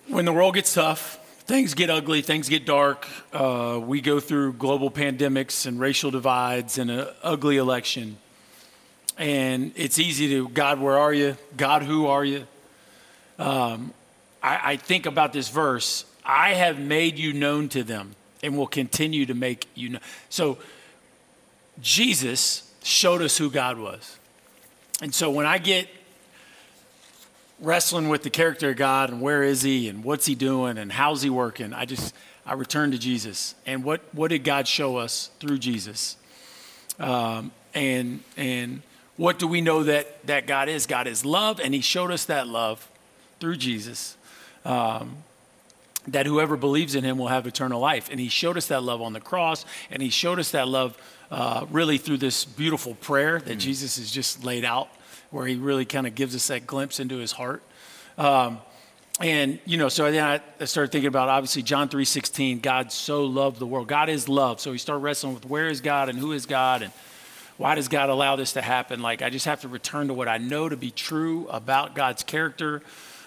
when 0.08 0.26
the 0.26 0.34
world 0.34 0.56
gets 0.56 0.74
tough, 0.74 1.18
things 1.46 1.74
get 1.74 1.90
ugly, 1.90 2.22
things 2.22 2.50
get 2.50 2.66
dark, 2.66 3.08
uh, 3.34 3.80
we 3.82 4.02
go 4.02 4.20
through 4.20 4.54
global 4.54 4.90
pandemics 4.90 5.66
and 5.66 5.80
racial 5.80 6.12
divides 6.12 6.78
and 6.78 6.90
an 6.90 7.08
ugly 7.22 7.58
election. 7.58 8.18
And 9.18 9.72
it's 9.76 10.00
easy 10.00 10.30
to, 10.30 10.50
God, 10.50 10.80
where 10.80 10.98
are 10.98 11.14
you? 11.14 11.38
God, 11.56 11.84
who 11.84 12.08
are 12.08 12.26
you? 12.26 12.48
Um, 13.38 13.94
I, 14.42 14.74
I 14.74 14.76
think 14.78 15.06
about 15.06 15.34
this 15.34 15.50
verse 15.50 16.06
I 16.26 16.54
have 16.54 16.80
made 16.80 17.18
you 17.18 17.34
known 17.34 17.70
to 17.70 17.84
them 17.84 18.16
and 18.44 18.58
will 18.58 18.68
continue 18.68 19.26
to 19.26 19.34
make 19.34 19.68
you 19.76 19.90
know. 19.90 20.00
So 20.30 20.58
Jesus 21.82 22.72
showed 22.84 23.22
us 23.22 23.38
who 23.38 23.50
God 23.50 23.78
was. 23.78 24.18
And 25.02 25.14
so 25.14 25.32
when 25.32 25.46
I 25.46 25.58
get 25.58 25.88
wrestling 27.60 28.10
with 28.10 28.24
the 28.24 28.30
character 28.30 28.72
of 28.72 28.78
God 28.78 29.10
and 29.10 29.22
where 29.22 29.44
is 29.44 29.62
he 29.62 29.88
and 29.88 30.04
what's 30.04 30.26
he 30.26 30.36
doing 30.36 30.78
and 30.78 30.92
how's 30.92 31.22
he 31.22 31.30
working, 31.30 31.74
I 31.74 31.86
just 31.86 32.14
I 32.46 32.54
return 32.54 32.92
to 32.92 32.98
Jesus. 32.98 33.56
And 33.66 33.84
what 33.84 34.02
what 34.14 34.30
did 34.30 34.44
God 34.44 34.68
show 34.68 34.98
us 34.98 35.32
through 35.40 35.58
Jesus? 35.58 36.18
Um, 37.00 37.52
and 37.74 38.22
and 38.38 38.82
what 39.18 39.40
do 39.40 39.48
we 39.48 39.62
know 39.62 39.84
that 39.84 40.26
that 40.28 40.48
God 40.48 40.70
is? 40.70 40.86
God 40.86 41.08
is 41.08 41.26
love, 41.26 41.60
and 41.60 41.74
He 41.74 41.82
showed 41.82 42.12
us 42.12 42.26
that 42.26 42.48
love 42.48 42.88
through 43.40 43.58
Jesus 43.58 44.18
um, 44.66 45.18
that 46.08 46.26
whoever 46.26 46.58
believes 46.58 46.96
in 46.96 47.04
him 47.04 47.18
will 47.18 47.28
have 47.28 47.46
eternal 47.46 47.80
life. 47.80 48.10
And 48.10 48.20
he 48.20 48.30
showed 48.30 48.58
us 48.58 48.68
that 48.68 48.82
love 48.84 49.02
on 49.02 49.14
the 49.14 49.20
cross, 49.20 49.66
and 49.92 50.02
he 50.02 50.10
showed 50.10 50.40
us 50.40 50.52
that 50.52 50.68
love 50.68 50.98
uh, 51.30 51.66
really 51.70 51.98
through 51.98 52.18
this 52.18 52.46
beautiful 52.46 52.96
prayer 52.96 53.40
that 53.40 53.58
mm. 53.58 53.62
Jesus 53.62 53.98
has 53.98 54.12
just 54.12 54.44
laid 54.44 54.66
out, 54.66 54.90
where 55.30 55.46
he 55.46 55.56
really 55.56 55.86
kind 55.86 56.08
of 56.08 56.16
gives 56.16 56.36
us 56.36 56.48
that 56.48 56.66
glimpse 56.66 57.00
into 57.00 57.18
his 57.18 57.32
heart. 57.32 57.62
Um, 58.18 58.60
and 59.20 59.60
you 59.66 59.78
know, 59.78 59.90
so 59.90 60.12
then 60.12 60.24
I, 60.24 60.42
I 60.60 60.66
started 60.66 60.92
thinking 60.92 61.08
about 61.08 61.30
obviously 61.30 61.62
John 61.62 61.88
three 61.88 62.06
sixteen. 62.06 62.60
God 62.60 62.92
so 62.92 63.24
loved 63.26 63.60
the 63.60 63.68
world. 63.68 63.88
God 63.88 64.10
is 64.10 64.28
love. 64.28 64.60
So 64.60 64.72
we 64.72 64.78
start 64.78 65.02
wrestling 65.02 65.36
with 65.36 65.46
where 65.46 65.68
is 65.68 65.82
God 65.82 66.10
and 66.10 66.18
who 66.18 66.32
is 66.32 66.46
God 66.46 66.82
and 66.82 66.92
why 67.58 67.76
does 67.76 67.88
God 67.88 68.10
allow 68.10 68.36
this 68.36 68.54
to 68.54 68.62
happen? 68.62 69.02
Like 69.02 69.22
I 69.22 69.30
just 69.30 69.46
have 69.46 69.62
to 69.62 69.68
return 69.68 70.08
to 70.08 70.14
what 70.16 70.28
I 70.28 70.40
know 70.40 70.68
to 70.68 70.76
be 70.76 70.90
true 70.90 71.48
about 71.50 71.94
God's 71.94 72.24
character. 72.24 72.82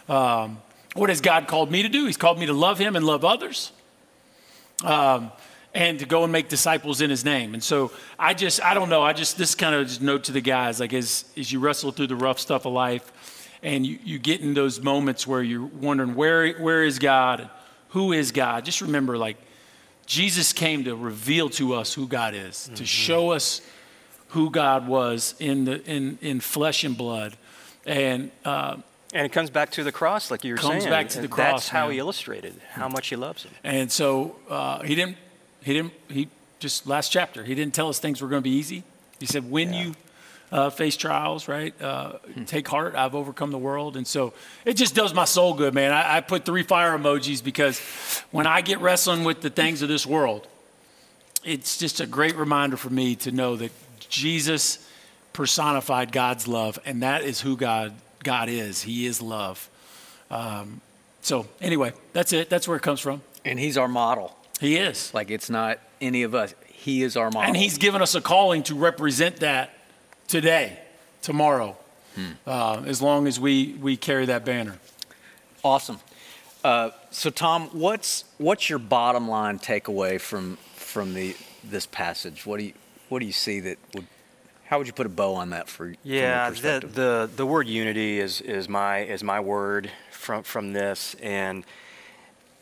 Um, 0.09 0.59
what 0.95 1.11
has 1.11 1.20
God 1.20 1.47
called 1.47 1.70
me 1.70 1.82
to 1.82 1.88
do? 1.88 2.07
He's 2.07 2.16
called 2.16 2.38
me 2.38 2.47
to 2.47 2.53
love 2.53 2.78
Him 2.78 2.97
and 2.97 3.05
love 3.05 3.24
others. 3.24 3.72
Um, 4.82 5.30
and 5.74 5.99
to 5.99 6.07
go 6.07 6.22
and 6.22 6.32
make 6.32 6.49
disciples 6.49 7.01
in 7.01 7.11
his 7.11 7.24
name. 7.24 7.53
And 7.53 7.62
so 7.62 7.90
I 8.16 8.32
just, 8.32 8.62
I 8.62 8.74
don't 8.74 8.88
know, 8.88 9.03
I 9.03 9.12
just, 9.12 9.36
this 9.36 9.57
kind 9.57 9.74
of 9.74 9.88
just 9.88 10.01
note 10.01 10.24
to 10.24 10.32
the 10.32 10.40
guys, 10.40 10.78
like 10.78 10.92
as, 10.92 11.24
as 11.36 11.51
you 11.51 11.59
wrestle 11.59 11.90
through 11.90 12.07
the 12.07 12.14
rough 12.14 12.38
stuff 12.38 12.64
of 12.64 12.72
life, 12.72 13.51
and 13.61 13.84
you, 13.84 13.99
you 14.05 14.20
get 14.20 14.40
in 14.40 14.55
those 14.55 14.80
moments 14.80 15.26
where 15.26 15.42
you're 15.42 15.64
wondering 15.64 16.14
where, 16.14 16.53
where 16.59 16.84
is 16.84 17.01
God 17.01 17.51
who 17.95 18.12
is 18.12 18.32
God, 18.32 18.64
just 18.64 18.80
remember 18.80 19.16
like 19.16 19.36
Jesus 20.05 20.53
came 20.53 20.82
to 20.84 20.97
reveal 20.97 21.49
to 21.51 21.74
us 21.74 21.95
who 21.95 22.09
God 22.09 22.34
is, 22.34 22.57
mm-hmm. 22.57 22.74
to 22.74 22.84
show 22.84 23.30
us 23.30 23.61
who 24.30 24.51
God 24.51 24.88
was 24.88 25.36
in, 25.38 25.64
the, 25.64 25.80
in, 25.84 26.18
in 26.20 26.40
flesh 26.40 26.82
and 26.82 26.99
blood. 26.99 27.36
And, 27.86 28.32
uh, 28.45 28.78
and 29.14 29.24
it 29.24 29.32
comes 29.32 29.48
back 29.48 29.70
to 29.72 29.84
the 29.84 29.92
cross, 29.92 30.30
like 30.30 30.44
you 30.44 30.54
were 30.54 30.58
comes 30.58 30.82
saying. 30.82 30.92
back 30.92 31.08
to 31.10 31.20
the 31.20 31.28
cross. 31.28 31.52
That's 31.52 31.68
how 31.68 31.84
man. 31.84 31.92
he 31.92 31.98
illustrated 32.00 32.60
how 32.70 32.88
much 32.88 33.08
he 33.08 33.16
loves 33.16 33.44
him. 33.44 33.52
And 33.62 33.90
so 33.90 34.36
uh, 34.50 34.82
he 34.82 34.94
didn't, 34.94 35.16
he 35.62 35.72
didn't, 35.72 35.92
he 36.08 36.28
just 36.58 36.86
last 36.86 37.10
chapter, 37.10 37.44
he 37.44 37.54
didn't 37.54 37.74
tell 37.74 37.88
us 37.88 37.98
things 37.98 38.20
were 38.20 38.28
going 38.28 38.42
to 38.42 38.48
be 38.48 38.56
easy. 38.56 38.82
He 39.20 39.26
said, 39.26 39.48
when 39.50 39.72
yeah. 39.72 39.84
you 39.84 39.94
uh, 40.50 40.70
face 40.70 40.96
trials, 40.96 41.48
right? 41.48 41.80
Uh, 41.80 42.12
hmm. 42.18 42.44
Take 42.44 42.68
heart, 42.68 42.94
I've 42.94 43.14
overcome 43.14 43.50
the 43.50 43.58
world. 43.58 43.96
And 43.96 44.06
so 44.06 44.34
it 44.64 44.74
just 44.74 44.94
does 44.94 45.14
my 45.14 45.24
soul 45.24 45.54
good, 45.54 45.74
man. 45.74 45.92
I, 45.92 46.16
I, 46.16 46.20
put 46.20 46.44
three 46.44 46.62
fire 46.62 46.96
emojis 46.96 47.42
because 47.42 47.80
when 48.30 48.46
I 48.46 48.60
get 48.60 48.80
wrestling 48.80 49.24
with 49.24 49.40
the 49.40 49.50
things 49.50 49.82
of 49.82 49.88
this 49.88 50.06
world, 50.06 50.46
it's 51.44 51.76
just 51.76 52.00
a 52.00 52.06
great 52.06 52.36
reminder 52.36 52.76
for 52.76 52.90
me 52.90 53.16
to 53.16 53.32
know 53.32 53.56
that 53.56 53.72
Jesus 54.08 54.86
personified 55.32 56.12
God's 56.12 56.46
love, 56.46 56.78
and 56.84 57.02
that 57.02 57.22
is 57.24 57.40
who 57.40 57.56
God, 57.56 57.92
God 58.24 58.48
is. 58.48 58.82
He 58.82 59.06
is 59.06 59.22
love. 59.22 59.68
Um, 60.30 60.80
so, 61.20 61.46
anyway, 61.60 61.92
that's 62.12 62.32
it. 62.32 62.50
That's 62.50 62.66
where 62.66 62.76
it 62.76 62.82
comes 62.82 63.00
from. 63.00 63.22
And 63.44 63.58
He's 63.58 63.78
our 63.78 63.88
model. 63.88 64.36
He 64.60 64.76
is. 64.76 65.12
Like 65.14 65.30
it's 65.30 65.48
not 65.48 65.78
any 66.00 66.22
of 66.22 66.34
us. 66.34 66.54
He 66.66 67.02
is 67.02 67.16
our 67.16 67.30
model. 67.30 67.48
And 67.48 67.56
He's 67.56 67.78
given 67.78 68.02
us 68.02 68.14
a 68.14 68.20
calling 68.20 68.62
to 68.64 68.74
represent 68.74 69.36
that 69.36 69.70
today, 70.26 70.78
tomorrow, 71.22 71.76
hmm. 72.14 72.32
uh, 72.46 72.82
as 72.86 73.00
long 73.00 73.26
as 73.26 73.38
we, 73.38 73.74
we 73.80 73.96
carry 73.96 74.26
that 74.26 74.44
banner. 74.44 74.78
Awesome. 75.62 76.00
Uh, 76.64 76.90
so, 77.10 77.30
Tom, 77.30 77.68
what's 77.72 78.24
what's 78.38 78.70
your 78.70 78.78
bottom 78.78 79.28
line 79.28 79.58
takeaway 79.58 80.18
from 80.18 80.56
from 80.74 81.12
the 81.12 81.36
this 81.62 81.84
passage? 81.84 82.46
What 82.46 82.58
do 82.58 82.64
you 82.64 82.72
what 83.10 83.18
do 83.20 83.26
you 83.26 83.32
see 83.32 83.60
that 83.60 83.78
would 83.94 84.06
how 84.74 84.78
would 84.78 84.88
you 84.88 84.92
put 84.92 85.06
a 85.06 85.10
bow 85.10 85.34
on 85.34 85.50
that 85.50 85.68
for 85.68 85.94
yeah 86.02 86.50
the, 86.50 86.80
the 86.92 87.30
the 87.36 87.46
word 87.46 87.68
unity 87.68 88.18
is 88.18 88.40
is 88.40 88.68
my 88.68 89.04
is 89.04 89.22
my 89.22 89.38
word 89.38 89.88
from 90.10 90.42
from 90.42 90.72
this 90.72 91.14
and 91.22 91.64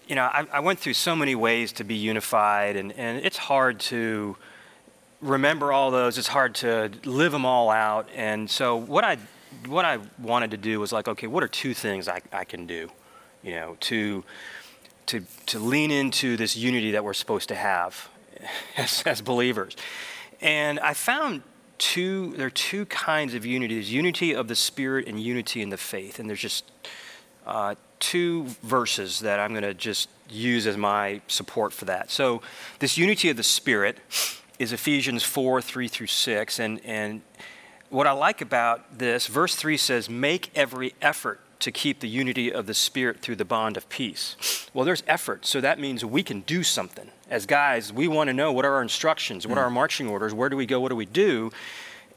you 0.07 0.15
know 0.15 0.25
I, 0.25 0.47
I 0.53 0.61
went 0.61 0.79
through 0.79 0.93
so 0.93 1.17
many 1.17 1.35
ways 1.35 1.73
to 1.73 1.85
be 1.85 1.95
unified 1.95 2.77
and 2.77 2.93
and 2.93 3.25
it's 3.25 3.39
hard 3.39 3.81
to 3.81 4.37
remember 5.23 5.73
all 5.73 5.91
those. 5.91 6.19
It's 6.19 6.29
hard 6.29 6.57
to 6.57 6.91
live 7.05 7.33
them 7.33 7.47
all 7.47 7.71
out. 7.71 8.09
And 8.15 8.51
so 8.51 8.77
what 8.77 9.05
I 9.05 9.17
what 9.67 9.85
I 9.85 9.99
wanted 10.19 10.51
to 10.51 10.57
do 10.57 10.81
was 10.81 10.93
like, 10.93 11.09
okay, 11.09 11.27
what 11.27 11.43
are 11.43 11.49
two 11.49 11.73
things 11.73 12.09
I, 12.09 12.21
I 12.33 12.45
can 12.45 12.67
do, 12.67 12.91
you 13.43 13.53
know, 13.53 13.77
to 13.81 14.25
to 15.07 15.23
to 15.47 15.59
lean 15.59 15.91
into 15.91 16.37
this 16.37 16.57
unity 16.57 16.91
that 16.93 17.05
we're 17.05 17.15
supposed 17.15 17.49
to 17.49 17.55
have 17.55 18.11
as, 18.77 19.03
as 19.07 19.23
believers. 19.23 19.77
And 20.41 20.81
I 20.81 20.95
found 20.95 21.43
two 21.79 22.35
there 22.37 22.47
are 22.47 22.51
two 22.51 22.87
kinds 22.87 23.35
of 23.35 23.45
unity. 23.45 23.75
There's 23.75 23.93
unity 23.93 24.35
of 24.35 24.49
the 24.49 24.57
spirit 24.57 25.07
and 25.07 25.21
unity 25.21 25.63
in 25.63 25.71
the 25.71 25.77
faith. 25.77 26.19
And 26.19 26.29
there's 26.29 26.41
just 26.41 26.71
uh, 27.47 27.75
two 27.99 28.47
verses 28.63 29.21
that 29.21 29.39
I'm 29.39 29.51
going 29.51 29.63
to 29.63 29.75
just 29.75 30.09
use 30.29 30.67
as 30.67 30.77
my 30.77 31.21
support 31.29 31.73
for 31.73 31.85
that. 31.87 32.11
So 32.11 32.43
this 32.79 32.97
unity 32.97 33.31
of 33.31 33.37
the 33.37 33.43
spirit 33.43 33.99
is 34.59 34.73
Ephesians 34.73 35.23
4 35.23 35.61
3 35.63 35.89
through 35.89 36.07
6. 36.07 36.59
And, 36.59 36.81
and 36.85 37.23
what 37.91 38.07
I 38.07 38.13
like 38.13 38.41
about 38.41 38.99
this, 38.99 39.27
verse 39.27 39.55
3 39.55 39.77
says, 39.77 40.09
Make 40.09 40.51
every 40.55 40.95
effort 41.03 41.41
to 41.63 41.71
keep 41.71 42.01
the 42.01 42.09
unity 42.09 42.53
of 42.53 42.67
the 42.67 42.75
Spirit 42.75 43.21
through 43.21 43.37
the 43.37 43.45
bond 43.45 43.77
of 43.77 43.89
peace. 43.89 44.69
Well, 44.75 44.85
there's 44.85 45.05
effort, 45.07 45.47
so 45.47 45.61
that 45.61 45.79
means 45.79 46.05
we 46.05 46.25
can 46.25 46.41
do 46.41 46.65
something. 46.65 47.09
As 47.31 47.47
guys, 47.47 47.93
we 47.93 48.09
want 48.09 48.29
to 48.29 48.35
know 48.35 48.53
what 48.53 48.65
are 48.65 48.75
our 48.75 48.83
instructions, 48.83 49.47
what 49.47 49.59
are 49.59 49.65
our 49.65 49.71
mm. 49.71 49.75
marching 49.75 50.09
orders, 50.09 50.35
where 50.35 50.49
do 50.49 50.57
we 50.57 50.67
go, 50.67 50.81
what 50.81 50.89
do 50.89 50.97
we 50.97 51.07
do? 51.07 51.53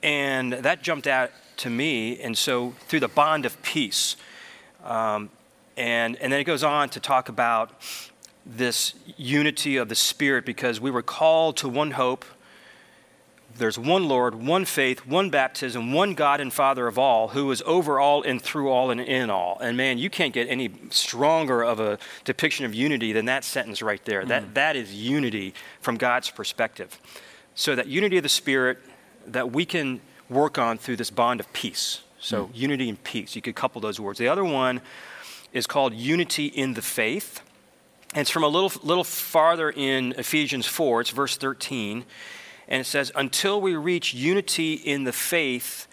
And 0.02 0.54
that 0.54 0.82
jumped 0.82 1.06
out 1.06 1.32
to 1.58 1.70
me. 1.70 2.20
And 2.20 2.36
so, 2.36 2.74
through 2.88 3.02
the 3.02 3.08
bond 3.08 3.46
of 3.46 3.62
peace, 3.62 4.16
um, 4.84 5.30
and, 5.78 6.16
and 6.18 6.34
then 6.34 6.40
it 6.40 6.46
goes 6.46 6.64
on 6.64 6.90
to 6.90 7.00
talk 7.00 7.30
about 7.30 7.72
this 8.48 8.96
unity 9.16 9.78
of 9.78 9.90
the 9.90 9.96
Spirit 9.96 10.44
because 10.44 10.82
we 10.82 10.90
were 10.90 11.04
called 11.04 11.58
to 11.58 11.70
one 11.70 11.92
hope 11.92 12.26
there's 13.58 13.80
one 13.80 14.08
Lord, 14.08 14.36
one 14.36 14.66
faith, 14.66 15.06
one 15.06 15.30
baptism, 15.30 15.94
one 15.94 16.14
God 16.14 16.42
and 16.42 16.52
Father 16.52 16.88
of 16.88 17.00
all, 17.00 17.30
who 17.30 17.50
is 17.52 17.64
over 17.66 18.00
all 18.00 18.22
and 18.22 18.42
through 18.42 18.70
all 18.70 18.92
and 18.92 19.00
in 19.00 19.30
all. 19.30 19.58
And 19.62 19.78
man, 19.78 19.98
you 19.98 20.10
can't 20.10 20.34
get 20.34 20.50
any 20.50 20.72
stronger 20.90 21.64
of 21.64 21.80
a 21.80 21.98
depiction 22.26 22.66
of 22.66 22.74
unity 22.76 23.14
than 23.14 23.26
that 23.26 23.44
sentence 23.44 23.82
right 23.82 24.04
there. 24.06 24.24
Mm. 24.24 24.28
That, 24.28 24.54
that 24.56 24.76
is 24.76 24.94
unity 24.94 25.54
from 25.80 25.98
God's 25.98 26.30
perspective. 26.30 27.00
So, 27.56 27.76
that 27.76 27.88
unity 27.88 28.18
of 28.18 28.24
the 28.24 28.30
Spirit 28.30 28.80
that 29.28 29.52
we 29.52 29.66
can 29.66 30.02
work 30.30 30.58
on 30.58 30.78
through 30.78 30.98
this 30.98 31.10
bond 31.10 31.40
of 31.40 31.52
peace. 31.54 32.02
So, 32.20 32.48
mm. 32.48 32.50
unity 32.54 32.90
and 32.90 33.02
peace. 33.04 33.36
You 33.36 33.42
could 33.42 33.56
couple 33.56 33.80
those 33.80 34.00
words. 34.00 34.20
The 34.20 34.28
other 34.28 34.44
one 34.44 34.82
is 35.54 35.66
called 35.66 35.94
unity 35.94 36.48
in 36.48 36.74
the 36.74 36.82
faith. 36.82 37.42
And 38.14 38.22
it's 38.22 38.30
from 38.30 38.44
a 38.44 38.48
little, 38.48 38.72
little 38.84 39.04
farther 39.04 39.70
in 39.70 40.14
Ephesians 40.18 40.66
4, 40.66 41.02
it's 41.02 41.10
verse 41.10 41.38
13. 41.38 42.06
And 42.68 42.82
it 42.82 42.86
says, 42.86 43.12
until 43.16 43.62
we 43.62 43.76
reach 43.76 44.14
unity 44.14 44.74
in 44.74 45.04
the 45.04 45.14
faith 45.14 45.88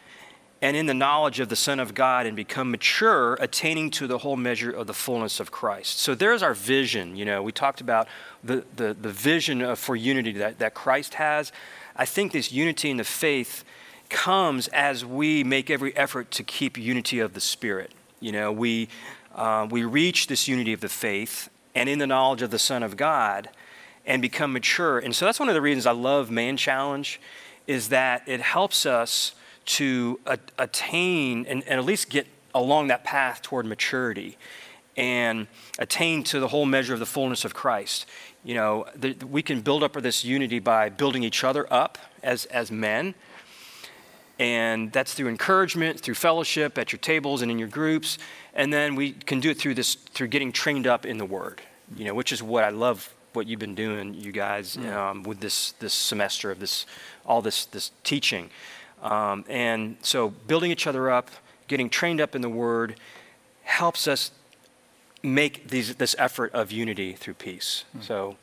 and 0.62 0.76
in 0.76 0.86
the 0.86 0.94
knowledge 0.94 1.40
of 1.40 1.48
the 1.48 1.56
Son 1.56 1.80
of 1.80 1.92
God 1.92 2.24
and 2.24 2.36
become 2.36 2.70
mature, 2.70 3.34
attaining 3.34 3.90
to 3.90 4.06
the 4.06 4.18
whole 4.18 4.36
measure 4.36 4.70
of 4.70 4.86
the 4.86 4.94
fullness 4.94 5.40
of 5.40 5.50
Christ. 5.50 5.98
So 5.98 6.14
there's 6.14 6.42
our 6.42 6.54
vision. 6.54 7.16
You 7.16 7.24
know, 7.24 7.42
we 7.42 7.50
talked 7.50 7.80
about 7.80 8.06
the, 8.44 8.64
the, 8.76 8.94
the 8.94 9.10
vision 9.10 9.60
of, 9.60 9.78
for 9.80 9.96
unity 9.96 10.32
that, 10.32 10.60
that 10.60 10.72
Christ 10.72 11.14
has. 11.14 11.50
I 11.96 12.04
think 12.06 12.30
this 12.30 12.52
unity 12.52 12.90
in 12.90 12.96
the 12.96 13.04
faith 13.04 13.64
comes 14.08 14.68
as 14.68 15.04
we 15.04 15.42
make 15.42 15.68
every 15.68 15.96
effort 15.96 16.30
to 16.30 16.44
keep 16.44 16.78
unity 16.78 17.18
of 17.18 17.34
the 17.34 17.40
Spirit. 17.40 17.90
You 18.20 18.30
know, 18.30 18.52
we, 18.52 18.88
uh, 19.34 19.66
we 19.68 19.82
reach 19.84 20.28
this 20.28 20.46
unity 20.46 20.72
of 20.72 20.80
the 20.80 20.88
faith 20.88 21.50
and 21.74 21.88
in 21.88 21.98
the 21.98 22.06
knowledge 22.06 22.42
of 22.42 22.52
the 22.52 22.58
Son 22.58 22.84
of 22.84 22.96
God 22.96 23.48
and 24.06 24.20
become 24.20 24.52
mature. 24.52 24.98
And 24.98 25.14
so 25.14 25.24
that's 25.24 25.38
one 25.38 25.48
of 25.48 25.54
the 25.54 25.60
reasons 25.60 25.86
I 25.86 25.92
love 25.92 26.30
Man 26.30 26.56
Challenge 26.56 27.20
is 27.66 27.88
that 27.90 28.22
it 28.26 28.40
helps 28.40 28.86
us 28.86 29.34
to 29.64 30.18
a- 30.26 30.38
attain 30.58 31.46
and, 31.46 31.62
and 31.64 31.78
at 31.78 31.84
least 31.84 32.10
get 32.10 32.26
along 32.54 32.88
that 32.88 33.04
path 33.04 33.42
toward 33.42 33.66
maturity 33.66 34.36
and 34.96 35.46
attain 35.78 36.22
to 36.22 36.40
the 36.40 36.48
whole 36.48 36.66
measure 36.66 36.92
of 36.92 37.00
the 37.00 37.06
fullness 37.06 37.44
of 37.44 37.54
Christ. 37.54 38.06
You 38.44 38.54
know, 38.54 38.86
the, 38.94 39.14
we 39.24 39.42
can 39.42 39.60
build 39.60 39.82
up 39.82 39.94
this 39.94 40.24
unity 40.24 40.58
by 40.58 40.88
building 40.88 41.22
each 41.22 41.44
other 41.44 41.72
up 41.72 41.98
as, 42.22 42.44
as 42.46 42.70
men. 42.70 43.14
And 44.38 44.92
that's 44.92 45.14
through 45.14 45.28
encouragement, 45.28 46.00
through 46.00 46.14
fellowship 46.14 46.76
at 46.76 46.92
your 46.92 46.98
tables 46.98 47.42
and 47.42 47.50
in 47.50 47.58
your 47.58 47.68
groups. 47.68 48.18
And 48.54 48.72
then 48.72 48.96
we 48.96 49.12
can 49.12 49.40
do 49.40 49.50
it 49.50 49.58
through 49.58 49.74
this, 49.74 49.94
through 49.94 50.28
getting 50.28 50.50
trained 50.50 50.86
up 50.86 51.06
in 51.06 51.18
the 51.18 51.24
Word, 51.24 51.62
you 51.96 52.04
know, 52.04 52.14
which 52.14 52.32
is 52.32 52.42
what 52.42 52.64
I 52.64 52.70
love 52.70 53.14
what 53.34 53.46
you've 53.46 53.60
been 53.60 53.74
doing, 53.74 54.14
you 54.14 54.32
guys, 54.32 54.76
mm. 54.76 54.92
um, 54.92 55.22
with 55.22 55.40
this 55.40 55.72
this 55.80 55.94
semester 55.94 56.50
of 56.50 56.58
this 56.58 56.86
all 57.24 57.42
this 57.42 57.64
this 57.66 57.90
teaching, 58.02 58.50
um, 59.02 59.44
and 59.48 59.96
so 60.02 60.30
building 60.46 60.70
each 60.70 60.86
other 60.86 61.10
up, 61.10 61.30
getting 61.68 61.90
trained 61.90 62.20
up 62.20 62.34
in 62.34 62.42
the 62.42 62.48
Word, 62.48 62.96
helps 63.64 64.06
us 64.06 64.30
make 65.22 65.68
these 65.68 65.94
this 65.96 66.16
effort 66.18 66.52
of 66.52 66.72
unity 66.72 67.12
through 67.12 67.34
peace. 67.34 67.84
Mm. 67.96 68.02
So. 68.02 68.36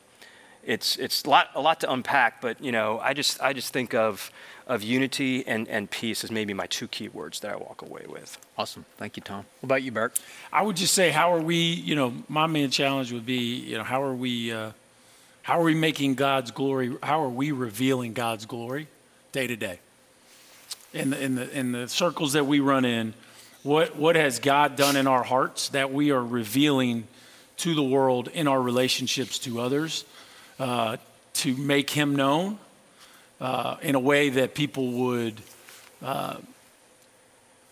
It's, 0.62 0.96
it's 0.96 1.24
a, 1.24 1.30
lot, 1.30 1.48
a 1.54 1.60
lot 1.60 1.80
to 1.80 1.90
unpack, 1.90 2.42
but 2.42 2.62
you 2.62 2.70
know, 2.70 3.00
I 3.00 3.14
just, 3.14 3.40
I 3.40 3.54
just 3.54 3.72
think 3.72 3.94
of, 3.94 4.30
of 4.66 4.82
unity 4.82 5.42
and, 5.46 5.66
and 5.68 5.90
peace 5.90 6.22
as 6.22 6.30
maybe 6.30 6.52
my 6.52 6.66
two 6.66 6.86
key 6.86 7.08
words 7.08 7.40
that 7.40 7.50
I 7.50 7.56
walk 7.56 7.80
away 7.80 8.04
with. 8.06 8.36
Awesome. 8.58 8.84
Thank 8.98 9.16
you, 9.16 9.22
Tom. 9.22 9.46
What 9.60 9.66
about 9.68 9.82
you, 9.82 9.90
Bert? 9.90 10.20
I 10.52 10.60
would 10.60 10.76
just 10.76 10.92
say, 10.92 11.08
how 11.10 11.32
are 11.32 11.40
we, 11.40 11.56
you 11.56 11.96
know, 11.96 12.12
my 12.28 12.46
main 12.46 12.68
challenge 12.68 13.10
would 13.10 13.24
be, 13.24 13.54
you 13.54 13.78
know, 13.78 13.84
how 13.84 14.02
are 14.02 14.14
we 14.14 14.52
uh, 14.52 14.72
how 15.42 15.60
are 15.60 15.64
we 15.64 15.74
making 15.74 16.14
God's 16.14 16.50
glory? 16.50 16.96
How 17.02 17.22
are 17.22 17.28
we 17.28 17.52
revealing 17.52 18.12
God's 18.12 18.46
glory 18.46 18.88
day 19.32 19.46
to 19.46 19.56
day? 19.56 19.78
In 20.92 21.10
the, 21.10 21.22
in 21.22 21.34
the, 21.36 21.58
in 21.58 21.72
the 21.72 21.88
circles 21.88 22.32
that 22.32 22.46
we 22.46 22.60
run 22.60 22.84
in, 22.84 23.14
what, 23.62 23.96
what 23.96 24.16
has 24.16 24.38
God 24.38 24.76
done 24.76 24.96
in 24.96 25.06
our 25.06 25.22
hearts 25.22 25.68
that 25.70 25.92
we 25.92 26.10
are 26.10 26.24
revealing 26.24 27.06
to 27.58 27.74
the 27.74 27.82
world 27.82 28.28
in 28.28 28.48
our 28.48 28.60
relationships 28.60 29.38
to 29.40 29.60
others 29.60 30.04
uh, 30.58 30.96
to 31.34 31.56
make 31.56 31.90
Him 31.90 32.16
known 32.16 32.58
uh, 33.40 33.76
in 33.82 33.94
a 33.94 34.00
way 34.00 34.30
that 34.30 34.54
people 34.54 34.90
would, 34.92 35.40
uh, 36.02 36.36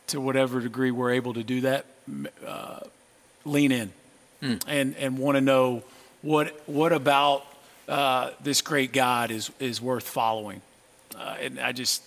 to 0.08 0.20
whatever 0.20 0.60
degree 0.60 0.90
we're 0.90 1.12
able 1.12 1.34
to 1.34 1.42
do 1.42 1.62
that, 1.62 1.86
uh, 2.46 2.80
lean 3.44 3.72
in 3.72 3.92
mm. 4.42 4.62
and, 4.66 4.96
and 4.96 5.18
want 5.18 5.36
to 5.36 5.40
know 5.40 5.82
what, 6.22 6.62
what 6.68 6.92
about 6.92 7.46
uh, 7.88 8.30
this 8.42 8.60
great 8.60 8.92
God 8.92 9.30
is, 9.30 9.50
is 9.58 9.80
worth 9.80 10.08
following. 10.08 10.60
Uh, 11.16 11.36
and 11.40 11.58
I 11.58 11.72
just, 11.72 12.02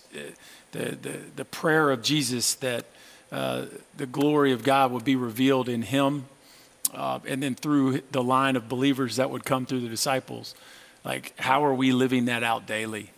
the, 0.71 0.95
the, 0.95 1.19
the 1.35 1.45
prayer 1.45 1.89
of 1.89 2.01
Jesus 2.01 2.53
that 2.55 2.85
uh, 3.31 3.65
the 3.97 4.05
glory 4.05 4.51
of 4.51 4.63
God 4.63 4.91
would 4.91 5.05
be 5.05 5.15
revealed 5.15 5.67
in 5.67 5.81
him 5.81 6.25
uh, 6.93 7.19
and 7.25 7.41
then 7.41 7.55
through 7.55 8.01
the 8.11 8.23
line 8.23 8.55
of 8.55 8.69
believers 8.69 9.15
that 9.15 9.29
would 9.29 9.45
come 9.45 9.65
through 9.65 9.81
the 9.81 9.89
disciples. 9.89 10.53
Like, 11.03 11.33
how 11.39 11.65
are 11.65 11.73
we 11.73 11.91
living 11.91 12.25
that 12.25 12.43
out 12.43 12.67
daily? 12.67 13.09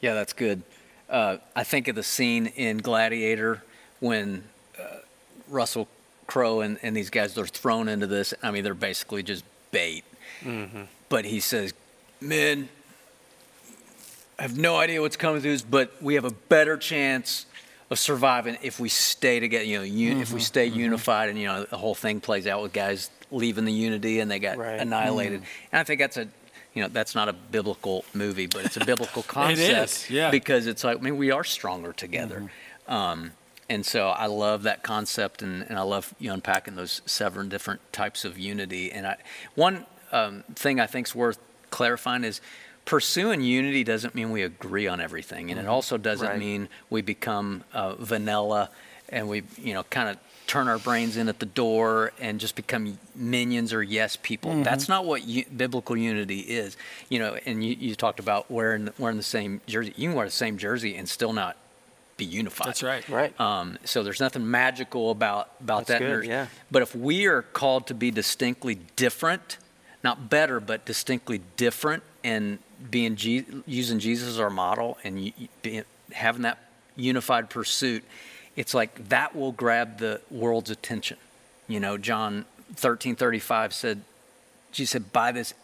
Yeah, 0.00 0.14
that's 0.14 0.32
good. 0.32 0.62
Uh, 1.08 1.38
I 1.54 1.64
think 1.64 1.88
of 1.88 1.96
the 1.96 2.02
scene 2.02 2.46
in 2.46 2.78
Gladiator 2.78 3.62
when 4.00 4.44
uh, 4.78 4.98
Russell 5.48 5.88
Crowe 6.26 6.60
and, 6.60 6.78
and 6.82 6.96
these 6.96 7.10
guys 7.10 7.36
are 7.38 7.46
thrown 7.46 7.88
into 7.88 8.06
this. 8.06 8.34
I 8.42 8.50
mean, 8.50 8.64
they're 8.64 8.74
basically 8.74 9.22
just 9.22 9.44
bait. 9.70 10.04
Mm-hmm. 10.42 10.82
But 11.08 11.24
he 11.24 11.40
says, 11.40 11.72
Men, 12.20 12.68
I 14.38 14.42
have 14.42 14.58
no 14.58 14.76
idea 14.76 15.00
what's 15.00 15.16
coming 15.16 15.40
through 15.40 15.52
this, 15.52 15.62
but 15.62 16.02
we 16.02 16.14
have 16.14 16.24
a 16.24 16.30
better 16.30 16.76
chance 16.76 17.46
of 17.90 17.98
surviving 17.98 18.58
if 18.62 18.80
we 18.80 18.88
stay 18.88 19.40
together. 19.40 19.64
You 19.64 19.78
know, 19.78 19.84
un- 19.84 19.90
mm-hmm, 19.90 20.22
if 20.22 20.32
we 20.32 20.38
mm-hmm. 20.38 20.44
stay 20.44 20.68
mm-hmm. 20.68 20.80
unified, 20.80 21.28
and 21.28 21.38
you 21.38 21.46
know, 21.46 21.64
the 21.64 21.76
whole 21.76 21.94
thing 21.94 22.20
plays 22.20 22.46
out 22.46 22.62
with 22.62 22.72
guys 22.72 23.10
leaving 23.30 23.64
the 23.64 23.72
unity 23.72 24.20
and 24.20 24.30
they 24.30 24.38
got 24.38 24.56
right. 24.56 24.80
annihilated. 24.80 25.40
Mm. 25.40 25.46
And 25.72 25.80
I 25.80 25.84
think 25.84 26.00
that's 26.00 26.16
a 26.16 26.28
you 26.74 26.82
know 26.82 26.88
that's 26.88 27.14
not 27.14 27.28
a 27.28 27.32
biblical 27.32 28.04
movie, 28.12 28.46
but 28.46 28.64
it's 28.64 28.76
a 28.76 28.84
biblical 28.84 29.22
concept. 29.22 29.60
it 29.70 29.78
is, 29.78 30.10
yeah. 30.10 30.30
Because 30.30 30.66
it's 30.66 30.84
like 30.84 30.98
I 30.98 31.00
mean 31.00 31.16
we 31.16 31.30
are 31.30 31.44
stronger 31.44 31.92
together. 31.92 32.40
Mm-hmm. 32.88 32.92
Um, 32.92 33.32
and 33.68 33.84
so 33.84 34.08
I 34.08 34.26
love 34.26 34.62
that 34.62 34.84
concept, 34.84 35.42
and, 35.42 35.62
and 35.62 35.76
I 35.76 35.82
love 35.82 36.14
you 36.20 36.32
unpacking 36.32 36.76
those 36.76 37.02
seven 37.04 37.48
different 37.48 37.80
types 37.92 38.24
of 38.24 38.38
unity. 38.38 38.92
And 38.92 39.06
I, 39.06 39.16
one 39.56 39.86
um, 40.12 40.44
thing 40.54 40.80
I 40.80 40.86
think 40.86 41.08
is 41.08 41.14
worth 41.14 41.38
clarifying 41.70 42.24
is 42.24 42.40
pursuing 42.84 43.42
unity 43.42 43.84
doesn't 43.84 44.14
mean 44.14 44.30
we 44.30 44.42
agree 44.42 44.86
on 44.86 45.00
everything, 45.00 45.50
and 45.50 45.58
it 45.58 45.64
mm-hmm. 45.64 45.72
also 45.72 45.98
doesn't 45.98 46.28
right. 46.28 46.38
mean 46.38 46.68
we 46.90 47.02
become 47.02 47.64
uh, 47.72 47.94
vanilla 47.94 48.70
and 49.08 49.28
we, 49.28 49.42
you 49.58 49.72
know, 49.72 49.84
kind 49.84 50.08
of 50.08 50.18
turn 50.46 50.68
our 50.68 50.78
brains 50.78 51.16
in 51.16 51.28
at 51.28 51.38
the 51.40 51.46
door 51.46 52.12
and 52.20 52.38
just 52.38 52.54
become 52.54 52.98
minions 53.14 53.72
or 53.72 53.82
yes 53.82 54.16
people. 54.16 54.52
Mm-hmm. 54.52 54.62
That's 54.62 54.88
not 54.88 55.04
what 55.04 55.26
u- 55.26 55.44
biblical 55.56 55.96
unity 55.96 56.40
is. 56.40 56.76
You 57.08 57.18
know, 57.18 57.36
and 57.46 57.64
you, 57.64 57.74
you 57.74 57.94
talked 57.94 58.20
about 58.20 58.50
wearing 58.50 58.90
wearing 58.98 59.16
the 59.16 59.22
same 59.22 59.60
jersey. 59.66 59.92
You 59.96 60.08
can 60.08 60.16
wear 60.16 60.26
the 60.26 60.32
same 60.32 60.58
jersey 60.58 60.96
and 60.96 61.08
still 61.08 61.32
not 61.32 61.56
be 62.16 62.24
unified. 62.24 62.68
That's 62.68 62.82
right. 62.82 63.08
Right. 63.08 63.40
Um, 63.40 63.78
so 63.84 64.02
there's 64.02 64.20
nothing 64.20 64.48
magical 64.50 65.10
about 65.10 65.50
about 65.60 65.86
That's 65.86 66.00
that. 66.00 66.06
Good, 66.06 66.24
yeah. 66.26 66.46
But 66.70 66.82
if 66.82 66.94
we 66.94 67.26
are 67.26 67.42
called 67.42 67.88
to 67.88 67.94
be 67.94 68.10
distinctly 68.10 68.76
different, 68.96 69.58
not 70.06 70.30
better, 70.30 70.60
but 70.60 70.86
distinctly 70.86 71.40
different, 71.56 72.04
and 72.22 72.60
being 72.90 73.16
G- 73.16 73.44
using 73.66 73.98
Jesus 73.98 74.28
as 74.28 74.38
our 74.38 74.50
model 74.50 74.98
and 75.02 75.32
being, 75.62 75.84
having 76.12 76.42
that 76.42 76.58
unified 76.94 77.50
pursuit, 77.50 78.04
it's 78.54 78.72
like 78.72 79.08
that 79.08 79.34
will 79.34 79.50
grab 79.50 79.98
the 79.98 80.20
world's 80.30 80.70
attention. 80.70 81.16
You 81.66 81.80
know, 81.80 81.98
John 81.98 82.44
13 82.74 83.16
35 83.16 83.74
said, 83.74 84.02
Jesus 84.70 84.92
said, 84.92 85.12
by 85.12 85.32
this, 85.32 85.54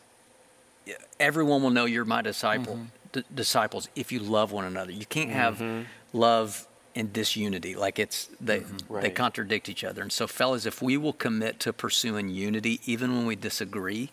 everyone 1.21 1.63
will 1.63 1.71
know 1.71 1.85
you're 1.85 2.05
my 2.05 2.21
disciple, 2.23 2.75
mm-hmm. 2.75 3.21
d- 3.21 3.25
disciples 3.33 3.89
if 3.95 4.11
you 4.11 4.19
love 4.19 4.51
one 4.51 4.65
another. 4.65 4.91
You 4.91 5.07
can't 5.07 5.31
have 5.31 5.59
mm-hmm. 5.59 5.83
love 6.13 6.67
and 6.97 7.13
disunity. 7.13 7.77
Like 7.77 8.01
it's, 8.01 8.29
they, 8.41 8.61
mm-hmm. 8.61 8.93
right. 8.93 9.03
they 9.03 9.11
contradict 9.11 9.69
each 9.69 9.85
other. 9.85 10.03
And 10.03 10.11
so, 10.11 10.27
fellas, 10.27 10.67
if 10.67 10.83
we 10.83 10.97
will 10.97 11.13
commit 11.13 11.61
to 11.61 11.73
pursuing 11.73 12.29
unity, 12.29 12.81
even 12.87 13.17
when 13.17 13.25
we 13.25 13.37
disagree, 13.37 14.11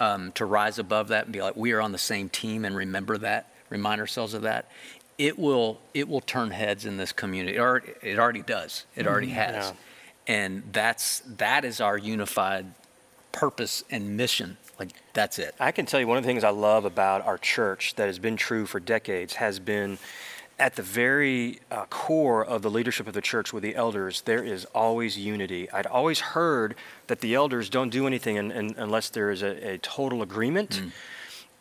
um, 0.00 0.32
to 0.32 0.44
rise 0.44 0.78
above 0.78 1.08
that 1.08 1.26
and 1.26 1.32
be 1.32 1.42
like, 1.42 1.56
we 1.56 1.72
are 1.72 1.80
on 1.80 1.92
the 1.92 1.98
same 1.98 2.28
team 2.28 2.64
and 2.64 2.74
remember 2.74 3.18
that, 3.18 3.52
remind 3.68 4.00
ourselves 4.00 4.34
of 4.34 4.42
that, 4.42 4.68
it 5.18 5.38
will 5.38 5.78
it 5.92 6.08
will 6.08 6.22
turn 6.22 6.50
heads 6.50 6.86
in 6.86 6.96
this 6.96 7.12
community. 7.12 7.58
It 7.58 7.60
already, 7.60 7.92
it 8.02 8.18
already 8.18 8.42
does. 8.42 8.86
It 8.96 9.06
already 9.06 9.28
mm, 9.28 9.34
has. 9.34 9.66
Yeah. 9.66 9.72
And 10.26 10.62
that's 10.72 11.20
that 11.36 11.64
is 11.64 11.80
our 11.80 11.98
unified 11.98 12.66
purpose 13.30 13.84
and 13.90 14.16
mission. 14.16 14.56
Like 14.78 14.90
that's 15.12 15.38
it. 15.38 15.54
I 15.60 15.72
can 15.72 15.84
tell 15.84 16.00
you 16.00 16.06
one 16.06 16.16
of 16.16 16.24
the 16.24 16.26
things 16.26 16.42
I 16.42 16.50
love 16.50 16.86
about 16.86 17.26
our 17.26 17.36
church 17.36 17.94
that 17.96 18.06
has 18.06 18.18
been 18.18 18.36
true 18.36 18.64
for 18.64 18.80
decades 18.80 19.34
has 19.34 19.58
been 19.58 19.98
at 20.60 20.76
the 20.76 20.82
very 20.82 21.58
uh, 21.70 21.86
core 21.86 22.44
of 22.44 22.60
the 22.60 22.70
leadership 22.70 23.08
of 23.08 23.14
the 23.14 23.22
church 23.22 23.50
with 23.50 23.62
the 23.62 23.74
elders, 23.74 24.20
there 24.20 24.44
is 24.44 24.66
always 24.66 25.16
unity. 25.16 25.70
I'd 25.70 25.86
always 25.86 26.20
heard 26.20 26.74
that 27.06 27.20
the 27.20 27.34
elders 27.34 27.70
don't 27.70 27.88
do 27.88 28.06
anything 28.06 28.36
in, 28.36 28.52
in, 28.52 28.74
unless 28.76 29.08
there 29.08 29.30
is 29.30 29.42
a, 29.42 29.72
a 29.72 29.78
total 29.78 30.20
agreement. 30.20 30.82
Mm. 30.82 30.92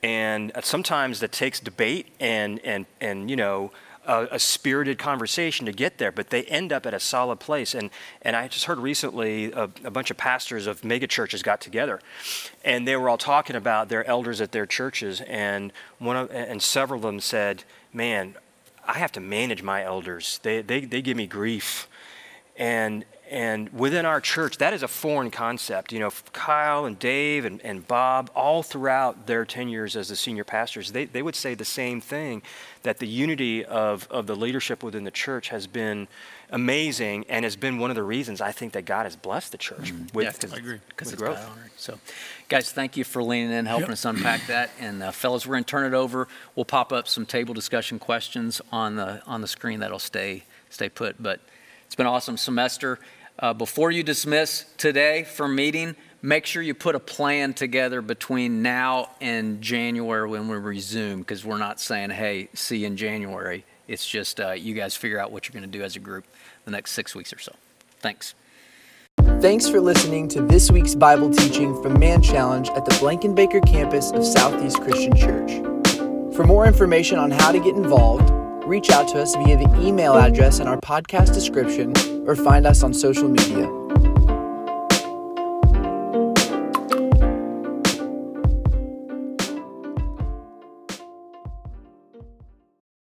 And 0.04 0.52
uh, 0.54 0.62
sometimes 0.62 1.22
that 1.22 1.32
takes 1.32 1.62
debate 1.62 2.08
and, 2.20 2.60
and, 2.66 2.86
and 3.00 3.30
you 3.30 3.38
know, 3.38 3.72
a, 4.06 4.28
a, 4.32 4.40
spirited 4.40 4.98
conversation 4.98 5.66
to 5.66 5.72
get 5.72 5.98
there, 5.98 6.12
but 6.12 6.30
they 6.30 6.44
end 6.44 6.74
up 6.74 6.86
at 6.86 6.94
a 6.94 7.00
solid 7.00 7.40
place. 7.40 7.74
And, 7.74 7.92
and 8.22 8.36
I 8.36 8.50
just 8.50 8.66
heard 8.66 8.80
recently 8.80 9.52
a, 9.54 9.70
a 9.84 9.92
bunch 9.92 10.12
of 10.12 10.18
pastors 10.18 10.68
of 10.68 10.82
megachurches 10.82 11.42
got 11.42 11.62
together, 11.62 12.02
and 12.66 12.88
they 12.88 12.98
were 12.98 13.08
all 13.10 13.18
talking 13.18 13.56
about 13.56 13.88
their 13.88 14.06
elders 14.06 14.42
at 14.42 14.52
their 14.52 14.66
churches, 14.66 15.22
and 15.22 15.72
one 16.00 16.16
of, 16.16 16.32
and 16.32 16.62
several 16.62 16.98
of 16.98 17.04
them 17.04 17.20
said, 17.20 17.66
"Man, 17.94 18.36
I 18.88 18.94
have 18.94 19.12
to 19.14 19.20
manage 19.20 19.62
my 19.64 19.84
elders. 19.84 20.40
They, 20.44 20.62
they, 20.62 20.86
they 20.86 21.02
give 21.02 21.18
me 21.18 21.28
grief. 21.28 21.88
And, 22.56 23.06
and 23.30 23.70
within 23.70 24.08
our 24.08 24.20
church, 24.20 24.58
that 24.58 24.74
is 24.74 24.82
a 24.82 24.88
foreign 24.88 25.30
concept. 25.30 25.94
You 25.94 26.00
know, 26.00 26.12
Kyle 26.34 26.86
and 26.86 26.98
Dave 26.98 27.46
and, 27.46 27.62
and 27.64 27.88
Bob, 27.88 28.32
all 28.34 28.64
throughout 28.64 29.28
their 29.28 29.46
tenures 29.46 29.96
as 29.96 30.10
the 30.10 30.16
senior 30.16 30.44
pastors, 30.44 30.92
they, 30.92 31.06
they 31.06 31.22
would 31.22 31.36
say 31.36 31.54
the 31.54 31.64
same 31.64 32.02
thing 32.02 32.42
that 32.82 32.98
the 32.98 33.08
unity 33.08 33.64
of, 33.64 34.08
of 34.10 34.26
the 34.26 34.36
leadership 34.36 34.82
within 34.82 35.04
the 35.04 35.12
church 35.12 35.50
has 35.50 35.68
been 35.68 36.08
amazing 36.50 37.24
and 37.30 37.46
has 37.46 37.56
been 37.56 37.78
one 37.78 37.92
of 37.92 37.96
the 37.96 38.04
reasons 38.04 38.42
I 38.42 38.52
think 38.52 38.74
that 38.74 38.86
God 38.86 39.04
has 39.04 39.16
blessed 39.16 39.52
the 39.52 39.60
church 39.60 39.94
mm-hmm. 39.94 40.06
with, 40.18 40.44
yeah, 40.44 40.50
I 40.52 40.58
agree. 40.58 40.80
Because 40.90 41.14
it's 41.14 41.22
growth. 41.22 41.48
So, 41.78 42.00
guys, 42.48 42.72
thank 42.72 42.98
you 42.98 43.04
for 43.04 43.22
leaning 43.22 43.52
in, 43.52 43.68
helping 43.68 43.90
yep. 43.90 43.94
us 43.94 44.06
unpack 44.06 44.48
that. 44.48 44.72
And 44.80 45.04
uh, 45.04 45.12
fellas, 45.12 45.46
we're 45.46 45.54
going 45.54 45.66
to 45.66 45.70
turn 45.70 45.86
it 45.86 45.96
over. 45.96 46.28
We'll 46.56 46.66
pop 46.66 46.92
up 46.92 47.08
some 47.08 47.28
table 47.28 47.54
discussion 47.54 48.00
questions 48.00 48.60
on 48.72 48.96
the 48.96 49.22
on 49.28 49.42
the 49.42 49.48
screen 49.48 49.82
that'll 49.82 50.00
stay 50.00 50.46
stay 50.72 50.90
put. 50.90 51.22
But 51.22 51.42
it's 51.86 51.96
been 51.96 52.08
an 52.08 52.14
awesome 52.14 52.38
semester. 52.38 53.00
Uh, 53.42 53.54
before 53.54 53.90
you 53.90 54.04
dismiss 54.04 54.66
today 54.76 55.24
for 55.24 55.48
meeting, 55.48 55.96
make 56.22 56.46
sure 56.46 56.62
you 56.62 56.74
put 56.74 56.94
a 56.94 57.00
plan 57.00 57.54
together 57.54 58.02
between 58.02 58.62
now 58.62 59.10
and 59.22 59.62
January 59.62 60.28
when 60.28 60.50
we 60.50 60.58
resume, 60.58 61.20
because 61.20 61.46
we're 61.46 61.58
not 61.58 61.80
saying, 61.80 62.10
hey, 62.10 62.50
see 62.54 62.80
you 62.80 62.88
in 62.88 62.98
January. 62.98 63.64
It's 63.88 64.06
just 64.06 64.42
uh, 64.42 64.52
you 64.52 64.74
guys 64.74 64.96
figure 64.98 65.20
out 65.20 65.32
what 65.32 65.48
you're 65.48 65.54
going 65.60 65.72
to 65.72 65.78
do 65.78 65.84
as 65.86 65.96
a 65.96 66.00
group 66.00 66.26
the 66.66 66.72
next 66.72 66.92
six 66.92 67.16
weeks 67.16 67.32
or 67.32 67.40
so. 67.40 67.56
Thanks. 68.02 68.36
Thanks 69.40 69.70
for 69.70 69.80
listening 69.80 70.28
to 70.30 70.42
this 70.42 70.70
week's 70.70 70.96
Bible 70.96 71.30
teaching 71.30 71.82
from 71.82 71.98
Man 71.98 72.22
Challenge 72.22 72.70
at 72.72 72.84
the 72.84 72.92
Blankenbaker 72.92 73.66
campus 73.66 74.12
of 74.12 74.26
Southeast 74.26 74.82
Christian 74.82 75.16
Church. 75.16 75.52
For 76.36 76.44
more 76.44 76.66
information 76.66 77.18
on 77.18 77.32
how 77.32 77.54
to 77.54 77.60
get 77.60 77.76
involved, 77.76 78.30
reach 78.70 78.92
out 78.92 79.08
to 79.10 79.20
us 79.20 79.36
via 79.36 79.58
the 79.58 79.82
email 79.82 80.14
address 80.14 80.60
in 80.60 80.68
our 80.68 80.78
podcast 80.78 81.34
description 81.34 81.92
or 82.28 82.36
find 82.36 82.68
us 82.68 82.84
on 82.84 82.94
social 82.94 83.28
media. 83.28 83.79